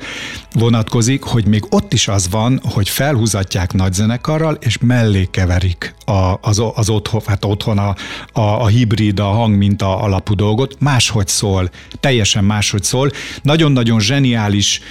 vonatkozik, 0.53 1.23
hogy 1.23 1.45
még 1.45 1.63
ott 1.69 1.93
is 1.93 2.07
az 2.07 2.29
van, 2.29 2.59
hogy 2.63 2.89
felhúzatják 2.89 3.73
nagyzenekarral, 3.73 4.57
és 4.59 4.77
mellé 4.81 5.27
keverik 5.31 5.95
a, 6.05 6.37
az, 6.41 6.61
az 6.75 6.89
otthon, 6.89 7.21
hát 7.25 7.45
otthon 7.45 7.77
a, 7.77 7.95
a, 8.31 8.41
a 8.41 8.67
hibrid, 8.67 9.19
a 9.19 9.25
hangminta 9.25 9.99
alapú 9.99 10.35
dolgot, 10.35 10.75
máshogy 10.79 11.27
szól, 11.27 11.69
teljesen 11.99 12.43
máshogy 12.43 12.83
szól. 12.83 13.11
Nagyon-nagyon 13.41 13.99
zseniális 13.99 14.81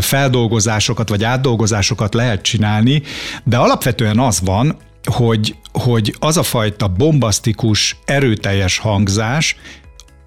feldolgozásokat 0.00 1.08
vagy 1.08 1.24
átdolgozásokat 1.24 2.14
lehet 2.14 2.42
csinálni, 2.42 3.02
de 3.44 3.56
alapvetően 3.56 4.18
az 4.18 4.40
van, 4.44 4.76
hogy, 5.04 5.56
hogy 5.72 6.14
az 6.18 6.36
a 6.36 6.42
fajta 6.42 6.88
bombasztikus, 6.88 7.96
erőteljes 8.04 8.78
hangzás, 8.78 9.56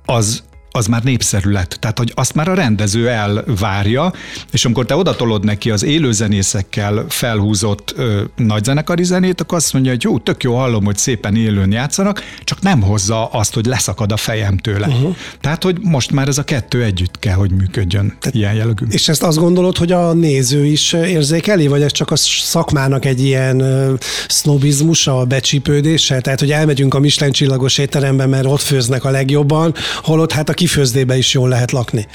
az 0.05 0.43
az 0.72 0.86
már 0.86 1.03
népszerű 1.03 1.49
lett. 1.49 1.78
Tehát, 1.80 1.97
hogy 1.97 2.11
azt 2.15 2.36
már 2.36 2.47
a 2.47 2.53
rendező 2.53 3.09
elvárja, 3.09 4.13
és 4.51 4.65
amikor 4.65 4.86
te 4.86 4.95
odatolod 4.95 5.43
neki 5.43 5.72
az 5.72 5.84
élőzenészekkel 5.84 7.05
felhúzott 7.09 7.93
ö, 7.97 8.22
nagyzenekari 8.36 9.03
zenét, 9.03 9.41
akkor 9.41 9.57
azt 9.57 9.74
mondja, 9.74 9.91
hogy 9.91 10.03
jó, 10.03 10.19
tök 10.19 10.43
jó 10.43 10.55
hallom, 10.55 10.86
hogy 10.86 10.97
szépen 10.97 11.36
élőn 11.36 11.72
játszanak, 11.72 12.24
csak 12.43 12.61
nem 12.61 12.82
hozza 12.82 13.26
azt, 13.26 13.53
hogy 13.53 13.65
leszakad 13.65 14.11
a 14.11 14.17
fejem 14.17 14.57
tőle. 14.57 14.88
Uh-huh. 14.88 15.15
Tehát, 15.41 15.63
hogy 15.63 15.78
most 15.82 16.11
már 16.11 16.28
ez 16.28 16.38
a 16.38 16.43
kettő 16.43 16.84
együtt 16.84 17.19
kell, 17.19 17.36
hogy 17.36 17.51
működjön 17.51 18.17
Te, 18.19 18.30
ilyen 18.34 18.53
jellegű. 18.53 18.86
És 18.89 19.07
ezt 19.07 19.24
azt 19.24 19.38
gondolod, 19.38 19.78
hogy 19.78 19.91
a 19.91 20.13
néző 20.13 20.65
is 20.65 20.93
érzékeli, 20.93 21.67
vagy 21.67 21.82
ez 21.82 21.91
csak 21.91 22.11
a 22.11 22.15
szakmának 22.15 23.05
egy 23.05 23.24
ilyen 23.24 23.63
sznobizmusa, 24.28 25.26
becsípődése? 25.26 26.22
Tehát, 26.22 26.39
hogy 26.39 26.51
elmegyünk 26.51 26.93
a 26.93 26.99
Michelin 26.99 27.34
csillagos 27.34 27.78
étterembe, 27.78 28.26
mert 28.26 28.45
ott 28.45 28.61
főznek 28.61 29.03
a 29.03 29.09
legjobban, 29.09 29.74
holott 30.03 30.32
hát 30.32 30.49
a 30.49 30.53
kifőzdébe 30.62 31.18
is 31.18 31.34
jól 31.34 31.49
lehet 31.49 31.72
lakni. 31.72 32.07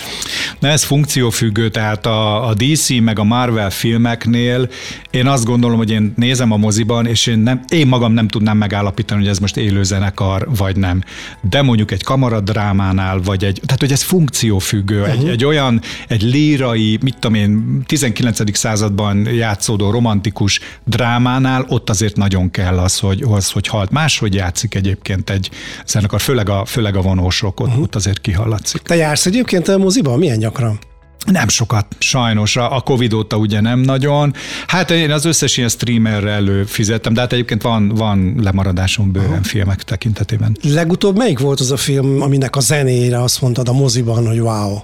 Na 0.59 0.69
ez 0.69 0.83
funkciófüggő, 0.83 1.69
tehát 1.69 2.07
a, 2.07 2.49
a 2.49 2.55
DC 2.55 2.89
meg 3.01 3.19
a 3.19 3.25
Marvel 3.25 3.71
filmeknél 3.71 4.69
én 5.11 5.27
azt 5.27 5.45
gondolom, 5.45 5.77
hogy 5.77 5.91
én 5.91 6.13
nézem 6.17 6.53
a 6.53 6.57
moziban, 6.57 7.07
és 7.07 7.27
én, 7.27 7.39
nem, 7.39 7.61
én 7.69 7.87
magam 7.87 8.13
nem 8.13 8.29
tudnám 8.29 8.57
megállapítani, 8.57 9.21
hogy 9.21 9.31
ez 9.31 9.39
most 9.39 9.57
élő 9.57 9.83
zenekar, 9.83 10.49
vagy 10.57 10.77
nem. 10.77 11.03
De 11.41 11.63
mondjuk 11.63 11.91
egy 11.91 12.03
kamaradrámánál, 12.03 13.21
vagy 13.21 13.45
egy, 13.45 13.61
tehát 13.65 13.81
hogy 13.81 13.93
ez 13.93 14.03
funkciófüggő, 14.03 15.01
uh-huh. 15.01 15.21
egy, 15.21 15.29
egy 15.29 15.45
olyan, 15.45 15.81
egy 16.09 16.23
lírai, 16.23 16.99
mit 17.03 17.15
tudom 17.19 17.35
én, 17.35 17.83
19. 17.87 18.57
században 18.57 19.35
játszódó 19.35 19.91
romantikus 19.91 20.61
drámánál, 20.85 21.65
ott 21.69 21.91
azért 21.91 22.17
nagyon 22.17 22.51
kell 22.51 22.79
az, 22.79 22.99
hogy, 22.99 23.25
az, 23.29 23.51
hogy 23.51 23.67
halt. 23.67 23.91
Máshogy 23.91 24.35
játszik 24.35 24.75
egyébként 24.75 25.31
egy 25.31 25.51
zenekar, 25.87 26.21
főleg 26.21 26.49
a, 26.49 26.65
főleg 26.65 26.97
a 26.97 27.01
vonósok, 27.01 27.61
ott, 27.61 27.67
uh-huh. 27.67 27.83
ott 27.83 27.95
azért 27.95 28.21
kihallatszik. 28.37 28.83
Te 28.83 28.97
jársz 28.97 29.27
egyébként 29.27 29.69
a 29.69 29.79
moziba? 29.79 30.17
Milyen 30.17 30.39
gyakran? 30.39 30.79
Nem 31.27 31.49
sokat, 31.49 31.87
sajnos. 31.99 32.57
A 32.57 32.81
Covid 32.85 33.13
óta 33.13 33.37
ugye 33.37 33.61
nem 33.61 33.79
nagyon. 33.79 34.35
Hát 34.67 34.91
én 34.91 35.11
az 35.11 35.25
összes 35.25 35.57
ilyen 35.57 35.69
streamerre 35.69 36.31
előfizettem, 36.31 37.15
de 37.15 37.21
hát 37.21 37.33
egyébként 37.33 37.63
van, 37.63 37.89
van 37.89 38.35
lemaradásom 38.43 39.13
bőven 39.13 39.31
Aha. 39.31 39.43
filmek 39.43 39.83
tekintetében. 39.83 40.57
Legutóbb 40.63 41.17
melyik 41.17 41.39
volt 41.39 41.61
az 41.61 41.71
a 41.71 41.77
film, 41.77 42.23
aminek 42.23 42.57
a 42.57 42.61
zenére 42.61 43.23
azt 43.23 43.41
mondtad 43.41 43.69
a 43.69 43.73
moziban, 43.73 44.27
hogy 44.27 44.41
wow? 44.41 44.79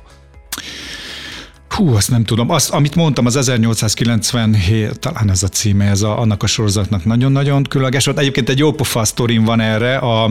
Hú, 1.69 1.95
azt 1.95 2.11
nem 2.11 2.25
tudom. 2.25 2.51
Azt, 2.51 2.71
amit 2.71 2.95
mondtam, 2.95 3.27
az 3.27 3.37
1897, 3.37 4.99
talán 4.99 5.31
ez 5.31 5.43
a 5.43 5.49
címe, 5.49 5.85
ez 5.85 6.03
a, 6.03 6.19
annak 6.19 6.43
a 6.43 6.47
sorozatnak 6.47 7.05
nagyon-nagyon 7.05 7.63
különleges 7.63 8.05
volt. 8.05 8.19
Egyébként 8.19 8.49
egy 8.49 8.59
jó 8.59 8.73
pofa 8.73 9.05
sztorim 9.05 9.45
van 9.45 9.61
erre. 9.61 9.97
A, 9.97 10.31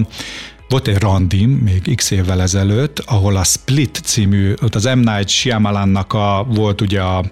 volt 0.71 0.87
egy 0.87 0.97
randim 0.97 1.49
még 1.49 1.95
x 1.95 2.11
évvel 2.11 2.41
ezelőtt, 2.41 2.99
ahol 2.99 3.35
a 3.35 3.43
Split 3.43 4.01
című, 4.03 4.53
ott 4.61 4.75
az 4.75 4.83
M. 4.83 4.99
Night 4.99 5.27
Shyamalannak 5.27 6.13
a, 6.13 6.45
volt 6.49 6.81
ugye 6.81 7.01
a 7.01 7.23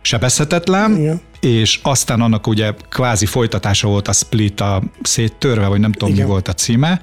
sebezhetetlen, 0.00 0.96
Igen 0.96 1.20
és 1.42 1.78
aztán 1.82 2.20
annak 2.20 2.46
ugye 2.46 2.72
kvázi 2.88 3.26
folytatása 3.26 3.88
volt 3.88 4.08
a 4.08 4.12
Split 4.12 4.60
a 4.60 4.82
széttörve, 5.02 5.66
vagy 5.66 5.80
nem 5.80 5.92
tudom, 5.92 6.08
Igen. 6.08 6.24
mi 6.24 6.30
volt 6.30 6.48
a 6.48 6.52
címe. 6.52 7.02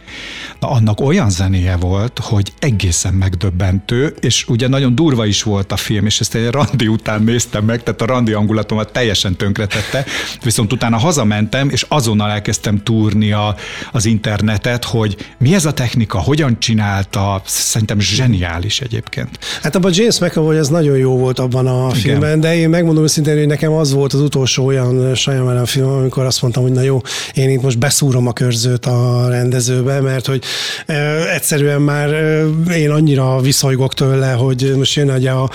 Na, 0.60 0.70
annak 0.70 1.02
olyan 1.02 1.30
zenéje 1.30 1.76
volt, 1.76 2.20
hogy 2.24 2.54
egészen 2.60 3.14
megdöbbentő, 3.14 4.16
és 4.20 4.48
ugye 4.48 4.68
nagyon 4.68 4.96
durva 4.96 5.26
is 5.26 5.44
volt 5.44 5.72
a 5.72 5.76
film, 5.76 6.06
és 6.06 6.20
ezt 6.20 6.36
egy 6.36 6.48
randi 6.48 6.88
után 6.88 7.24
néztem 7.24 7.66
meg, 7.66 7.84
tehát 7.84 8.02
a 8.02 8.06
randi 8.06 8.32
angulatomat 8.32 8.92
teljesen 8.92 9.36
tönkretette, 9.36 10.06
viszont 10.44 10.74
utána 10.74 10.98
hazamentem, 10.98 11.70
és 11.70 11.86
azonnal 11.88 12.30
elkezdtem 12.30 12.84
túrni 12.84 13.32
a, 13.32 13.56
az 13.92 14.06
internetet, 14.06 14.84
hogy 14.84 15.18
mi 15.38 15.54
ez 15.54 15.66
a 15.66 15.74
technika, 15.74 16.20
hogyan 16.20 16.60
csinálta, 16.60 17.42
szerintem 17.46 18.00
zseniális 18.00 18.82
egyébként. 18.82 19.40
Hát 19.62 19.76
abban 19.76 19.92
James 19.96 20.20
McAvoy 20.20 20.58
ez 20.58 20.68
nagyon 20.68 20.98
jó 20.98 21.18
volt 21.18 21.40
abban 21.40 21.68
a 21.68 21.88
Igen. 21.88 22.00
filmben, 22.00 22.40
de 22.40 22.56
én 22.56 22.70
megmondom 22.70 23.04
őszintén, 23.04 23.38
hogy 23.38 23.48
nekem 23.48 23.72
az 23.72 23.94
volt 23.94 24.14
az 24.14 24.28
utolsó 24.30 24.66
olyan 24.66 25.16
Shyamalan 25.16 25.66
film, 25.66 25.90
amikor 25.90 26.26
azt 26.26 26.42
mondtam, 26.42 26.64
hogy 26.64 26.72
na 26.72 26.82
jó, 26.82 27.02
én 27.34 27.50
itt 27.50 27.62
most 27.62 27.78
beszúrom 27.78 28.28
a 28.28 28.34
körzőt 28.34 28.86
a 28.86 29.26
rendezőbe, 29.30 30.02
mert 30.02 30.26
hogy 30.26 30.44
e, 30.86 30.96
egyszerűen 31.34 31.82
már 31.82 32.14
e, 32.14 32.44
én 32.76 32.90
annyira 32.90 33.40
viszolygok 33.42 33.94
tőle, 33.94 34.32
hogy 34.32 34.74
most 34.78 34.96
jön 34.96 35.10
ugye 35.10 35.32
a 35.32 35.50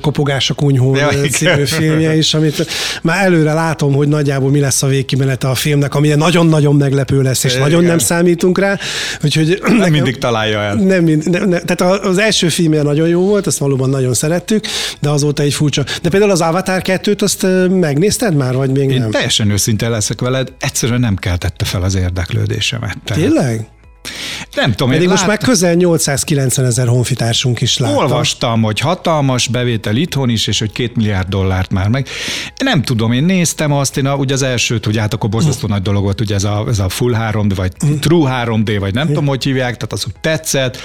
Kopogás 0.00 0.50
a 0.50 0.54
kunyhó 0.54 0.96
ja, 0.96 1.08
című 1.08 1.64
filmje 1.64 2.16
is, 2.16 2.34
amit 2.34 2.66
már 3.02 3.24
előre 3.24 3.52
látom, 3.52 3.94
hogy 3.94 4.08
nagyjából 4.08 4.50
mi 4.50 4.60
lesz 4.60 4.82
a 4.82 4.86
végkimenete 4.86 5.48
a 5.48 5.54
filmnek, 5.54 5.94
ami 5.94 6.08
nagyon-nagyon 6.08 6.76
meglepő 6.76 7.22
lesz, 7.22 7.44
és 7.44 7.50
igen. 7.50 7.62
nagyon 7.62 7.84
nem 7.84 7.98
számítunk 7.98 8.58
rá. 8.58 8.78
Úgyhogy 9.24 9.58
nem 9.62 9.76
nekem, 9.76 9.92
mindig 9.92 10.18
találja 10.18 10.60
el. 10.60 10.74
Nem, 10.74 11.04
nem, 11.04 11.48
nem, 11.48 11.60
tehát 11.64 12.04
az 12.04 12.18
első 12.18 12.48
filmje 12.48 12.82
nagyon 12.82 13.08
jó 13.08 13.20
volt, 13.20 13.46
azt 13.46 13.58
valóban 13.58 13.90
nagyon 13.90 14.14
szerettük, 14.14 14.64
de 15.00 15.08
azóta 15.08 15.42
egy 15.42 15.54
furcsa. 15.54 15.84
De 16.02 16.08
például 16.08 16.30
az 16.30 16.40
Avatar 16.40 16.82
2-t 16.84 17.22
azt 17.22 17.46
megnéz 17.68 18.15
Megnézted 18.20 18.46
már, 18.46 18.54
vagy 18.54 18.70
még 18.70 18.90
Én 18.90 19.00
nem? 19.00 19.10
teljesen 19.10 19.50
őszinte 19.50 19.88
leszek 19.88 20.20
veled, 20.20 20.52
egyszerűen 20.60 21.00
nem 21.00 21.16
keltette 21.16 21.64
fel 21.64 21.82
az 21.82 21.94
érdeklődésemet. 21.94 22.96
Tehát... 23.04 23.22
Tényleg? 23.22 23.66
Nem 24.54 24.70
tudom, 24.70 24.90
Pedig 24.90 25.08
most 25.08 25.18
lát... 25.18 25.28
már 25.28 25.38
közel 25.38 25.74
890 25.74 26.66
ezer 26.66 26.86
honfitársunk 26.86 27.60
is 27.60 27.78
látta. 27.78 27.96
Olvastam, 27.96 28.62
hogy 28.62 28.80
hatalmas 28.80 29.48
bevétel 29.48 29.96
itthon 29.96 30.28
is, 30.28 30.46
és 30.46 30.58
hogy 30.58 30.72
két 30.72 30.96
milliárd 30.96 31.28
dollárt 31.28 31.70
már 31.70 31.88
meg. 31.88 32.08
Nem 32.56 32.82
tudom, 32.82 33.12
én 33.12 33.24
néztem 33.24 33.72
azt, 33.72 33.96
én 33.96 34.06
a, 34.06 34.14
ugye 34.14 34.34
az 34.34 34.42
elsőt, 34.42 34.84
hogy 34.84 34.96
hát 34.96 35.14
akkor 35.14 35.30
borzasztó 35.30 35.66
mm. 35.66 35.70
nagy 35.70 35.82
dolog 35.82 36.02
volt, 36.02 36.20
ugye 36.20 36.34
ez 36.34 36.44
a, 36.44 36.64
ez 36.68 36.78
a 36.78 36.88
full 36.88 37.14
3D, 37.18 37.52
vagy 37.54 37.72
mm. 37.86 37.94
true 37.94 38.44
3D, 38.44 38.76
vagy 38.80 38.94
nem 38.94 39.04
mm. 39.04 39.08
tudom, 39.08 39.26
hogy 39.26 39.44
hívják, 39.44 39.76
tehát 39.76 39.92
az 39.92 40.04
úgy 40.06 40.14
tetszett. 40.20 40.78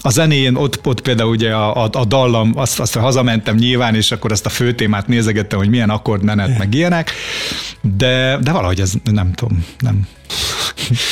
A 0.00 0.10
zenén 0.10 0.54
ott, 0.54 0.86
ott 0.86 1.00
például 1.00 1.30
ugye 1.30 1.52
a, 1.52 1.84
a, 1.84 1.88
a 1.92 2.04
dallam, 2.04 2.52
azt, 2.56 2.80
azt 2.80 2.94
hazamentem 2.94 3.56
nyilván, 3.56 3.94
és 3.94 4.10
akkor 4.10 4.32
azt 4.32 4.46
a 4.46 4.48
főtémát 4.48 5.06
nézegettem, 5.06 5.58
hogy 5.58 5.68
milyen 5.68 5.90
akkordmenet, 5.90 6.58
meg 6.58 6.74
ilyenek, 6.74 7.12
de, 7.96 8.38
de 8.42 8.52
valahogy 8.52 8.80
ez 8.80 8.92
nem 9.04 9.32
tudom, 9.32 9.64
nem, 9.78 10.06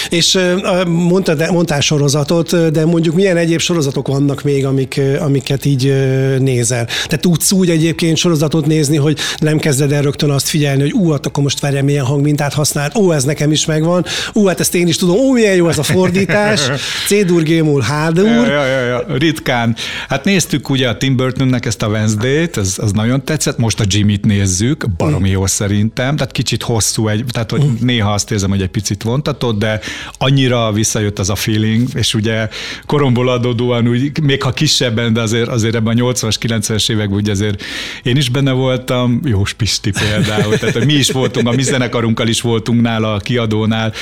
és 0.08 0.38
mondtad, 0.86 1.50
mondtál 1.50 1.80
sorozatot, 1.80 2.70
de 2.70 2.84
mondjuk 2.84 3.14
milyen 3.14 3.36
egyéb 3.36 3.60
sorozatok 3.60 4.08
vannak 4.08 4.42
még, 4.42 4.66
amik, 4.66 5.00
amiket 5.20 5.64
így 5.64 5.94
nézel? 6.38 6.88
Te 7.06 7.16
tudsz 7.16 7.52
úgy 7.52 7.70
egyébként 7.70 8.16
sorozatot 8.16 8.66
nézni, 8.66 8.96
hogy 8.96 9.18
nem 9.38 9.58
kezded 9.58 9.92
el 9.92 10.02
rögtön 10.02 10.30
azt 10.30 10.48
figyelni, 10.48 10.80
hogy 10.80 10.92
ú, 10.92 11.10
hát 11.10 11.26
akkor 11.26 11.42
most 11.42 11.60
várjál, 11.60 11.82
milyen 11.82 12.04
hangmintát 12.04 12.52
használ, 12.52 12.92
ó, 12.94 13.12
ez 13.12 13.24
nekem 13.24 13.52
is 13.52 13.66
megvan, 13.66 14.04
ú, 14.32 14.46
hát 14.46 14.60
ezt 14.60 14.74
én 14.74 14.88
is 14.88 14.96
tudom, 14.96 15.16
ó, 15.16 15.32
milyen 15.32 15.54
jó 15.54 15.68
ez 15.68 15.78
a 15.78 15.82
fordítás, 15.82 16.60
C-dur, 17.08 17.42
G-mul, 17.42 17.80
H-dur. 17.80 18.26
Ja, 18.26 18.64
ja, 18.66 18.80
ja, 18.80 19.04
ritkán. 19.08 19.76
Hát 20.08 20.24
néztük 20.24 20.68
ugye 20.68 20.88
a 20.88 20.96
Tim 20.96 21.16
Burtonnek 21.16 21.66
ezt 21.66 21.82
a 21.82 21.86
Wednesday-t, 21.86 22.56
az, 22.56 22.78
az 22.82 22.92
nagyon 22.92 23.24
tetszett, 23.24 23.58
most 23.58 23.80
a 23.80 23.84
Jimmy-t 23.86 24.24
nézzük, 24.24 24.90
baromi 24.96 25.30
jó 25.30 25.46
szerintem, 25.46 26.16
tehát 26.16 26.32
kicsit 26.32 26.62
hosszú, 26.62 27.08
egy, 27.08 27.24
tehát 27.32 27.50
hogy 27.50 27.64
néha 27.80 28.12
azt 28.12 28.30
érzem, 28.30 28.50
hogy 28.50 28.62
egy 28.62 28.68
picit 28.68 29.02
vontatott, 29.06 29.58
de 29.58 29.80
annyira 30.18 30.72
visszajött 30.72 31.18
az 31.18 31.30
a 31.30 31.34
feeling, 31.34 31.88
és 31.94 32.14
ugye 32.14 32.48
koromból 32.86 33.28
adódóan 33.28 33.88
úgy, 33.88 34.20
még 34.22 34.42
ha 34.42 34.50
kisebben, 34.50 35.12
de 35.12 35.20
azért, 35.20 35.48
azért 35.48 35.74
ebben 35.74 35.98
a 35.98 36.12
80-as, 36.12 36.36
90-es 36.40 36.90
években 36.90 37.18
ugye 37.18 37.30
azért 37.30 37.62
én 38.02 38.16
is 38.16 38.28
benne 38.28 38.52
voltam, 38.52 39.20
jó 39.24 39.42
Pisti 39.56 39.90
például, 39.90 40.58
tehát 40.58 40.84
mi 40.84 40.92
is 40.92 41.10
voltunk, 41.10 41.48
a 41.48 41.52
mi 41.52 41.62
zenekarunkkal 41.62 42.28
is 42.28 42.40
voltunk 42.40 42.80
nála 42.80 43.14
a 43.14 43.18
kiadónál, 43.18 43.92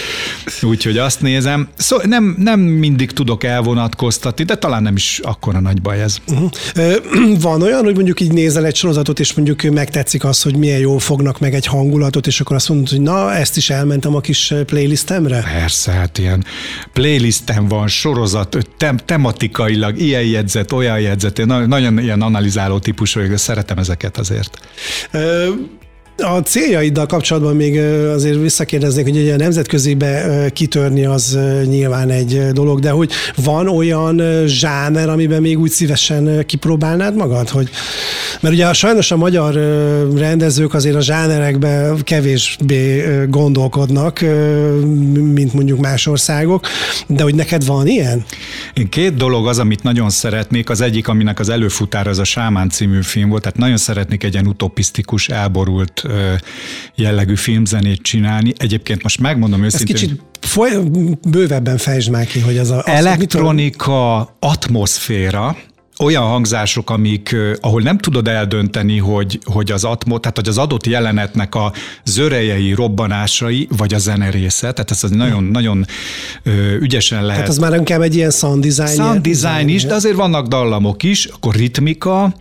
úgyhogy 0.62 0.98
azt 0.98 1.20
nézem. 1.20 1.68
Szóval 1.76 2.06
nem, 2.08 2.36
nem 2.38 2.60
mindig 2.60 3.10
tudok 3.10 3.44
elvonatkoztatni, 3.44 4.44
de 4.44 4.54
talán 4.54 4.82
nem 4.82 4.96
is 4.96 5.20
akkora 5.22 5.60
nagy 5.60 5.82
baj 5.82 6.02
ez. 6.02 6.18
Uh-huh. 6.26 6.50
Van 7.40 7.62
olyan, 7.62 7.84
hogy 7.84 7.94
mondjuk 7.94 8.20
így 8.20 8.32
nézel 8.32 8.66
egy 8.66 8.76
sorozatot, 8.76 9.20
és 9.20 9.34
mondjuk 9.34 9.62
megtetszik 9.62 10.24
az, 10.24 10.42
hogy 10.42 10.56
milyen 10.56 10.78
jól 10.78 10.98
fognak 10.98 11.40
meg 11.40 11.54
egy 11.54 11.66
hangulatot, 11.66 12.26
és 12.26 12.40
akkor 12.40 12.56
azt 12.56 12.68
mondod, 12.68 12.88
hogy 12.88 13.00
na, 13.00 13.34
ezt 13.34 13.56
is 13.56 13.70
elmentem 13.70 14.14
a 14.14 14.20
kis 14.20 14.54
playlistemre? 15.02 15.60
Persze, 15.60 15.92
hát 15.92 16.18
ilyen 16.18 16.44
playlisten 16.92 17.68
van, 17.68 17.88
sorozat, 17.88 18.56
tem- 18.76 19.04
tematikailag 19.04 19.98
ilyen 19.98 20.22
jegyzet, 20.22 20.72
olyan 20.72 21.00
jegyzet, 21.00 21.38
én 21.38 21.46
nagyon 21.46 21.98
ilyen 21.98 22.22
analizáló 22.22 22.78
típus 22.78 23.14
vagyok, 23.14 23.30
de 23.30 23.36
szeretem 23.36 23.78
ezeket 23.78 24.18
azért. 24.18 24.58
A 26.16 26.38
céljaiddal 26.38 27.06
kapcsolatban 27.06 27.56
még 27.56 27.78
azért 28.14 28.40
visszakérdeznék, 28.40 29.04
hogy 29.04 29.16
ugye 29.16 29.34
a 29.34 29.36
nemzetközibe 29.36 30.46
kitörni 30.52 31.04
az 31.04 31.38
nyilván 31.64 32.10
egy 32.10 32.48
dolog, 32.52 32.80
de 32.80 32.90
hogy 32.90 33.10
van 33.36 33.68
olyan 33.68 34.46
zsáner, 34.46 35.08
amiben 35.08 35.40
még 35.40 35.58
úgy 35.58 35.70
szívesen 35.70 36.46
kipróbálnád 36.46 37.16
magad? 37.16 37.48
Hogy, 37.48 37.68
mert 38.40 38.54
ugye 38.54 38.72
sajnos 38.72 39.10
a 39.10 39.16
magyar 39.16 39.54
rendezők 40.16 40.74
azért 40.74 40.96
a 40.96 41.00
zsánerekben 41.00 42.02
kevésbé 42.02 43.04
gondolkodnak, 43.28 44.20
mint 45.14 45.52
mondjuk 45.52 45.80
más 45.80 46.06
országok, 46.06 46.66
de 47.06 47.22
hogy 47.22 47.34
neked 47.34 47.66
van 47.66 47.86
ilyen? 47.86 48.24
Két 48.88 49.14
dolog 49.16 49.46
az, 49.46 49.58
amit 49.58 49.82
nagyon 49.82 50.10
szeretnék. 50.10 50.70
Az 50.70 50.80
egyik, 50.80 51.08
aminek 51.08 51.40
az 51.40 51.48
előfutára 51.48 52.10
az 52.10 52.18
a 52.18 52.24
Sámán 52.24 52.68
című 52.68 53.02
film 53.02 53.28
volt, 53.28 53.42
tehát 53.42 53.58
nagyon 53.58 53.76
szeretnék 53.76 54.24
egy 54.24 54.32
ilyen 54.32 54.46
utopisztikus, 54.46 55.28
elborult 55.28 56.03
jellegű 56.94 57.36
filmzenét 57.36 58.02
csinálni. 58.02 58.52
Egyébként 58.56 59.02
most 59.02 59.20
megmondom 59.20 59.64
őszintén... 59.64 59.94
Ez 59.94 60.00
kicsit 60.00 60.20
foly, 60.40 60.70
bővebben 61.28 61.76
fejtsd 61.76 62.10
már 62.10 62.26
ki, 62.26 62.40
hogy 62.40 62.58
az 62.58 62.70
a... 62.70 62.82
Elektronika, 62.86 64.18
atmoszféra, 64.38 65.56
olyan 65.98 66.22
hangzások, 66.22 66.90
amik, 66.90 67.36
ahol 67.60 67.82
nem 67.82 67.98
tudod 67.98 68.28
eldönteni, 68.28 68.98
hogy, 68.98 69.38
hogy 69.44 69.72
az 69.72 69.84
atmo, 69.84 70.18
tehát 70.18 70.36
hogy 70.36 70.48
az 70.48 70.58
adott 70.58 70.86
jelenetnek 70.86 71.54
a 71.54 71.72
zörejei, 72.04 72.72
robbanásai, 72.72 73.68
vagy 73.76 73.94
a 73.94 73.98
zenerésze, 73.98 74.72
tehát 74.72 74.90
ez 74.90 75.04
az 75.04 75.10
nagyon, 75.10 75.44
nagyon 75.44 75.86
ügyesen 76.80 77.20
lehet. 77.20 77.34
Tehát 77.34 77.48
az 77.48 77.58
már 77.58 77.74
inkább 77.74 78.00
egy 78.00 78.14
ilyen 78.14 78.30
sound 78.30 78.66
design. 78.66 79.02
Sound 79.02 79.20
design 79.28 79.68
is, 79.68 79.84
de 79.84 79.94
azért 79.94 80.16
vannak 80.16 80.46
dallamok 80.46 81.02
is, 81.02 81.24
akkor 81.24 81.54
ritmika, 81.54 82.34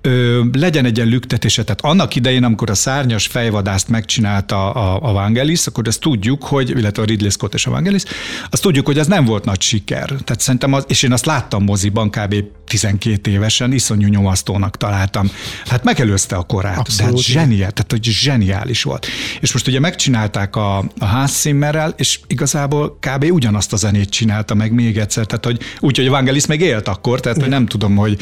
ö, 0.00 0.44
legyen 0.52 0.84
egy 0.84 0.96
ilyen 0.96 1.08
lüktetése. 1.08 1.62
Tehát 1.62 1.80
annak 1.80 2.14
idején, 2.14 2.44
amikor 2.44 2.70
a 2.70 2.74
szárnyas 2.74 3.26
fejvadászt 3.26 3.88
megcsinálta 3.88 4.72
a, 4.72 5.08
a 5.08 5.12
Vangelis, 5.12 5.66
akkor 5.66 5.86
ezt 5.86 6.00
tudjuk, 6.00 6.44
hogy, 6.44 6.70
illetve 6.70 7.02
a 7.02 7.04
Ridley 7.04 7.30
Scott 7.30 7.54
és 7.54 7.66
a 7.66 7.70
Vangelis, 7.70 8.02
azt 8.50 8.62
tudjuk, 8.62 8.86
hogy 8.86 8.98
ez 8.98 9.06
nem 9.06 9.24
volt 9.24 9.44
nagy 9.44 9.60
siker. 9.60 10.06
Tehát 10.06 10.40
szerintem, 10.40 10.72
az, 10.72 10.84
és 10.88 11.02
én 11.02 11.12
azt 11.12 11.26
láttam 11.26 11.64
moziban 11.64 12.10
kb 12.10 12.34
12 12.66 13.30
évesen, 13.30 13.72
iszonyú 13.72 14.08
nyomasztónak 14.08 14.76
találtam. 14.76 15.30
Hát 15.66 15.84
megelőzte 15.84 16.36
a 16.36 16.42
korát, 16.42 16.78
Abszolút. 16.78 17.12
de 17.12 17.16
hát 17.16 17.26
zseniál, 17.26 17.70
tehát 17.70 17.90
hogy 17.90 18.04
zseniális 18.04 18.82
volt. 18.82 19.06
És 19.40 19.52
most 19.52 19.66
ugye 19.66 19.80
megcsinálták 19.80 20.56
a, 20.56 20.78
a 20.78 21.04
Hans 21.04 21.30
Zimmerrel, 21.30 21.94
és 21.96 22.20
igazából 22.26 22.98
kb. 23.00 23.24
ugyanazt 23.30 23.72
a 23.72 23.76
zenét 23.76 24.08
csinálta 24.08 24.54
meg 24.54 24.72
még 24.72 24.98
egyszer, 24.98 25.26
tehát 25.26 25.44
hogy 25.44 25.60
úgy, 25.80 25.96
hogy 25.96 26.08
Vangelis 26.08 26.46
még 26.46 26.60
élt 26.60 26.88
akkor, 26.88 27.20
tehát 27.20 27.40
hogy 27.40 27.48
nem 27.48 27.66
tudom, 27.66 27.96
hogy, 27.96 28.18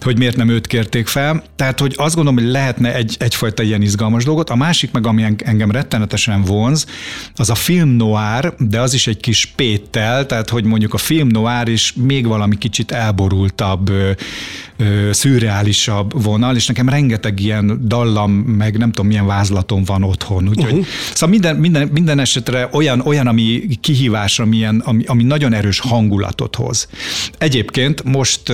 hogy 0.00 0.18
miért 0.18 0.36
nem 0.36 0.48
őt 0.48 0.66
kérték 0.66 1.06
fel. 1.06 1.19
Tehát, 1.56 1.80
hogy 1.80 1.94
azt 1.96 2.14
gondolom, 2.14 2.42
hogy 2.42 2.52
lehetne 2.52 2.94
egy, 2.94 3.16
egyfajta 3.18 3.62
ilyen 3.62 3.82
izgalmas 3.82 4.24
dolgot. 4.24 4.50
A 4.50 4.54
másik 4.54 4.92
meg, 4.92 5.06
ami 5.06 5.24
engem 5.44 5.70
rettenetesen 5.70 6.42
vonz, 6.42 6.86
az 7.34 7.50
a 7.50 7.54
film 7.54 7.88
noir, 7.88 8.54
de 8.58 8.80
az 8.80 8.94
is 8.94 9.06
egy 9.06 9.20
kis 9.20 9.52
péttel, 9.56 10.26
tehát 10.26 10.48
hogy 10.48 10.64
mondjuk 10.64 10.94
a 10.94 10.98
film 10.98 11.28
noir 11.28 11.68
is 11.68 11.92
még 11.92 12.26
valami 12.26 12.58
kicsit 12.58 12.90
elborultabb, 12.90 13.92
szürreálisabb 15.10 16.22
vonal, 16.22 16.56
és 16.56 16.66
nekem 16.66 16.88
rengeteg 16.88 17.40
ilyen 17.40 17.80
dallam, 17.86 18.32
meg 18.32 18.78
nem 18.78 18.88
tudom 18.88 19.06
milyen 19.06 19.26
vázlatom 19.26 19.84
van 19.84 20.02
otthon. 20.02 20.48
Úgyhogy, 20.48 20.72
uh-huh. 20.72 20.86
Szóval 21.12 21.28
minden, 21.28 21.56
minden, 21.56 21.88
minden 21.92 22.18
esetre 22.18 22.68
olyan, 22.72 23.00
olyan 23.00 23.26
ami 23.26 23.62
kihívás, 23.80 24.38
amilyen, 24.38 24.82
ami, 24.84 25.04
ami 25.06 25.22
nagyon 25.22 25.52
erős 25.52 25.80
hangulatot 25.80 26.56
hoz. 26.56 26.88
Egyébként 27.38 28.04
most 28.04 28.52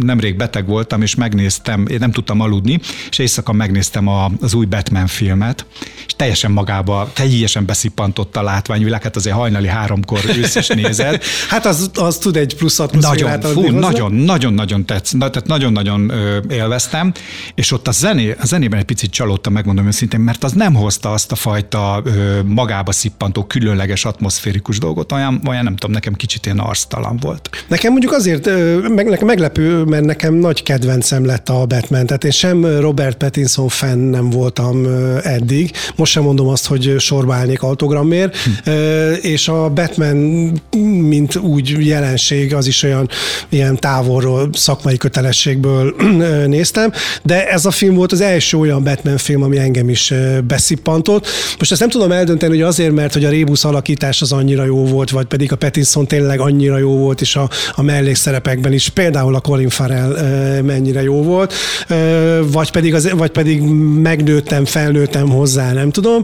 nemrég 0.00 0.36
beteg 0.36 0.66
voltam, 0.66 1.02
és 1.02 1.14
megnéztem, 1.14 1.86
én 1.92 1.98
nem 1.98 2.12
tudtam 2.12 2.40
aludni, 2.40 2.80
és 3.10 3.18
éjszaka 3.18 3.52
megnéztem 3.52 4.06
a, 4.08 4.30
az 4.40 4.54
új 4.54 4.66
Batman 4.66 5.06
filmet, 5.06 5.66
és 6.06 6.12
teljesen 6.16 6.50
magába, 6.50 7.10
teljesen 7.14 7.66
beszippantott 7.66 8.36
a 8.36 8.42
látványvilág, 8.42 9.02
hát 9.02 9.16
azért 9.16 9.34
hajnali 9.34 9.68
háromkor 9.68 10.20
őszes 10.36 10.68
nézed. 10.68 11.22
hát 11.48 11.66
az, 11.66 11.90
az 11.94 12.18
tud 12.18 12.36
egy 12.36 12.56
plusz 12.56 12.78
atmoszférát 12.78 13.42
nagyon, 13.42 13.64
fú, 13.64 13.78
nagyon, 13.78 14.12
nagyon, 14.12 14.52
nagyon 14.52 14.86
tetsz, 14.86 15.12
tehát 15.18 15.46
nagyon-nagyon 15.46 16.12
élveztem, 16.50 17.12
és 17.54 17.72
ott 17.72 17.88
a, 17.88 17.92
zené, 17.92 18.34
a 18.40 18.46
zenében 18.46 18.78
egy 18.78 18.84
picit 18.84 19.10
csalódtam, 19.10 19.52
megmondom 19.52 19.86
őszintén, 19.86 20.20
mert 20.20 20.44
az 20.44 20.52
nem 20.52 20.74
hozta 20.74 21.12
azt 21.12 21.32
a 21.32 21.34
fajta 21.34 22.02
ö, 22.04 22.42
magába 22.42 22.92
szippantó, 22.92 23.44
különleges 23.44 24.04
atmoszférikus 24.04 24.78
dolgot, 24.78 25.12
olyan, 25.12 25.42
olyan 25.48 25.64
nem 25.64 25.76
tudom, 25.76 25.94
nekem 25.94 26.12
kicsit 26.12 26.44
ilyen 26.44 26.58
arctalan 26.58 27.16
volt. 27.16 27.50
Nekem 27.68 27.90
mondjuk 27.90 28.12
azért 28.12 28.46
meg, 28.88 29.08
nekem 29.08 29.26
meglepő, 29.26 29.82
mert 29.82 30.04
nekem 30.04 30.34
nagy 30.34 30.62
kedvencem 30.62 31.24
lett 31.24 31.48
a 31.48 31.66
Batman, 31.66 31.81
tehát 31.88 32.24
én 32.24 32.30
sem 32.30 32.78
Robert 32.80 33.16
Pattinson 33.16 33.68
fan 33.68 33.98
nem 33.98 34.30
voltam 34.30 34.86
eddig, 35.22 35.70
most 35.96 36.12
sem 36.12 36.22
mondom 36.22 36.48
azt, 36.48 36.66
hogy 36.66 36.94
sorba 36.98 37.34
állnék 37.34 37.62
autogramért, 37.62 38.36
hm. 38.36 38.70
és 39.20 39.48
a 39.48 39.68
Batman, 39.68 40.16
mint 41.08 41.36
úgy 41.36 41.86
jelenség, 41.86 42.54
az 42.54 42.66
is 42.66 42.82
olyan 42.82 43.08
ilyen 43.48 43.76
távolról 43.76 44.50
szakmai 44.52 44.96
kötelességből 44.96 45.94
néztem, 46.46 46.92
de 47.22 47.48
ez 47.48 47.64
a 47.64 47.70
film 47.70 47.94
volt 47.94 48.12
az 48.12 48.20
első 48.20 48.58
olyan 48.58 48.84
Batman 48.84 49.16
film, 49.16 49.42
ami 49.42 49.58
engem 49.58 49.88
is 49.88 50.14
beszippantott. 50.46 51.26
Most 51.58 51.70
ezt 51.70 51.80
nem 51.80 51.88
tudom 51.88 52.12
eldönteni, 52.12 52.52
hogy 52.52 52.62
azért, 52.62 52.92
mert 52.92 53.12
hogy 53.12 53.24
a 53.24 53.30
Rébus 53.30 53.64
alakítás 53.64 54.22
az 54.22 54.32
annyira 54.32 54.64
jó 54.64 54.84
volt, 54.84 55.10
vagy 55.10 55.26
pedig 55.26 55.52
a 55.52 55.56
Pattinson 55.56 56.06
tényleg 56.06 56.40
annyira 56.40 56.78
jó 56.78 56.96
volt, 56.96 57.20
és 57.20 57.36
a, 57.36 57.48
a 57.74 57.82
mellékszerepekben 57.82 58.72
is, 58.72 58.88
például 58.88 59.34
a 59.34 59.40
Colin 59.40 59.68
Farrell 59.68 60.60
mennyire 60.62 61.02
jó 61.02 61.22
volt, 61.22 61.54
vagy 62.52 62.70
pedig, 62.70 62.94
az, 62.94 63.10
vagy 63.12 63.30
pedig 63.30 63.62
megnőttem, 64.02 64.64
felnőttem 64.64 65.28
hozzá, 65.28 65.72
nem 65.72 65.90
tudom, 65.90 66.22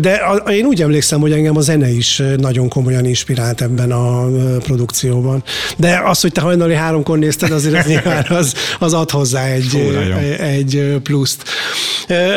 de 0.00 0.12
a, 0.12 0.50
én 0.50 0.64
úgy 0.64 0.82
emlékszem, 0.82 1.20
hogy 1.20 1.32
engem 1.32 1.56
a 1.56 1.60
zene 1.60 1.88
is 1.88 2.22
nagyon 2.36 2.68
komolyan 2.68 3.04
inspirált 3.04 3.60
ebben 3.60 3.90
a 3.90 4.26
produkcióban. 4.58 5.42
De 5.76 6.02
az, 6.04 6.20
hogy 6.20 6.32
te 6.32 6.40
hajnali 6.40 6.74
háromkor 6.74 7.18
nézted, 7.18 7.50
azért 7.50 7.74
az 7.74 7.86
nyilván 7.92 8.26
az, 8.28 8.54
az 8.78 8.92
ad 8.92 9.10
hozzá 9.10 9.44
egy, 9.46 9.96
egy 10.40 11.00
pluszt. 11.02 11.42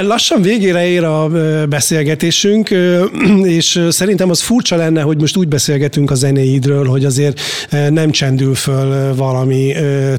Lassan 0.01 0.41
végére 0.41 0.87
ér 0.87 1.03
a 1.03 1.29
beszélgetésünk, 1.69 2.69
és 3.57 3.85
szerintem 3.89 4.29
az 4.29 4.41
furcsa 4.41 4.75
lenne, 4.75 5.01
hogy 5.01 5.19
most 5.19 5.37
úgy 5.37 5.47
beszélgetünk 5.47 6.11
a 6.11 6.15
zenéidről, 6.15 6.85
hogy 6.85 7.05
azért 7.05 7.41
nem 7.89 8.11
csendül 8.11 8.55
föl 8.55 9.15
valami 9.15 9.73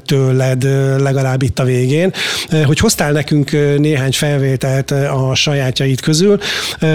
tőled, 0.06 0.62
legalább 1.00 1.42
itt 1.42 1.58
a 1.58 1.64
végén, 1.64 2.12
hogy 2.64 2.78
hoztál 2.78 3.12
nekünk 3.12 3.50
néhány 3.78 4.12
felvételt 4.12 4.90
a 4.90 5.34
sajátjaid 5.34 6.00
közül, 6.00 6.38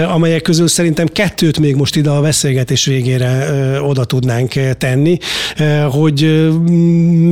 amelyek 0.08 0.42
közül 0.42 0.68
szerintem 0.68 1.06
kettőt 1.06 1.58
még 1.58 1.74
most 1.74 1.96
ide 1.96 2.10
a 2.10 2.20
beszélgetés 2.20 2.84
végére 2.84 3.46
oda 3.82 4.04
tudnánk 4.04 4.52
tenni, 4.78 5.18
hogy 5.90 6.50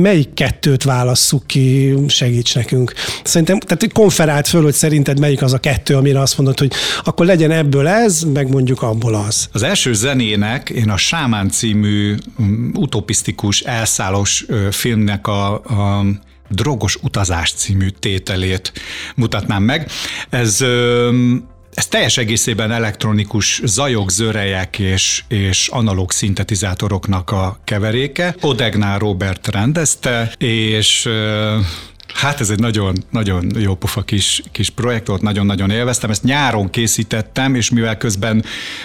melyik 0.01 0.33
kettőt 0.33 0.83
válasszuk 0.83 1.47
ki, 1.47 1.95
segíts 2.07 2.55
nekünk. 2.55 2.93
Szerintem, 3.23 3.59
tehát 3.59 3.93
konferált 3.93 4.47
föl, 4.47 4.63
hogy 4.63 4.73
szerinted 4.73 5.19
melyik 5.19 5.41
az 5.41 5.53
a 5.53 5.57
kettő, 5.57 5.95
amire 5.95 6.19
azt 6.19 6.37
mondod, 6.37 6.59
hogy 6.59 6.71
akkor 7.03 7.25
legyen 7.25 7.51
ebből 7.51 7.87
ez, 7.87 8.21
meg 8.33 8.49
mondjuk 8.49 8.81
abból 8.81 9.15
az. 9.15 9.47
Az 9.51 9.63
első 9.63 9.93
zenének 9.93 10.69
én 10.69 10.89
a 10.89 10.97
Sámán 10.97 11.49
című 11.49 12.15
utopisztikus, 12.73 13.61
elszállós 13.61 14.45
filmnek 14.71 15.27
a, 15.27 15.53
a 15.53 16.05
drogos 16.49 16.95
utazás 17.01 17.53
című 17.53 17.89
tételét 17.89 18.71
mutatnám 19.15 19.63
meg. 19.63 19.89
Ez 20.29 20.63
ez 21.75 21.87
teljes 21.87 22.17
egészében 22.17 22.71
elektronikus 22.71 23.61
zajok, 23.63 24.11
zörejek 24.11 24.79
és, 24.79 25.23
és 25.27 25.67
analóg 25.67 26.11
szintetizátoroknak 26.11 27.31
a 27.31 27.59
keveréke. 27.63 28.35
Odegnál 28.41 28.99
Robert 28.99 29.47
rendezte, 29.47 30.31
és 30.37 31.09
Hát 32.13 32.39
ez 32.39 32.49
egy 32.49 32.59
nagyon, 32.59 32.95
nagyon 33.11 33.51
jó 33.59 33.75
pofa 33.75 34.01
kis, 34.01 34.43
kis 34.51 34.69
projekt 34.69 35.07
volt, 35.07 35.21
nagyon-nagyon 35.21 35.69
élveztem. 35.69 36.09
Ezt 36.09 36.23
nyáron 36.23 36.69
készítettem, 36.69 37.55
és 37.55 37.69
mivel 37.69 37.97
közben 37.97 38.43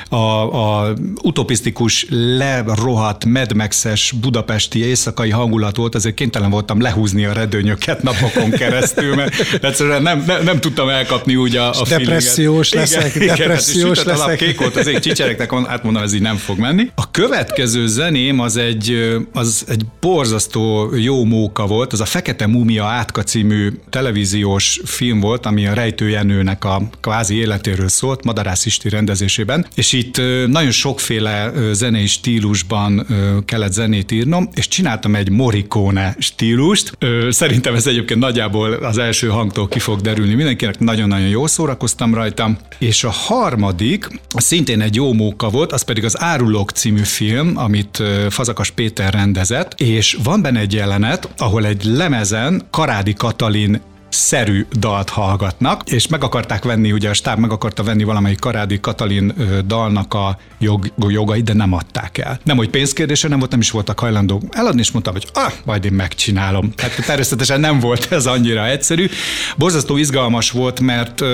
a, 0.08 0.16
a 0.16 0.92
utopisztikus, 1.22 2.06
lerohadt, 2.10 3.24
medmexes 3.24 4.14
budapesti 4.20 4.84
éjszakai 4.84 5.30
hangulat 5.30 5.76
volt, 5.76 5.94
ezért 5.94 6.14
kénytelen 6.14 6.50
voltam 6.50 6.80
lehúzni 6.80 7.24
a 7.24 7.32
redőnyöket 7.32 8.02
napokon 8.02 8.50
keresztül, 8.50 9.14
mert 9.14 9.34
egyszerűen 9.62 10.02
nem, 10.02 10.24
nem, 10.26 10.44
nem 10.44 10.60
tudtam 10.60 10.88
elkapni 10.88 11.36
úgy 11.36 11.56
a, 11.56 11.70
a 11.70 11.84
Depressziós 11.88 12.68
feelinget. 12.68 13.02
leszek, 13.02 13.22
igen, 13.22 13.36
depressziós 13.36 14.00
igen, 14.00 14.16
leszek. 14.16 14.36
Kék 14.36 14.58
volt 14.58 14.76
az 14.76 14.86
ég 14.86 14.98
csicsereknek, 14.98 15.66
hát 15.66 15.82
mondom, 15.82 16.02
ez 16.02 16.12
így 16.12 16.20
nem 16.20 16.36
fog 16.36 16.58
menni. 16.58 16.90
A 16.94 17.10
következő 17.10 17.86
zeném 17.86 18.40
az 18.40 18.56
egy, 18.56 19.16
az 19.32 19.64
egy 19.68 19.84
borzasztó 20.00 20.94
jó 20.96 21.24
móka 21.24 21.66
volt, 21.66 21.92
az 21.92 22.00
a 22.00 22.04
Fekete 22.04 22.46
Múmia 22.46 22.84
átka 23.10 23.22
című 23.22 23.72
televíziós 23.88 24.80
film 24.84 25.20
volt, 25.20 25.46
ami 25.46 25.66
a 25.66 25.72
Rejtő 25.72 26.08
Jenőnek 26.08 26.64
a 26.64 26.82
kvázi 27.00 27.34
életéről 27.34 27.88
szólt, 27.88 28.24
Madarász 28.24 28.66
Isti 28.66 28.88
rendezésében, 28.88 29.66
és 29.74 29.92
itt 29.92 30.20
nagyon 30.46 30.70
sokféle 30.70 31.52
zenei 31.72 32.06
stílusban 32.06 33.06
kellett 33.44 33.72
zenét 33.72 34.10
írnom, 34.10 34.48
és 34.54 34.68
csináltam 34.68 35.14
egy 35.14 35.30
Morricone 35.30 36.16
stílust. 36.18 36.98
Szerintem 37.30 37.74
ez 37.74 37.86
egyébként 37.86 38.20
nagyjából 38.20 38.72
az 38.72 38.98
első 38.98 39.28
hangtól 39.28 39.68
ki 39.68 39.78
fog 39.78 40.00
derülni 40.00 40.34
mindenkinek, 40.34 40.78
nagyon-nagyon 40.78 41.28
jó 41.28 41.46
szórakoztam 41.46 42.14
rajta. 42.14 42.58
És 42.78 43.04
a 43.04 43.10
harmadik, 43.10 44.20
szintén 44.36 44.80
egy 44.80 44.94
jó 44.94 45.12
móka 45.12 45.48
volt, 45.48 45.72
az 45.72 45.82
pedig 45.82 46.04
az 46.04 46.20
Árulók 46.20 46.70
című 46.70 47.02
film, 47.02 47.56
amit 47.56 48.02
Fazakas 48.28 48.70
Péter 48.70 49.12
rendezett, 49.12 49.80
és 49.80 50.18
van 50.22 50.42
benne 50.42 50.60
egy 50.60 50.72
jelenet, 50.72 51.28
ahol 51.36 51.66
egy 51.66 51.84
lemezen 51.84 52.62
Karádi 52.70 52.98
Csádi 53.00 53.14
Katalin 53.14 53.80
szerű 54.10 54.66
dalt 54.72 55.08
hallgatnak, 55.08 55.82
és 55.90 56.08
meg 56.08 56.24
akarták 56.24 56.64
venni, 56.64 56.92
ugye 56.92 57.08
a 57.08 57.12
stáb 57.12 57.38
meg 57.38 57.52
akarta 57.52 57.82
venni 57.82 58.04
valamelyik 58.04 58.38
Karádi 58.38 58.80
Katalin 58.80 59.34
dalnak 59.66 60.14
a 60.14 60.38
jog, 60.58 60.92
jogait, 60.98 61.44
de 61.44 61.52
nem 61.52 61.72
adták 61.72 62.18
el. 62.18 62.40
Nem, 62.44 62.56
hogy 62.56 62.70
pénzkérdése 62.70 63.28
nem 63.28 63.38
volt, 63.38 63.50
nem 63.50 63.60
is 63.60 63.70
voltak 63.70 63.98
hajlandók 63.98 64.42
eladni, 64.50 64.80
és 64.80 64.90
mondtam, 64.90 65.12
hogy 65.12 65.26
ah, 65.32 65.52
majd 65.64 65.84
én 65.84 65.92
megcsinálom. 65.92 66.72
Hát 66.76 67.04
természetesen 67.06 67.60
nem 67.60 67.80
volt 67.80 68.12
ez 68.12 68.26
annyira 68.26 68.66
egyszerű. 68.66 69.08
Borzasztó 69.56 69.96
izgalmas 69.96 70.50
volt, 70.50 70.80
mert, 70.80 71.24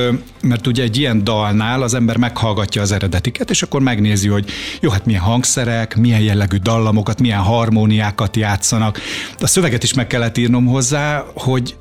mert 0.43 0.67
ugye 0.67 0.83
egy 0.83 0.97
ilyen 0.97 1.25
dalnál 1.25 1.83
az 1.83 1.95
ember 1.95 2.17
meghallgatja 2.17 2.83
az 2.83 2.93
eredetiket, 2.93 3.51
és 3.51 3.63
akkor 3.63 3.81
megnézi, 3.81 4.29
hogy 4.29 4.51
jó, 4.81 4.91
hát 4.91 5.07
milyen 5.07 5.21
hangszerek, 5.23 5.97
milyen 5.97 6.21
jellegű 6.21 6.57
dallamokat, 6.57 7.21
milyen 7.21 7.41
harmóniákat 7.41 8.37
játszanak. 8.37 9.01
A 9.41 9.47
szöveget 9.47 9.83
is 9.83 9.95
meg 9.95 10.07
kellett 10.07 10.37
írnom 10.39 10.67
hozzá, 10.67 11.25
hogy 11.35 11.77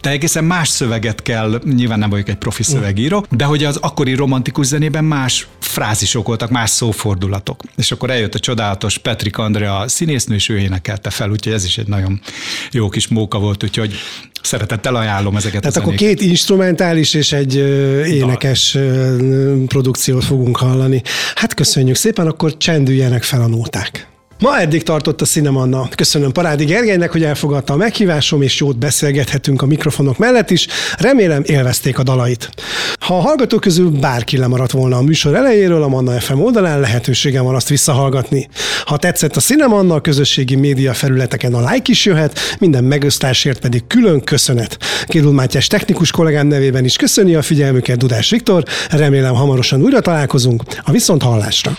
te 0.00 0.10
egészen 0.36 0.58
más 0.58 0.68
szöveget 0.68 1.22
kell, 1.22 1.60
nyilván 1.74 1.98
nem 1.98 2.10
vagyok 2.10 2.28
egy 2.28 2.34
profi 2.34 2.62
szövegíró, 2.62 3.26
de 3.30 3.44
hogy 3.44 3.64
az 3.64 3.76
akkori 3.76 4.14
romantikus 4.14 4.66
zenében 4.66 5.04
más 5.04 5.46
frázisok 5.58 6.26
voltak, 6.26 6.50
más 6.50 6.70
szófordulatok. 6.70 7.60
És 7.76 7.92
akkor 7.92 8.10
eljött 8.10 8.34
a 8.34 8.38
csodálatos 8.38 8.98
Petrik 8.98 9.38
Andrea 9.38 9.88
színésznő, 9.88 10.34
és 10.34 10.48
ő 10.48 10.58
énekelte 10.58 11.10
fel, 11.10 11.30
úgyhogy 11.30 11.52
ez 11.52 11.64
is 11.64 11.78
egy 11.78 11.88
nagyon 11.88 12.20
jó 12.70 12.88
kis 12.88 13.08
móka 13.08 13.38
volt, 13.38 13.62
úgyhogy 13.64 13.94
szeretettel 14.42 14.94
ajánlom 14.94 15.36
ezeket 15.36 15.60
Tehát 15.60 15.76
a 15.76 15.80
akkor 15.80 15.94
két 15.94 16.20
instrumentális 16.20 17.14
és 17.14 17.32
egy 17.32 17.54
énekes 18.06 18.72
Dal. 18.72 19.64
produkciót 19.66 20.24
fogunk 20.24 20.56
hallani. 20.56 21.02
Hát 21.34 21.54
köszönjük 21.54 21.96
szépen, 21.96 22.26
akkor 22.26 22.56
csendüljenek 22.56 23.22
fel 23.22 23.42
a 23.42 23.46
nóták. 23.46 24.12
Ma 24.38 24.60
eddig 24.60 24.82
tartott 24.82 25.20
a 25.20 25.24
Cinemanna. 25.24 25.88
Köszönöm 25.94 26.32
Parádi 26.32 26.64
Gergelynek, 26.64 27.12
hogy 27.12 27.24
elfogadta 27.24 27.72
a 27.72 27.76
meghívásom, 27.76 28.42
és 28.42 28.60
jót 28.60 28.78
beszélgethetünk 28.78 29.62
a 29.62 29.66
mikrofonok 29.66 30.18
mellett 30.18 30.50
is. 30.50 30.66
Remélem 30.98 31.42
élvezték 31.46 31.98
a 31.98 32.02
dalait. 32.02 32.50
Ha 32.98 33.16
a 33.16 33.20
hallgatók 33.20 33.60
közül 33.60 33.90
bárki 33.90 34.36
lemaradt 34.36 34.70
volna 34.70 34.96
a 34.96 35.02
műsor 35.02 35.34
elejéről, 35.34 35.82
a 35.82 35.88
Manna 35.88 36.20
FM 36.20 36.40
oldalán 36.40 36.80
lehetőségem 36.80 37.44
van 37.44 37.54
azt 37.54 37.68
visszahallgatni. 37.68 38.48
Ha 38.84 38.96
tetszett 38.96 39.36
a 39.36 39.40
Cinemanna, 39.40 39.94
a 39.94 40.00
közösségi 40.00 40.54
média 40.54 40.94
felületeken 40.94 41.54
a 41.54 41.70
like 41.70 41.90
is 41.90 42.04
jöhet, 42.04 42.38
minden 42.58 42.84
megosztásért 42.84 43.60
pedig 43.60 43.86
külön 43.86 44.20
köszönet. 44.20 44.78
Kérül 45.06 45.32
Mátyás 45.32 45.66
technikus 45.66 46.10
kollégám 46.10 46.46
nevében 46.46 46.84
is 46.84 46.96
köszöni 46.96 47.34
a 47.34 47.42
figyelmüket 47.42 47.98
Dudás 47.98 48.30
Viktor, 48.30 48.62
remélem 48.90 49.34
hamarosan 49.34 49.82
újra 49.82 50.00
találkozunk, 50.00 50.62
a 50.82 50.90
viszont 50.90 51.22
hallásra. 51.22 51.76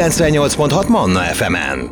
98.6 0.00 0.88
Manna 0.88 1.26
FM-en. 1.30 1.89